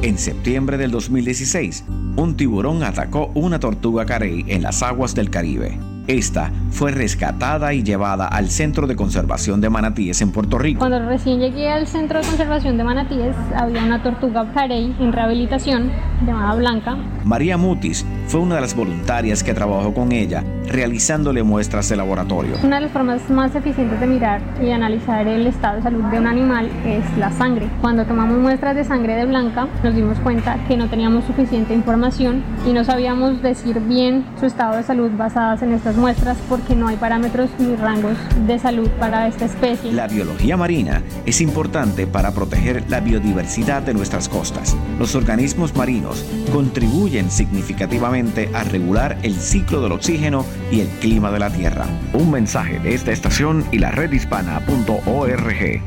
En 0.02 0.18
septiembre 0.18 0.76
del 0.76 0.90
2016, 0.90 1.84
un 2.16 2.36
tiburón 2.36 2.82
atacó 2.82 3.30
una 3.36 3.60
tortuga 3.60 4.04
carey 4.06 4.44
en 4.48 4.64
las 4.64 4.82
aguas 4.82 5.14
del 5.14 5.30
Caribe. 5.30 5.78
Esta 6.08 6.50
fue 6.70 6.90
rescatada 6.90 7.74
y 7.74 7.84
llevada 7.84 8.26
al 8.26 8.50
Centro 8.50 8.88
de 8.88 8.96
Conservación 8.96 9.60
de 9.60 9.70
Manatíes 9.70 10.20
en 10.22 10.32
Puerto 10.32 10.58
Rico. 10.58 10.80
Cuando 10.80 10.98
recién 11.06 11.38
llegué 11.38 11.68
al 11.68 11.86
Centro 11.86 12.20
de 12.20 12.26
Conservación 12.26 12.76
de 12.76 12.82
Manatíes, 12.82 13.36
había 13.54 13.84
una 13.84 14.02
tortuga 14.02 14.52
carey 14.52 14.96
en 14.98 15.12
rehabilitación 15.12 15.92
llamada 16.24 16.54
Blanca. 16.54 16.96
María 17.24 17.56
Mutis 17.56 18.04
fue 18.28 18.40
una 18.40 18.56
de 18.56 18.60
las 18.60 18.74
voluntarias 18.74 19.42
que 19.42 19.54
trabajó 19.54 19.92
con 19.94 20.12
ella, 20.12 20.44
realizándole 20.68 21.42
muestras 21.42 21.88
de 21.88 21.96
laboratorio. 21.96 22.56
Una 22.62 22.76
de 22.76 22.82
las 22.82 22.92
formas 22.92 23.28
más 23.30 23.54
eficientes 23.54 24.00
de 24.00 24.06
mirar 24.06 24.40
y 24.62 24.70
analizar 24.70 25.26
el 25.26 25.46
estado 25.46 25.76
de 25.76 25.82
salud 25.82 26.04
de 26.04 26.18
un 26.18 26.26
animal 26.26 26.70
es 26.84 27.04
la 27.18 27.30
sangre. 27.32 27.68
Cuando 27.80 28.04
tomamos 28.04 28.38
muestras 28.38 28.74
de 28.76 28.84
sangre 28.84 29.14
de 29.14 29.26
Blanca, 29.26 29.68
nos 29.82 29.94
dimos 29.94 30.18
cuenta 30.20 30.58
que 30.66 30.76
no 30.76 30.88
teníamos 30.88 31.24
suficiente 31.24 31.74
información 31.74 32.42
y 32.66 32.72
no 32.72 32.84
sabíamos 32.84 33.42
decir 33.42 33.80
bien 33.80 34.24
su 34.40 34.46
estado 34.46 34.76
de 34.76 34.82
salud 34.82 35.10
basadas 35.16 35.62
en 35.62 35.72
estas 35.72 35.96
muestras 35.96 36.36
porque 36.48 36.74
no 36.74 36.88
hay 36.88 36.96
parámetros 36.96 37.50
ni 37.58 37.76
rangos 37.76 38.16
de 38.46 38.58
salud 38.58 38.88
para 38.98 39.28
esta 39.28 39.44
especie. 39.44 39.92
La 39.92 40.08
biología 40.08 40.56
marina 40.56 41.02
es 41.24 41.40
importante 41.40 42.06
para 42.06 42.32
proteger 42.32 42.84
la 42.88 43.00
biodiversidad 43.00 43.82
de 43.82 43.94
nuestras 43.94 44.28
costas. 44.28 44.76
Los 44.98 45.14
organismos 45.14 45.74
marinos 45.76 46.05
contribuyen 46.52 47.30
significativamente 47.30 48.50
a 48.54 48.64
regular 48.64 49.18
el 49.22 49.34
ciclo 49.34 49.80
del 49.80 49.92
oxígeno 49.92 50.44
y 50.70 50.80
el 50.80 50.88
clima 51.00 51.30
de 51.30 51.38
la 51.38 51.50
Tierra. 51.50 51.86
Un 52.12 52.30
mensaje 52.30 52.78
de 52.78 52.94
esta 52.94 53.12
estación 53.12 53.64
y 53.72 53.78
la 53.78 53.90
redhispana.org. 53.90 55.82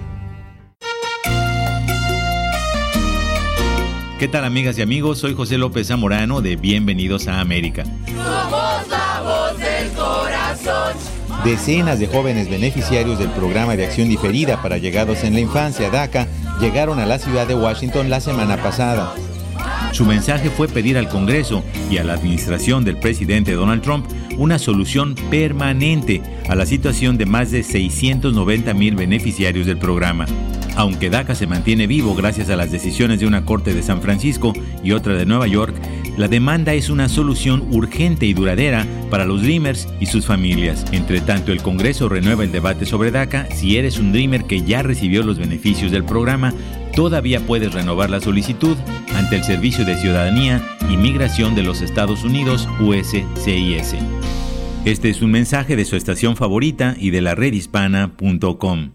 ¿Qué 4.19 4.27
tal 4.27 4.43
amigas 4.43 4.77
y 4.77 4.81
amigos? 4.81 5.19
Soy 5.19 5.33
José 5.33 5.57
López 5.57 5.87
Zamorano 5.87 6.41
de 6.41 6.57
Bienvenidos 6.57 7.29
a 7.29 7.39
América. 7.39 7.85
Somos 8.05 8.87
la 8.89 9.21
voz 9.23 9.57
del 9.57 9.89
corazón. 9.91 11.19
Decenas 11.45 11.99
de 11.99 12.07
jóvenes 12.07 12.49
beneficiarios 12.49 13.17
del 13.17 13.29
programa 13.29 13.77
de 13.77 13.85
acción 13.85 14.09
diferida 14.09 14.61
para 14.61 14.77
llegados 14.77 15.23
en 15.23 15.35
la 15.35 15.39
infancia 15.39 15.89
DACA 15.89 16.27
llegaron 16.59 16.99
a 16.99 17.05
la 17.05 17.17
ciudad 17.17 17.47
de 17.47 17.55
Washington 17.55 18.09
la 18.09 18.19
semana 18.19 18.61
pasada. 18.61 19.13
Su 19.91 20.05
mensaje 20.05 20.49
fue 20.49 20.67
pedir 20.67 20.97
al 20.97 21.09
Congreso 21.09 21.63
y 21.89 21.97
a 21.97 22.03
la 22.03 22.13
administración 22.13 22.85
del 22.85 22.97
presidente 22.97 23.53
Donald 23.53 23.81
Trump 23.81 24.05
una 24.37 24.59
solución 24.59 25.15
permanente 25.29 26.21
a 26.47 26.55
la 26.55 26.65
situación 26.65 27.17
de 27.17 27.25
más 27.25 27.51
de 27.51 27.63
690 27.63 28.73
mil 28.73 28.95
beneficiarios 28.95 29.65
del 29.65 29.77
programa. 29.77 30.25
Aunque 30.75 31.09
DACA 31.09 31.35
se 31.35 31.47
mantiene 31.47 31.87
vivo 31.87 32.15
gracias 32.15 32.49
a 32.49 32.55
las 32.55 32.71
decisiones 32.71 33.19
de 33.19 33.27
una 33.27 33.43
corte 33.43 33.73
de 33.73 33.83
San 33.83 34.01
Francisco 34.01 34.53
y 34.83 34.93
otra 34.93 35.15
de 35.15 35.25
Nueva 35.25 35.47
York, 35.47 35.75
la 36.19 36.27
demanda 36.27 36.73
es 36.73 36.89
una 36.89 37.07
solución 37.07 37.65
urgente 37.71 38.25
y 38.25 38.33
duradera 38.33 38.85
para 39.09 39.23
los 39.23 39.41
Dreamers 39.41 39.87
y 40.01 40.07
sus 40.07 40.25
familias. 40.25 40.85
Entre 40.91 41.21
tanto, 41.21 41.53
el 41.53 41.61
Congreso 41.61 42.09
renueva 42.09 42.43
el 42.43 42.51
debate 42.51 42.85
sobre 42.85 43.09
DACA. 43.09 43.47
Si 43.55 43.77
eres 43.77 43.99
un 43.99 44.11
Dreamer 44.11 44.43
que 44.43 44.61
ya 44.61 44.83
recibió 44.83 45.23
los 45.23 45.39
beneficios 45.39 45.93
del 45.93 46.03
programa, 46.03 46.53
todavía 46.93 47.39
puedes 47.39 47.73
renovar 47.73 48.09
la 48.09 48.19
solicitud 48.19 48.75
ante 49.15 49.37
el 49.37 49.45
Servicio 49.45 49.85
de 49.85 49.95
Ciudadanía 49.95 50.61
y 50.89 50.97
Migración 50.97 51.55
de 51.55 51.63
los 51.63 51.81
Estados 51.81 52.25
Unidos, 52.25 52.67
USCIS. 52.81 53.95
Este 54.83 55.09
es 55.09 55.21
un 55.21 55.31
mensaje 55.31 55.77
de 55.77 55.85
su 55.85 55.95
estación 55.95 56.35
favorita 56.35 56.95
y 56.99 57.11
de 57.11 57.21
la 57.21 57.33
redhispana.com. 57.33 58.91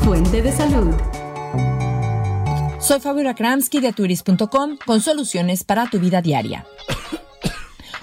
Fuente 0.00 0.42
de 0.42 0.52
salud. 0.52 0.94
Soy 2.88 3.00
Fabiola 3.00 3.34
Kramsky 3.34 3.80
de 3.80 3.92
turis.com 3.92 4.78
con 4.86 5.02
soluciones 5.02 5.62
para 5.62 5.90
tu 5.90 6.00
vida 6.00 6.22
diaria. 6.22 6.64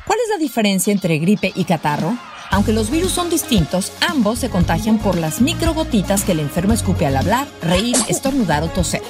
¿Cuál 0.06 0.20
es 0.24 0.30
la 0.30 0.38
diferencia 0.38 0.94
entre 0.94 1.18
gripe 1.18 1.52
y 1.56 1.64
catarro? 1.64 2.16
Aunque 2.52 2.72
los 2.72 2.92
virus 2.92 3.12
son 3.12 3.32
distintos, 3.32 3.92
ambos 4.08 4.38
se 4.38 4.52
contagian 4.52 5.00
por 5.00 5.18
las 5.18 5.42
microgotitas 5.42 6.24
que 6.24 6.34
el 6.34 6.40
enfermo 6.40 6.74
escupe 6.74 7.08
al 7.08 7.18
hablar, 7.18 7.48
reír, 7.64 7.96
estornudar 8.10 8.62
o 8.62 8.68
toser. 8.68 9.02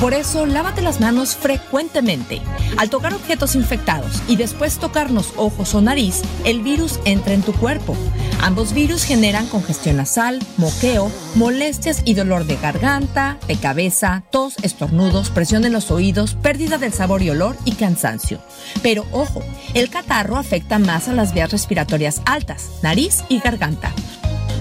Por 0.00 0.14
eso, 0.14 0.46
lávate 0.46 0.80
las 0.80 1.00
manos 1.00 1.34
frecuentemente. 1.34 2.40
Al 2.76 2.88
tocar 2.88 3.14
objetos 3.14 3.56
infectados 3.56 4.22
y 4.28 4.36
después 4.36 4.78
tocarnos 4.78 5.32
ojos 5.36 5.74
o 5.74 5.80
nariz, 5.80 6.22
el 6.44 6.62
virus 6.62 7.00
entra 7.04 7.34
en 7.34 7.42
tu 7.42 7.52
cuerpo. 7.52 7.96
Ambos 8.40 8.72
virus 8.72 9.02
generan 9.02 9.48
congestión 9.48 9.96
nasal, 9.96 10.38
moqueo, 10.56 11.10
molestias 11.34 12.02
y 12.04 12.14
dolor 12.14 12.44
de 12.44 12.56
garganta, 12.56 13.38
de 13.48 13.56
cabeza, 13.56 14.22
tos, 14.30 14.54
estornudos, 14.62 15.30
presión 15.30 15.64
en 15.64 15.72
los 15.72 15.90
oídos, 15.90 16.36
pérdida 16.36 16.78
del 16.78 16.92
sabor 16.92 17.20
y 17.22 17.30
olor 17.30 17.56
y 17.64 17.72
cansancio. 17.72 18.38
Pero 18.82 19.04
ojo, 19.10 19.42
el 19.74 19.90
catarro 19.90 20.36
afecta 20.36 20.78
más 20.78 21.08
a 21.08 21.12
las 21.12 21.34
vías 21.34 21.50
respiratorias 21.50 22.22
altas, 22.24 22.70
nariz 22.82 23.24
y 23.28 23.40
garganta. 23.40 23.92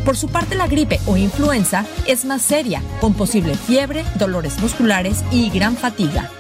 Por 0.08 0.16
su 0.16 0.30
parte, 0.30 0.56
la 0.56 0.68
gripe 0.68 1.02
o 1.06 1.18
influenza 1.18 1.86
es 2.06 2.24
más 2.24 2.42
seria, 2.42 2.82
con 3.02 3.14
posible 3.14 3.56
fiebre, 3.56 4.06
dolores 4.16 4.58
musculares 4.60 5.22
y 5.32 5.50
gran 5.50 5.76
fatiga. 5.76 6.32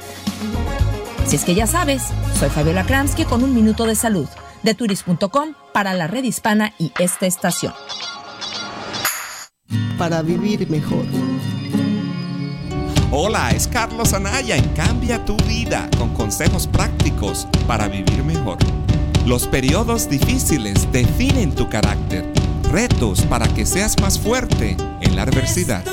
Si 1.26 1.36
es 1.36 1.44
que 1.44 1.54
ya 1.54 1.68
sabes, 1.68 2.04
soy 2.40 2.48
Fabiola 2.48 2.86
Kramsky 2.86 3.26
con 3.26 3.44
un 3.44 3.54
minuto 3.54 3.86
de 3.86 3.96
salud 3.96 4.30
de 4.64 4.74
turis.com 4.74 5.54
para 5.74 5.94
la 5.94 6.08
red 6.08 6.24
hispana 6.24 6.76
y 6.80 6.94
esta 6.98 7.26
estación. 7.26 7.74
Para 9.98 10.22
vivir 10.22 10.70
mejor. 10.70 11.04
Hola, 13.12 13.52
es 13.52 13.68
Carlos 13.68 14.14
Anaya 14.14 14.56
en 14.56 14.70
Cambia 14.76 15.26
tu 15.26 15.36
vida 15.44 15.90
con 15.98 16.14
consejos 16.14 16.68
prácticos 16.68 17.50
para 17.68 17.90
vivir 17.90 18.24
mejor. 18.24 18.60
Los 19.26 19.46
periodos 19.46 20.10
difíciles 20.10 20.90
definen 20.94 21.54
tu 21.54 21.68
carácter. 21.68 22.37
Retos 22.72 23.22
para 23.22 23.48
que 23.48 23.66
seas 23.66 24.00
más 24.02 24.20
fuerte 24.20 24.76
en 25.02 25.16
la 25.16 25.24
adversidad. 25.24 25.84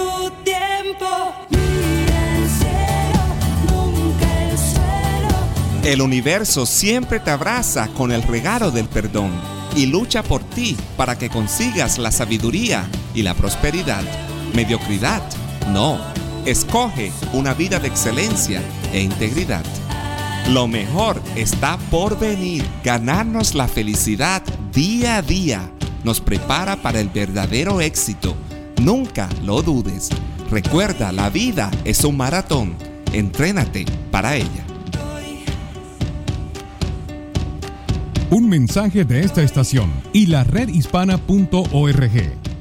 El 5.85 6.01
universo 6.01 6.67
siempre 6.67 7.21
te 7.21 7.31
abraza 7.31 7.89
con 7.89 8.11
el 8.11 8.23
regalo 8.23 8.71
del 8.71 8.87
perdón 8.87 9.31
y 9.77 9.87
lucha 9.87 10.23
por 10.23 10.43
ti 10.43 10.77
para 10.97 11.19
que 11.19 11.29
consigas 11.29 11.99
la 11.99 12.11
sabiduría 12.11 12.89
y 13.15 13.23
la 13.23 13.35
prosperidad. 13.35 14.03
Mediocridad, 14.55 15.23
no. 15.73 15.99
Escoge 16.47 17.13
una 17.33 17.55
vida 17.55 17.79
de 17.79 17.89
excelencia 17.89 18.63
e 18.93 19.01
integridad. 19.01 19.65
Lo 20.49 20.69
mejor 20.69 21.23
está 21.37 21.79
por 21.91 22.19
venir. 22.19 22.67
Ganarnos 22.83 23.55
la 23.55 23.69
felicidad 23.69 24.43
día 24.73 25.19
a 25.19 25.23
día 25.23 25.74
nos 26.05 26.21
prepara 26.21 26.77
para 26.77 27.01
el 27.01 27.09
verdadero 27.09 27.81
éxito. 27.81 28.37
Nunca 28.81 29.29
lo 29.43 29.63
dudes. 29.63 30.11
Recuerda, 30.51 31.11
la 31.11 31.31
vida 31.31 31.71
es 31.85 32.05
un 32.05 32.17
maratón. 32.17 32.77
Entrénate 33.13 33.87
para 34.11 34.37
ella. 34.37 34.65
Un 38.31 38.49
mensaje 38.49 39.05
de 39.05 39.21
esta 39.21 39.43
estación 39.43 39.91
y 40.13 40.27
la 40.27 40.45
redhispana.org. 40.45 42.54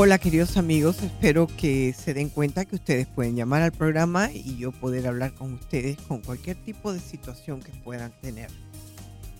Hola 0.00 0.18
queridos 0.18 0.56
amigos, 0.56 1.02
espero 1.02 1.48
que 1.48 1.92
se 1.92 2.14
den 2.14 2.28
cuenta 2.28 2.64
que 2.64 2.76
ustedes 2.76 3.08
pueden 3.08 3.34
llamar 3.34 3.62
al 3.62 3.72
programa 3.72 4.30
y 4.32 4.56
yo 4.56 4.70
poder 4.70 5.08
hablar 5.08 5.34
con 5.34 5.54
ustedes 5.54 5.96
con 6.02 6.20
cualquier 6.20 6.56
tipo 6.56 6.92
de 6.92 7.00
situación 7.00 7.60
que 7.60 7.72
puedan 7.82 8.12
tener. 8.20 8.48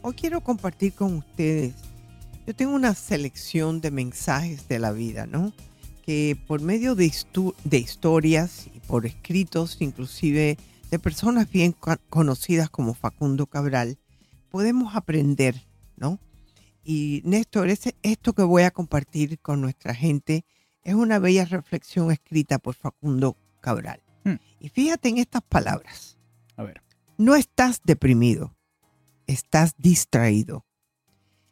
Hoy 0.02 0.14
quiero 0.14 0.40
compartir 0.40 0.94
con 0.94 1.14
ustedes, 1.14 1.74
yo 2.44 2.56
tengo 2.56 2.74
una 2.74 2.96
selección 2.96 3.80
de 3.80 3.92
mensajes 3.92 4.66
de 4.66 4.80
la 4.80 4.90
vida, 4.90 5.26
¿no? 5.26 5.52
Que 6.04 6.36
por 6.48 6.60
medio 6.60 6.96
de, 6.96 7.12
de 7.62 7.78
historias 7.78 8.66
y 8.74 8.80
por 8.80 9.06
escritos, 9.06 9.76
inclusive 9.78 10.58
de 10.90 10.98
personas 10.98 11.48
bien 11.48 11.72
conocidas 12.10 12.68
como 12.68 12.94
Facundo 12.94 13.46
Cabral, 13.46 13.96
podemos 14.50 14.96
aprender, 14.96 15.54
¿no? 15.96 16.18
Y 16.90 17.20
Néstor, 17.26 17.68
esto 17.68 18.32
que 18.32 18.42
voy 18.42 18.62
a 18.62 18.70
compartir 18.70 19.38
con 19.40 19.60
nuestra 19.60 19.94
gente 19.94 20.46
es 20.82 20.94
una 20.94 21.18
bella 21.18 21.44
reflexión 21.44 22.10
escrita 22.10 22.58
por 22.58 22.74
Facundo 22.74 23.36
Cabral. 23.60 24.02
Hmm. 24.24 24.36
Y 24.58 24.70
fíjate 24.70 25.10
en 25.10 25.18
estas 25.18 25.42
palabras. 25.42 26.16
A 26.56 26.62
ver. 26.62 26.82
No 27.18 27.34
estás 27.34 27.82
deprimido, 27.84 28.56
estás 29.26 29.74
distraído. 29.76 30.64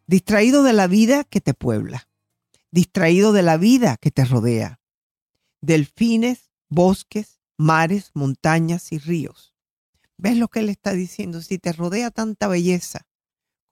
Distraído 0.07 0.63
de 0.63 0.73
la 0.73 0.87
vida 0.87 1.23
que 1.25 1.43
te 1.43 1.53
puebla, 1.53 2.09
distraído 2.71 3.35
de 3.35 3.43
la 3.43 3.59
vida 3.59 3.99
que 4.01 4.11
te 4.11 4.25
rodea. 4.25 4.81
Delfines, 5.61 6.51
bosques, 6.71 7.43
mares, 7.59 8.11
montañas 8.15 8.91
y 8.91 8.97
ríos. 8.97 9.55
¿Ves 10.17 10.39
lo 10.39 10.49
que 10.49 10.61
él 10.61 10.71
está 10.71 10.93
diciendo? 10.93 11.43
Si 11.43 11.59
te 11.59 11.75
rodea 11.75 12.11
tanta 12.11 12.49
belleza, 12.49 13.07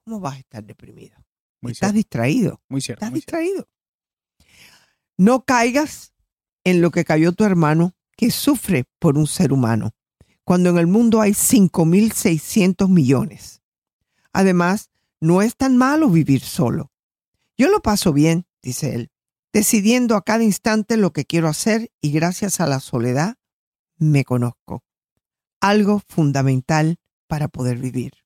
¿cómo 0.05 0.21
vas 0.21 0.35
a 0.35 0.41
estar 0.41 0.63
deprimido? 0.63 1.25
Estás 1.73 1.95
distraído. 1.95 2.61
Muy 2.69 2.81
cierto. 2.81 3.05
Estás 3.05 3.15
distraído. 3.15 3.69
No 5.17 5.45
caigas 5.45 6.13
en 6.65 6.81
lo 6.81 6.91
que 6.91 7.05
cayó 7.05 7.33
tu 7.33 7.45
hermano 7.45 7.95
que 8.17 8.31
sufre 8.31 8.85
por 8.99 9.19
un 9.19 9.27
ser 9.27 9.53
humano, 9.53 9.95
cuando 10.45 10.71
en 10.71 10.79
el 10.79 10.87
mundo 10.87 11.21
hay 11.21 11.33
5.600 11.33 12.89
millones. 12.89 13.63
Además, 14.33 14.91
no 15.21 15.43
es 15.43 15.57
tan 15.57 15.77
malo 15.77 16.09
vivir 16.09 16.41
solo. 16.41 16.91
Yo 17.57 17.69
lo 17.69 17.81
paso 17.81 18.13
bien, 18.13 18.47
dice 18.63 18.95
él, 18.95 19.11
decidiendo 19.53 20.17
a 20.17 20.23
cada 20.23 20.43
instante 20.43 20.97
lo 20.97 21.13
que 21.13 21.25
quiero 21.25 21.49
hacer 21.49 21.91
y 22.01 22.11
gracias 22.11 22.61
a 22.61 22.67
la 22.67 22.81
soledad 22.81 23.37
me 23.97 24.25
conozco. 24.25 24.83
Algo 25.61 26.03
fundamental 26.09 26.97
para 27.27 27.49
poder 27.49 27.79
vivir. 27.79 28.24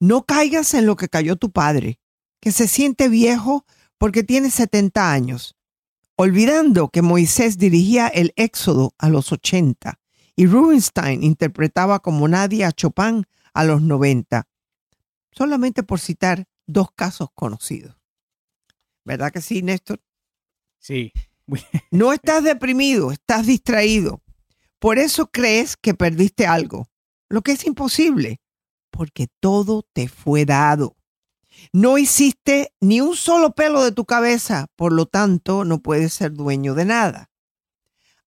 No 0.00 0.24
caigas 0.24 0.74
en 0.74 0.86
lo 0.86 0.96
que 0.96 1.08
cayó 1.08 1.36
tu 1.36 1.50
padre, 1.50 1.98
que 2.40 2.52
se 2.52 2.68
siente 2.68 3.08
viejo 3.08 3.64
porque 3.98 4.22
tiene 4.22 4.50
70 4.50 5.12
años, 5.12 5.56
olvidando 6.16 6.88
que 6.88 7.02
Moisés 7.02 7.58
dirigía 7.58 8.06
el 8.06 8.32
Éxodo 8.36 8.94
a 8.98 9.08
los 9.08 9.32
80 9.32 9.98
y 10.36 10.46
Rubinstein 10.46 11.24
interpretaba 11.24 11.98
como 11.98 12.28
nadie 12.28 12.64
a 12.64 12.70
Chopin 12.70 13.26
a 13.54 13.64
los 13.64 13.82
90, 13.82 14.46
solamente 15.32 15.82
por 15.82 15.98
citar 15.98 16.46
dos 16.66 16.92
casos 16.94 17.28
conocidos. 17.34 17.96
¿Verdad 19.04 19.32
que 19.32 19.40
sí, 19.40 19.62
Néstor? 19.62 20.00
Sí. 20.78 21.12
no 21.90 22.12
estás 22.12 22.44
deprimido, 22.44 23.10
estás 23.10 23.46
distraído. 23.46 24.22
Por 24.78 24.98
eso 24.98 25.28
crees 25.28 25.76
que 25.76 25.94
perdiste 25.94 26.46
algo, 26.46 26.88
lo 27.28 27.42
que 27.42 27.52
es 27.52 27.66
imposible 27.66 28.40
porque 28.98 29.28
todo 29.38 29.86
te 29.92 30.08
fue 30.08 30.44
dado. 30.44 30.96
No 31.72 31.98
hiciste 31.98 32.74
ni 32.80 33.00
un 33.00 33.14
solo 33.14 33.52
pelo 33.52 33.84
de 33.84 33.92
tu 33.92 34.04
cabeza, 34.04 34.66
por 34.74 34.92
lo 34.92 35.06
tanto 35.06 35.64
no 35.64 35.78
puedes 35.78 36.12
ser 36.12 36.32
dueño 36.32 36.74
de 36.74 36.84
nada. 36.84 37.30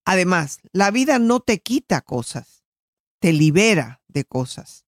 Además, 0.06 0.60
la 0.72 0.90
vida 0.90 1.20
no 1.20 1.42
te 1.42 1.60
quita 1.60 2.00
cosas, 2.00 2.64
te 3.20 3.34
libera 3.34 4.02
de 4.08 4.24
cosas, 4.24 4.86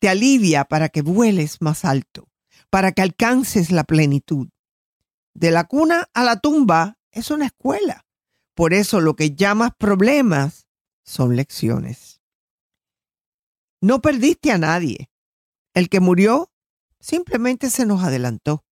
te 0.00 0.10
alivia 0.10 0.66
para 0.66 0.90
que 0.90 1.00
vueles 1.00 1.62
más 1.62 1.86
alto, 1.86 2.28
para 2.68 2.92
que 2.92 3.00
alcances 3.00 3.70
la 3.70 3.84
plenitud. 3.84 4.48
De 5.32 5.50
la 5.50 5.64
cuna 5.64 6.10
a 6.12 6.24
la 6.24 6.40
tumba 6.40 6.98
es 7.10 7.30
una 7.30 7.46
escuela. 7.46 8.04
Por 8.54 8.74
eso 8.74 9.00
lo 9.00 9.16
que 9.16 9.34
llamas 9.34 9.70
problemas 9.78 10.66
son 11.04 11.36
lecciones. 11.36 12.15
No 13.80 14.00
perdiste 14.00 14.50
a 14.52 14.58
nadie. 14.58 15.10
El 15.74 15.88
que 15.88 16.00
murió 16.00 16.50
simplemente 17.00 17.70
se 17.70 17.84
nos 17.84 18.02
adelantó, 18.02 18.64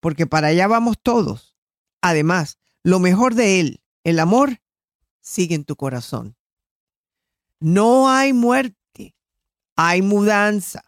porque 0.00 0.26
para 0.26 0.48
allá 0.48 0.66
vamos 0.66 0.98
todos. 1.02 1.56
Además, 2.02 2.58
lo 2.82 3.00
mejor 3.00 3.34
de 3.34 3.60
él, 3.60 3.82
el 4.04 4.18
amor, 4.18 4.60
sigue 5.20 5.54
en 5.54 5.64
tu 5.64 5.76
corazón. 5.76 6.36
No 7.58 8.10
hay 8.10 8.32
muerte, 8.32 9.16
hay 9.74 10.02
mudanza. 10.02 10.84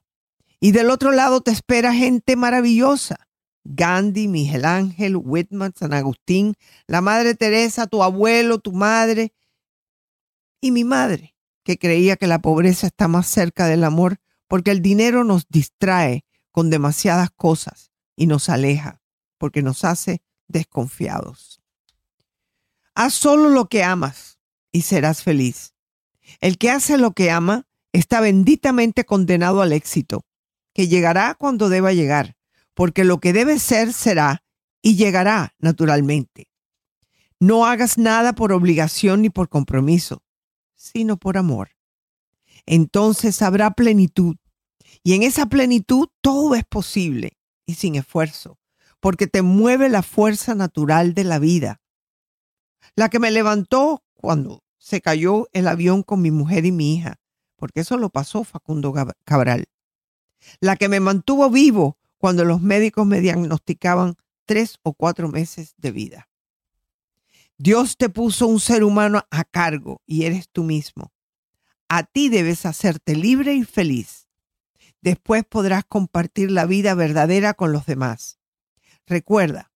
Y 0.61 0.72
del 0.72 0.90
otro 0.90 1.12
lado 1.12 1.40
te 1.40 1.51
espera 1.51 1.94
gente 1.94 2.36
maravillosa. 2.36 3.28
Gandhi, 3.64 4.28
Miguel 4.28 4.64
Ángel, 4.64 5.16
Whitman, 5.16 5.72
San 5.74 5.94
Agustín, 5.94 6.55
la 6.86 7.01
Madre 7.01 7.34
Teresa, 7.34 7.86
tu 7.86 8.03
abuelo, 8.03 8.59
tu 8.59 8.72
madre 8.72 9.32
y 10.61 10.70
mi 10.70 10.84
madre 10.84 11.38
que 11.69 11.79
creía 11.79 12.16
que 12.16 12.27
la 12.27 12.39
pobreza 12.39 12.87
está 12.87 13.09
más 13.09 13.27
cerca 13.27 13.66
del 13.66 13.85
amor 13.85 14.23
porque 14.47 14.71
el 14.71 14.81
dinero 14.81 15.23
nos 15.23 15.47
distrae 15.51 16.25
con 16.51 16.71
demasiadas 16.71 17.29
cosas 17.31 17.93
y 18.16 18.27
nos 18.27 18.49
aleja 18.49 19.03
porque 19.37 19.61
nos 19.61 19.85
hace 19.85 20.23
desconfiados. 20.47 21.61
Haz 22.95 23.12
solo 23.12 23.51
lo 23.51 23.69
que 23.69 23.85
amas 23.85 24.39
y 24.73 24.81
serás 24.81 25.23
feliz. 25.23 25.75
El 26.41 26.57
que 26.57 26.71
hace 26.71 26.97
lo 26.97 27.12
que 27.12 27.31
ama 27.31 27.66
está 27.93 28.23
benditamente 28.23 29.05
condenado 29.05 29.61
al 29.61 29.75
éxito, 29.75 30.25
que 30.73 30.89
llegará 30.89 31.35
cuando 31.35 31.69
deba 31.69 31.93
llegar, 31.93 32.39
porque 32.73 33.05
lo 33.05 33.21
que 33.21 33.35
debe 33.35 33.59
ser 33.59 33.93
será 33.93 34.43
y 34.81 34.97
llegará 34.97 35.55
naturalmente. 35.59 36.49
No 37.39 37.66
hagas 37.66 37.99
nada 37.99 38.33
por 38.33 38.55
obligación 38.55 39.21
ni 39.21 39.29
por 39.29 39.51
compromiso 39.51 40.23
sino 40.79 41.18
por 41.18 41.37
amor. 41.37 41.72
Entonces 42.64 43.43
habrá 43.43 43.72
plenitud. 43.72 44.37
Y 45.03 45.14
en 45.14 45.22
esa 45.22 45.47
plenitud 45.47 46.09
todo 46.22 46.55
es 46.55 46.64
posible 46.64 47.37
y 47.66 47.74
sin 47.74 47.97
esfuerzo, 47.97 48.59
porque 49.01 49.26
te 49.26 49.43
mueve 49.43 49.91
la 49.91 50.03
fuerza 50.03 50.55
natural 50.55 51.12
de 51.12 51.24
la 51.24 51.39
vida. 51.39 51.81
La 52.95 53.11
que 53.11 53.18
me 53.18 53.31
levantó 53.31 54.03
cuando 54.14 54.62
se 54.79 55.01
cayó 55.03 55.49
el 55.53 55.68
avión 55.68 56.03
con 56.03 56.22
mi 56.22 56.31
mujer 56.31 56.64
y 56.64 56.72
mi 56.72 56.95
hija, 56.95 57.20
porque 57.57 57.81
eso 57.81 57.99
lo 57.99 58.09
pasó 58.09 58.45
Facundo 58.45 58.95
Cabral. 59.24 59.66
La 60.61 60.76
que 60.76 60.89
me 60.89 61.01
mantuvo 61.01 61.51
vivo 61.51 61.99
cuando 62.16 62.45
los 62.45 62.62
médicos 62.62 63.07
me 63.07 63.20
diagnosticaban 63.20 64.16
tres 64.47 64.79
o 64.83 64.95
cuatro 64.95 65.29
meses 65.29 65.74
de 65.76 65.91
vida. 65.91 66.28
Dios 67.61 67.96
te 67.96 68.09
puso 68.09 68.46
un 68.46 68.61
ser 68.61 68.84
humano 68.84 69.26
a 69.32 69.42
cargo 69.42 70.00
y 70.06 70.26
eres 70.26 70.48
tú 70.48 70.62
mismo. 70.62 71.12
A 71.88 72.04
ti 72.04 72.28
debes 72.28 72.64
hacerte 72.64 73.16
libre 73.16 73.54
y 73.54 73.64
feliz. 73.64 74.28
Después 75.00 75.44
podrás 75.44 75.84
compartir 75.84 76.52
la 76.52 76.66
vida 76.66 76.94
verdadera 76.94 77.54
con 77.54 77.72
los 77.72 77.84
demás. 77.84 78.38
Recuerda, 79.06 79.72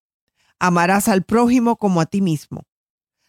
amarás 0.59 1.09
al 1.09 1.23
prójimo 1.23 1.75
como 1.75 1.99
a 1.99 2.05
ti 2.05 2.21
mismo. 2.21 2.67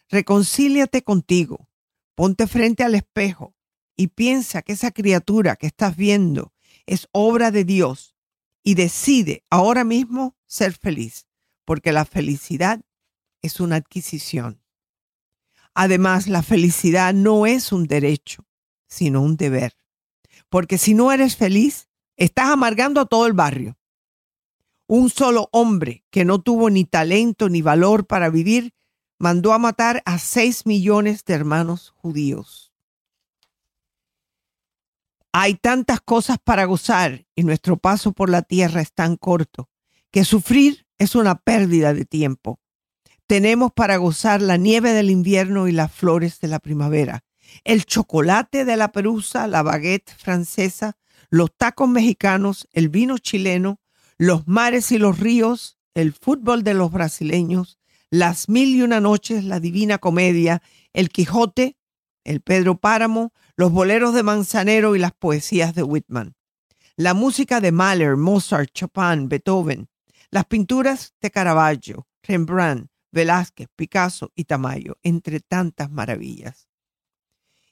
Reconcíliate 0.07 1.03
contigo. 1.03 1.67
Ponte 2.15 2.47
frente 2.47 2.85
al 2.85 2.95
espejo 2.95 3.55
y 3.97 4.07
piensa 4.07 4.61
que 4.61 4.71
esa 4.71 4.91
criatura 4.91 5.57
que 5.57 5.67
estás 5.67 5.97
viendo 5.97 6.53
es 6.85 7.09
obra 7.11 7.51
de 7.51 7.65
Dios 7.65 8.15
y 8.63 8.75
decide 8.75 9.43
ahora 9.49 9.83
mismo 9.83 10.37
ser 10.47 10.71
feliz, 10.71 11.27
porque 11.65 11.91
la 11.91 12.05
felicidad 12.05 12.84
es 13.45 13.59
una 13.59 13.77
adquisición. 13.77 14.61
Además, 15.73 16.27
la 16.27 16.41
felicidad 16.41 17.13
no 17.13 17.45
es 17.45 17.71
un 17.71 17.85
derecho, 17.85 18.45
sino 18.87 19.21
un 19.21 19.35
deber. 19.37 19.73
Porque 20.49 20.77
si 20.77 20.93
no 20.93 21.11
eres 21.11 21.35
feliz, 21.35 21.89
estás 22.15 22.47
amargando 22.47 23.01
a 23.01 23.05
todo 23.05 23.27
el 23.27 23.33
barrio. 23.33 23.77
Un 24.87 25.09
solo 25.09 25.49
hombre 25.51 26.05
que 26.11 26.25
no 26.25 26.41
tuvo 26.41 26.69
ni 26.69 26.85
talento 26.85 27.49
ni 27.49 27.61
valor 27.61 28.05
para 28.05 28.29
vivir 28.29 28.73
mandó 29.17 29.53
a 29.53 29.57
matar 29.57 30.01
a 30.05 30.19
seis 30.19 30.65
millones 30.65 31.25
de 31.25 31.33
hermanos 31.33 31.89
judíos. 31.97 32.71
Hay 35.33 35.55
tantas 35.55 35.99
cosas 35.99 36.37
para 36.41 36.65
gozar 36.65 37.25
y 37.35 37.43
nuestro 37.43 37.77
paso 37.77 38.13
por 38.13 38.29
la 38.29 38.41
tierra 38.41 38.81
es 38.81 38.93
tan 38.93 39.17
corto 39.17 39.69
que 40.11 40.23
sufrir 40.23 40.87
es 40.97 41.15
una 41.15 41.35
pérdida 41.35 41.93
de 41.93 42.05
tiempo 42.05 42.61
tenemos 43.27 43.71
para 43.71 43.97
gozar 43.97 44.41
la 44.41 44.57
nieve 44.57 44.93
del 44.93 45.09
invierno 45.09 45.67
y 45.67 45.71
las 45.71 45.91
flores 45.91 46.39
de 46.39 46.47
la 46.47 46.59
primavera, 46.59 47.23
el 47.63 47.85
chocolate 47.85 48.65
de 48.65 48.77
la 48.77 48.91
perusa, 48.91 49.47
la 49.47 49.63
baguette 49.63 50.11
francesa, 50.17 50.97
los 51.29 51.55
tacos 51.55 51.89
mexicanos, 51.89 52.67
el 52.71 52.89
vino 52.89 53.17
chileno, 53.17 53.79
los 54.17 54.47
mares 54.47 54.91
y 54.91 54.97
los 54.97 55.19
ríos, 55.19 55.77
el 55.93 56.13
fútbol 56.13 56.63
de 56.63 56.73
los 56.73 56.91
brasileños, 56.91 57.79
Las 58.09 58.49
Mil 58.49 58.75
y 58.75 58.81
Una 58.81 58.99
Noches, 58.99 59.43
La 59.43 59.59
Divina 59.59 59.97
Comedia, 59.97 60.61
El 60.93 61.09
Quijote, 61.09 61.77
El 62.23 62.41
Pedro 62.41 62.77
Páramo, 62.77 63.33
Los 63.55 63.71
Boleros 63.71 64.13
de 64.13 64.23
Manzanero 64.23 64.95
y 64.95 64.99
las 64.99 65.13
poesías 65.13 65.73
de 65.73 65.83
Whitman. 65.83 66.35
La 66.95 67.13
música 67.13 67.59
de 67.59 67.71
Mahler, 67.71 68.15
Mozart, 68.15 68.71
Chopin, 68.73 69.27
Beethoven. 69.27 69.89
Las 70.31 70.45
pinturas 70.45 71.13
de 71.21 71.31
Caravaggio, 71.31 72.07
Rembrandt, 72.23 72.89
Velázquez, 73.15 73.69
Picasso 73.77 74.33
y 74.35 74.43
Tamayo, 74.43 74.97
entre 75.01 75.39
tantas 75.39 75.89
maravillas. 75.89 76.67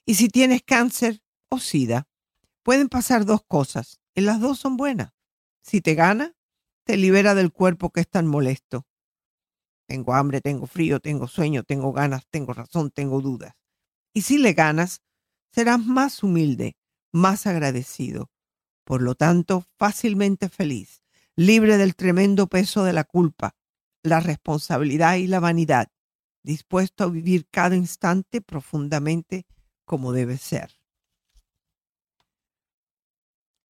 Y 0.06 0.14
si 0.14 0.28
tienes 0.28 0.62
cáncer 0.62 1.22
o 1.50 1.58
sida, 1.58 2.08
pueden 2.62 2.88
pasar 2.88 3.26
dos 3.26 3.42
cosas, 3.46 4.00
y 4.14 4.22
las 4.22 4.40
dos 4.40 4.58
son 4.58 4.78
buenas. 4.78 5.12
Si 5.60 5.82
te 5.82 5.94
gana, 5.94 6.34
te 6.84 6.96
libera 6.96 7.34
del 7.34 7.52
cuerpo 7.52 7.90
que 7.90 8.00
es 8.00 8.08
tan 8.08 8.26
molesto. 8.26 8.86
Tengo 9.86 10.14
hambre, 10.14 10.40
tengo 10.40 10.66
frío, 10.66 10.98
tengo 10.98 11.28
sueño, 11.28 11.62
tengo 11.62 11.92
ganas, 11.92 12.26
tengo 12.30 12.54
razón, 12.54 12.90
tengo 12.90 13.20
dudas. 13.20 13.52
Y 14.14 14.22
si 14.22 14.38
le 14.38 14.54
ganas, 14.54 15.02
serás 15.52 15.78
más 15.78 16.22
humilde, 16.22 16.78
más 17.12 17.46
agradecido, 17.46 18.30
por 18.84 19.02
lo 19.02 19.14
tanto, 19.14 19.66
fácilmente 19.76 20.48
feliz, 20.48 21.02
libre 21.36 21.76
del 21.76 21.96
tremendo 21.96 22.46
peso 22.46 22.82
de 22.84 22.94
la 22.94 23.04
culpa, 23.04 23.54
la 24.04 24.20
responsabilidad 24.20 25.16
y 25.16 25.26
la 25.26 25.40
vanidad, 25.40 25.90
dispuesto 26.44 27.04
a 27.04 27.10
vivir 27.10 27.48
cada 27.50 27.74
instante 27.74 28.40
profundamente 28.40 29.46
como 29.84 30.12
debe 30.12 30.36
ser. 30.36 30.70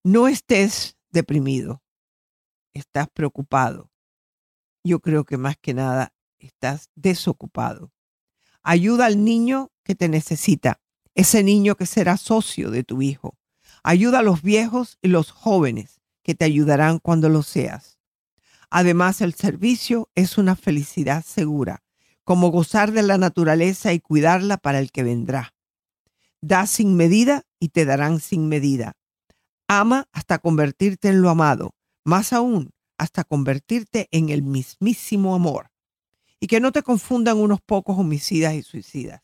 No 0.04 0.28
estés 0.28 0.98
deprimido, 1.10 1.82
estás 2.74 3.08
preocupado. 3.08 3.90
Yo 4.84 5.00
creo 5.00 5.24
que 5.24 5.38
más 5.38 5.56
que 5.56 5.72
nada 5.72 6.12
estás 6.38 6.90
desocupado. 6.94 7.92
Ayuda 8.62 9.06
al 9.06 9.24
niño 9.24 9.70
que 9.84 9.94
te 9.94 10.08
necesita, 10.08 10.80
ese 11.14 11.42
niño 11.44 11.76
que 11.76 11.86
será 11.86 12.16
socio 12.16 12.70
de 12.70 12.82
tu 12.82 13.02
hijo. 13.02 13.38
Ayuda 13.84 14.18
a 14.18 14.22
los 14.22 14.42
viejos 14.42 14.98
y 15.00 15.08
los 15.08 15.30
jóvenes 15.30 16.00
que 16.22 16.34
te 16.34 16.44
ayudarán 16.44 16.98
cuando 16.98 17.28
lo 17.28 17.42
seas. 17.42 17.93
Además, 18.76 19.20
el 19.20 19.34
servicio 19.34 20.10
es 20.16 20.36
una 20.36 20.56
felicidad 20.56 21.24
segura, 21.24 21.84
como 22.24 22.48
gozar 22.48 22.90
de 22.90 23.04
la 23.04 23.18
naturaleza 23.18 23.92
y 23.92 24.00
cuidarla 24.00 24.56
para 24.56 24.80
el 24.80 24.90
que 24.90 25.04
vendrá. 25.04 25.54
Da 26.40 26.66
sin 26.66 26.96
medida 26.96 27.44
y 27.60 27.68
te 27.68 27.84
darán 27.84 28.18
sin 28.18 28.48
medida. 28.48 28.96
Ama 29.68 30.08
hasta 30.10 30.40
convertirte 30.40 31.10
en 31.10 31.22
lo 31.22 31.30
amado, 31.30 31.76
más 32.02 32.32
aún, 32.32 32.72
hasta 32.98 33.22
convertirte 33.22 34.08
en 34.10 34.30
el 34.30 34.42
mismísimo 34.42 35.36
amor. 35.36 35.70
Y 36.40 36.48
que 36.48 36.58
no 36.58 36.72
te 36.72 36.82
confundan 36.82 37.36
unos 37.36 37.60
pocos 37.60 37.96
homicidas 37.96 38.54
y 38.54 38.64
suicidas. 38.64 39.22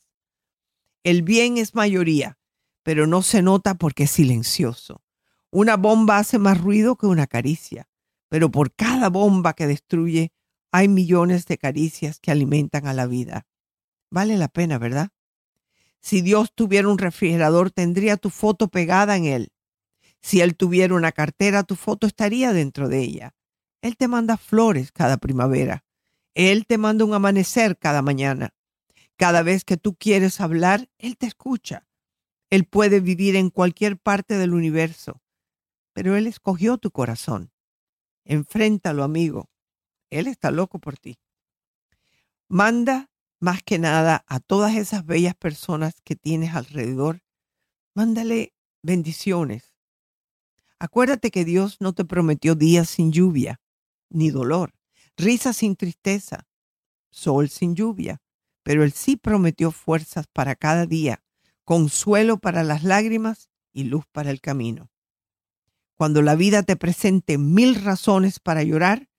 El 1.02 1.24
bien 1.24 1.58
es 1.58 1.74
mayoría, 1.74 2.38
pero 2.84 3.08
no 3.08 3.20
se 3.22 3.42
nota 3.42 3.74
porque 3.74 4.04
es 4.04 4.12
silencioso. 4.12 5.02
Una 5.50 5.76
bomba 5.76 6.18
hace 6.18 6.38
más 6.38 6.60
ruido 6.60 6.94
que 6.94 7.06
una 7.06 7.26
caricia, 7.26 7.89
pero 8.30 8.50
por 8.50 8.72
cada 8.72 9.10
bomba 9.10 9.52
que 9.52 9.66
destruye 9.66 10.32
hay 10.72 10.88
millones 10.88 11.46
de 11.46 11.58
caricias 11.58 12.20
que 12.20 12.30
alimentan 12.30 12.86
a 12.86 12.94
la 12.94 13.06
vida. 13.06 13.46
Vale 14.08 14.38
la 14.38 14.48
pena, 14.48 14.78
¿verdad? 14.78 15.10
Si 16.00 16.22
Dios 16.22 16.52
tuviera 16.54 16.88
un 16.88 16.96
refrigerador, 16.96 17.72
tendría 17.72 18.16
tu 18.16 18.30
foto 18.30 18.68
pegada 18.68 19.16
en 19.16 19.26
él. 19.26 19.52
Si 20.22 20.40
Él 20.40 20.56
tuviera 20.56 20.94
una 20.94 21.12
cartera, 21.12 21.64
tu 21.64 21.74
foto 21.74 22.06
estaría 22.06 22.52
dentro 22.52 22.88
de 22.88 23.00
ella. 23.00 23.34
Él 23.82 23.96
te 23.96 24.06
manda 24.06 24.36
flores 24.36 24.92
cada 24.92 25.16
primavera. 25.16 25.84
Él 26.34 26.66
te 26.66 26.78
manda 26.78 27.04
un 27.04 27.14
amanecer 27.14 27.78
cada 27.78 28.00
mañana. 28.00 28.54
Cada 29.16 29.42
vez 29.42 29.64
que 29.64 29.76
tú 29.76 29.96
quieres 29.96 30.40
hablar, 30.40 30.88
Él 30.98 31.16
te 31.16 31.26
escucha. 31.26 31.88
Él 32.48 32.64
puede 32.64 33.00
vivir 33.00 33.34
en 33.34 33.50
cualquier 33.50 33.98
parte 33.98 34.38
del 34.38 34.54
universo, 34.54 35.20
pero 35.92 36.16
Él 36.16 36.28
escogió 36.28 36.78
tu 36.78 36.90
corazón. 36.92 37.50
Enfréntalo, 38.30 39.02
amigo. 39.02 39.50
Él 40.08 40.28
está 40.28 40.52
loco 40.52 40.78
por 40.78 40.96
ti. 40.96 41.18
Manda 42.48 43.10
más 43.40 43.60
que 43.64 43.80
nada 43.80 44.24
a 44.28 44.38
todas 44.38 44.76
esas 44.76 45.04
bellas 45.04 45.34
personas 45.34 45.94
que 46.04 46.14
tienes 46.14 46.54
alrededor, 46.54 47.24
mándale 47.92 48.54
bendiciones. 48.84 49.74
Acuérdate 50.78 51.32
que 51.32 51.44
Dios 51.44 51.78
no 51.80 51.92
te 51.92 52.04
prometió 52.04 52.54
días 52.54 52.88
sin 52.88 53.10
lluvia, 53.10 53.60
ni 54.10 54.30
dolor, 54.30 54.74
risa 55.16 55.52
sin 55.52 55.74
tristeza, 55.74 56.46
sol 57.10 57.48
sin 57.48 57.74
lluvia, 57.74 58.22
pero 58.62 58.84
Él 58.84 58.92
sí 58.92 59.16
prometió 59.16 59.72
fuerzas 59.72 60.28
para 60.28 60.54
cada 60.54 60.86
día, 60.86 61.24
consuelo 61.64 62.38
para 62.38 62.62
las 62.62 62.84
lágrimas 62.84 63.50
y 63.72 63.84
luz 63.84 64.04
para 64.12 64.30
el 64.30 64.40
camino. 64.40 64.88
Cuando 66.00 66.22
la 66.22 66.34
vida 66.34 66.62
te 66.62 66.76
presente 66.76 67.36
mil 67.36 67.74
razones 67.74 68.40
para 68.40 68.62
llorar, 68.62 69.10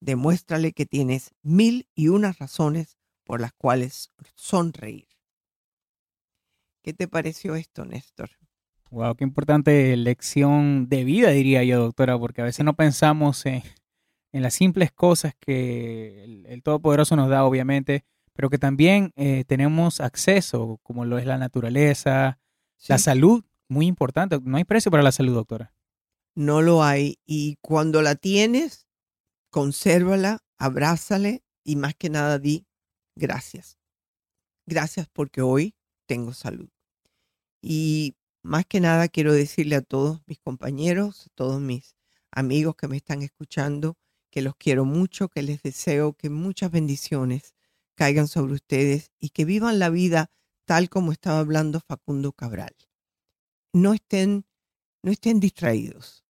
demuéstrale 0.00 0.70
que 0.70 0.86
tienes 0.86 1.34
mil 1.42 1.88
y 1.96 2.10
unas 2.10 2.38
razones 2.38 2.96
por 3.24 3.40
las 3.40 3.52
cuales 3.54 4.12
sonreír. 4.36 5.08
¿Qué 6.80 6.92
te 6.92 7.08
pareció 7.08 7.56
esto, 7.56 7.84
Néstor? 7.84 8.30
Wow, 8.92 9.16
qué 9.16 9.24
importante 9.24 9.96
lección 9.96 10.88
de 10.88 11.02
vida, 11.02 11.30
diría 11.30 11.64
yo, 11.64 11.80
doctora, 11.80 12.16
porque 12.16 12.42
a 12.42 12.44
veces 12.44 12.64
no 12.64 12.76
pensamos 12.76 13.44
en, 13.44 13.64
las 14.30 14.54
simples 14.54 14.92
cosas 14.92 15.34
que 15.40 16.22
el, 16.46 16.62
Todopoderoso 16.62 17.16
nos 17.16 17.28
da, 17.28 17.44
obviamente, 17.44 18.04
pero 18.32 18.48
que 18.48 18.58
también 18.58 19.10
eh, 19.16 19.42
tenemos 19.44 20.00
acceso, 20.00 20.78
como 20.84 21.04
lo 21.04 21.18
es 21.18 21.26
la 21.26 21.36
naturaleza, 21.36 22.38
la 22.86 22.98
salud, 22.98 23.44
muy 23.68 23.88
importante. 23.88 24.38
No 24.40 24.56
hay 24.56 24.62
precio 24.62 24.92
para 24.92 25.02
la 25.02 25.10
salud, 25.10 25.34
doctora. 25.34 25.74
No 26.38 26.62
lo 26.62 26.84
hay. 26.84 27.18
Y 27.26 27.56
cuando 27.62 28.00
la 28.00 28.14
tienes, 28.14 28.86
consérvala, 29.50 30.44
abrázale 30.56 31.42
y 31.64 31.74
más 31.74 31.96
que 31.96 32.10
nada 32.10 32.38
di 32.38 32.64
gracias. 33.16 33.76
Gracias 34.64 35.08
porque 35.12 35.42
hoy 35.42 35.74
tengo 36.06 36.32
salud. 36.32 36.68
Y 37.60 38.14
más 38.44 38.66
que 38.66 38.78
nada 38.78 39.08
quiero 39.08 39.32
decirle 39.32 39.74
a 39.74 39.82
todos 39.82 40.22
mis 40.28 40.38
compañeros, 40.38 41.26
a 41.26 41.30
todos 41.34 41.60
mis 41.60 41.96
amigos 42.30 42.76
que 42.76 42.86
me 42.86 42.98
están 42.98 43.22
escuchando, 43.22 43.98
que 44.30 44.40
los 44.40 44.54
quiero 44.54 44.84
mucho, 44.84 45.28
que 45.28 45.42
les 45.42 45.60
deseo 45.60 46.12
que 46.12 46.30
muchas 46.30 46.70
bendiciones 46.70 47.56
caigan 47.96 48.28
sobre 48.28 48.52
ustedes 48.52 49.10
y 49.18 49.30
que 49.30 49.44
vivan 49.44 49.80
la 49.80 49.90
vida 49.90 50.30
tal 50.66 50.88
como 50.88 51.10
estaba 51.10 51.40
hablando 51.40 51.80
Facundo 51.80 52.30
Cabral. 52.30 52.76
No 53.72 53.92
estén, 53.92 54.46
no 55.02 55.10
estén 55.10 55.40
distraídos. 55.40 56.27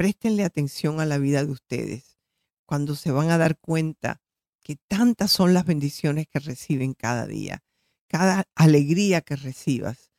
Préstenle 0.00 0.44
atención 0.44 0.98
a 0.98 1.04
la 1.04 1.18
vida 1.18 1.44
de 1.44 1.50
ustedes 1.50 2.16
cuando 2.64 2.96
se 2.96 3.10
van 3.10 3.28
a 3.28 3.36
dar 3.36 3.58
cuenta 3.58 4.22
que 4.62 4.76
tantas 4.88 5.30
son 5.30 5.52
las 5.52 5.66
bendiciones 5.66 6.26
que 6.26 6.38
reciben 6.38 6.94
cada 6.94 7.26
día, 7.26 7.62
cada 8.08 8.44
alegría 8.54 9.20
que 9.20 9.36
recibas. 9.36 10.10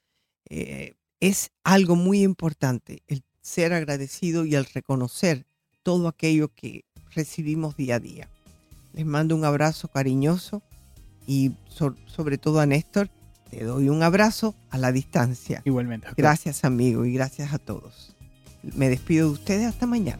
Eh, 0.52 0.94
es 1.20 1.50
algo 1.64 1.96
muy 1.96 2.22
importante 2.22 3.02
el 3.08 3.24
ser 3.42 3.74
agradecido 3.74 4.46
y 4.46 4.54
el 4.54 4.66
reconocer 4.66 5.48
todo 5.82 6.08
aquello 6.08 6.50
que 6.50 6.86
recibimos 7.16 7.76
día 7.76 7.96
a 7.96 8.00
día. 8.00 8.30
Les 8.94 9.08
mando 9.08 9.36
un 9.36 9.46
abrazo 9.46 9.88
cariñoso 9.88 10.62
y 11.26 11.54
sobre 12.06 12.38
todo 12.38 12.60
a 12.60 12.68
Néstor, 12.68 13.10
te 13.50 13.64
doy 13.64 13.90
un 13.90 14.04
abrazo 14.04 14.54
a 14.70 14.78
la 14.78 14.92
distancia. 14.92 15.64
Igualmente. 15.66 16.08
Gracias 16.16 16.66
amigo 16.66 17.04
y 17.04 17.14
gracias 17.14 17.52
a 17.52 17.58
todos. 17.58 18.16
Me 18.64 18.90
despido 18.90 19.28
de 19.28 19.34
ustedes 19.34 19.68
hasta 19.68 19.88
mañana. 19.88 20.20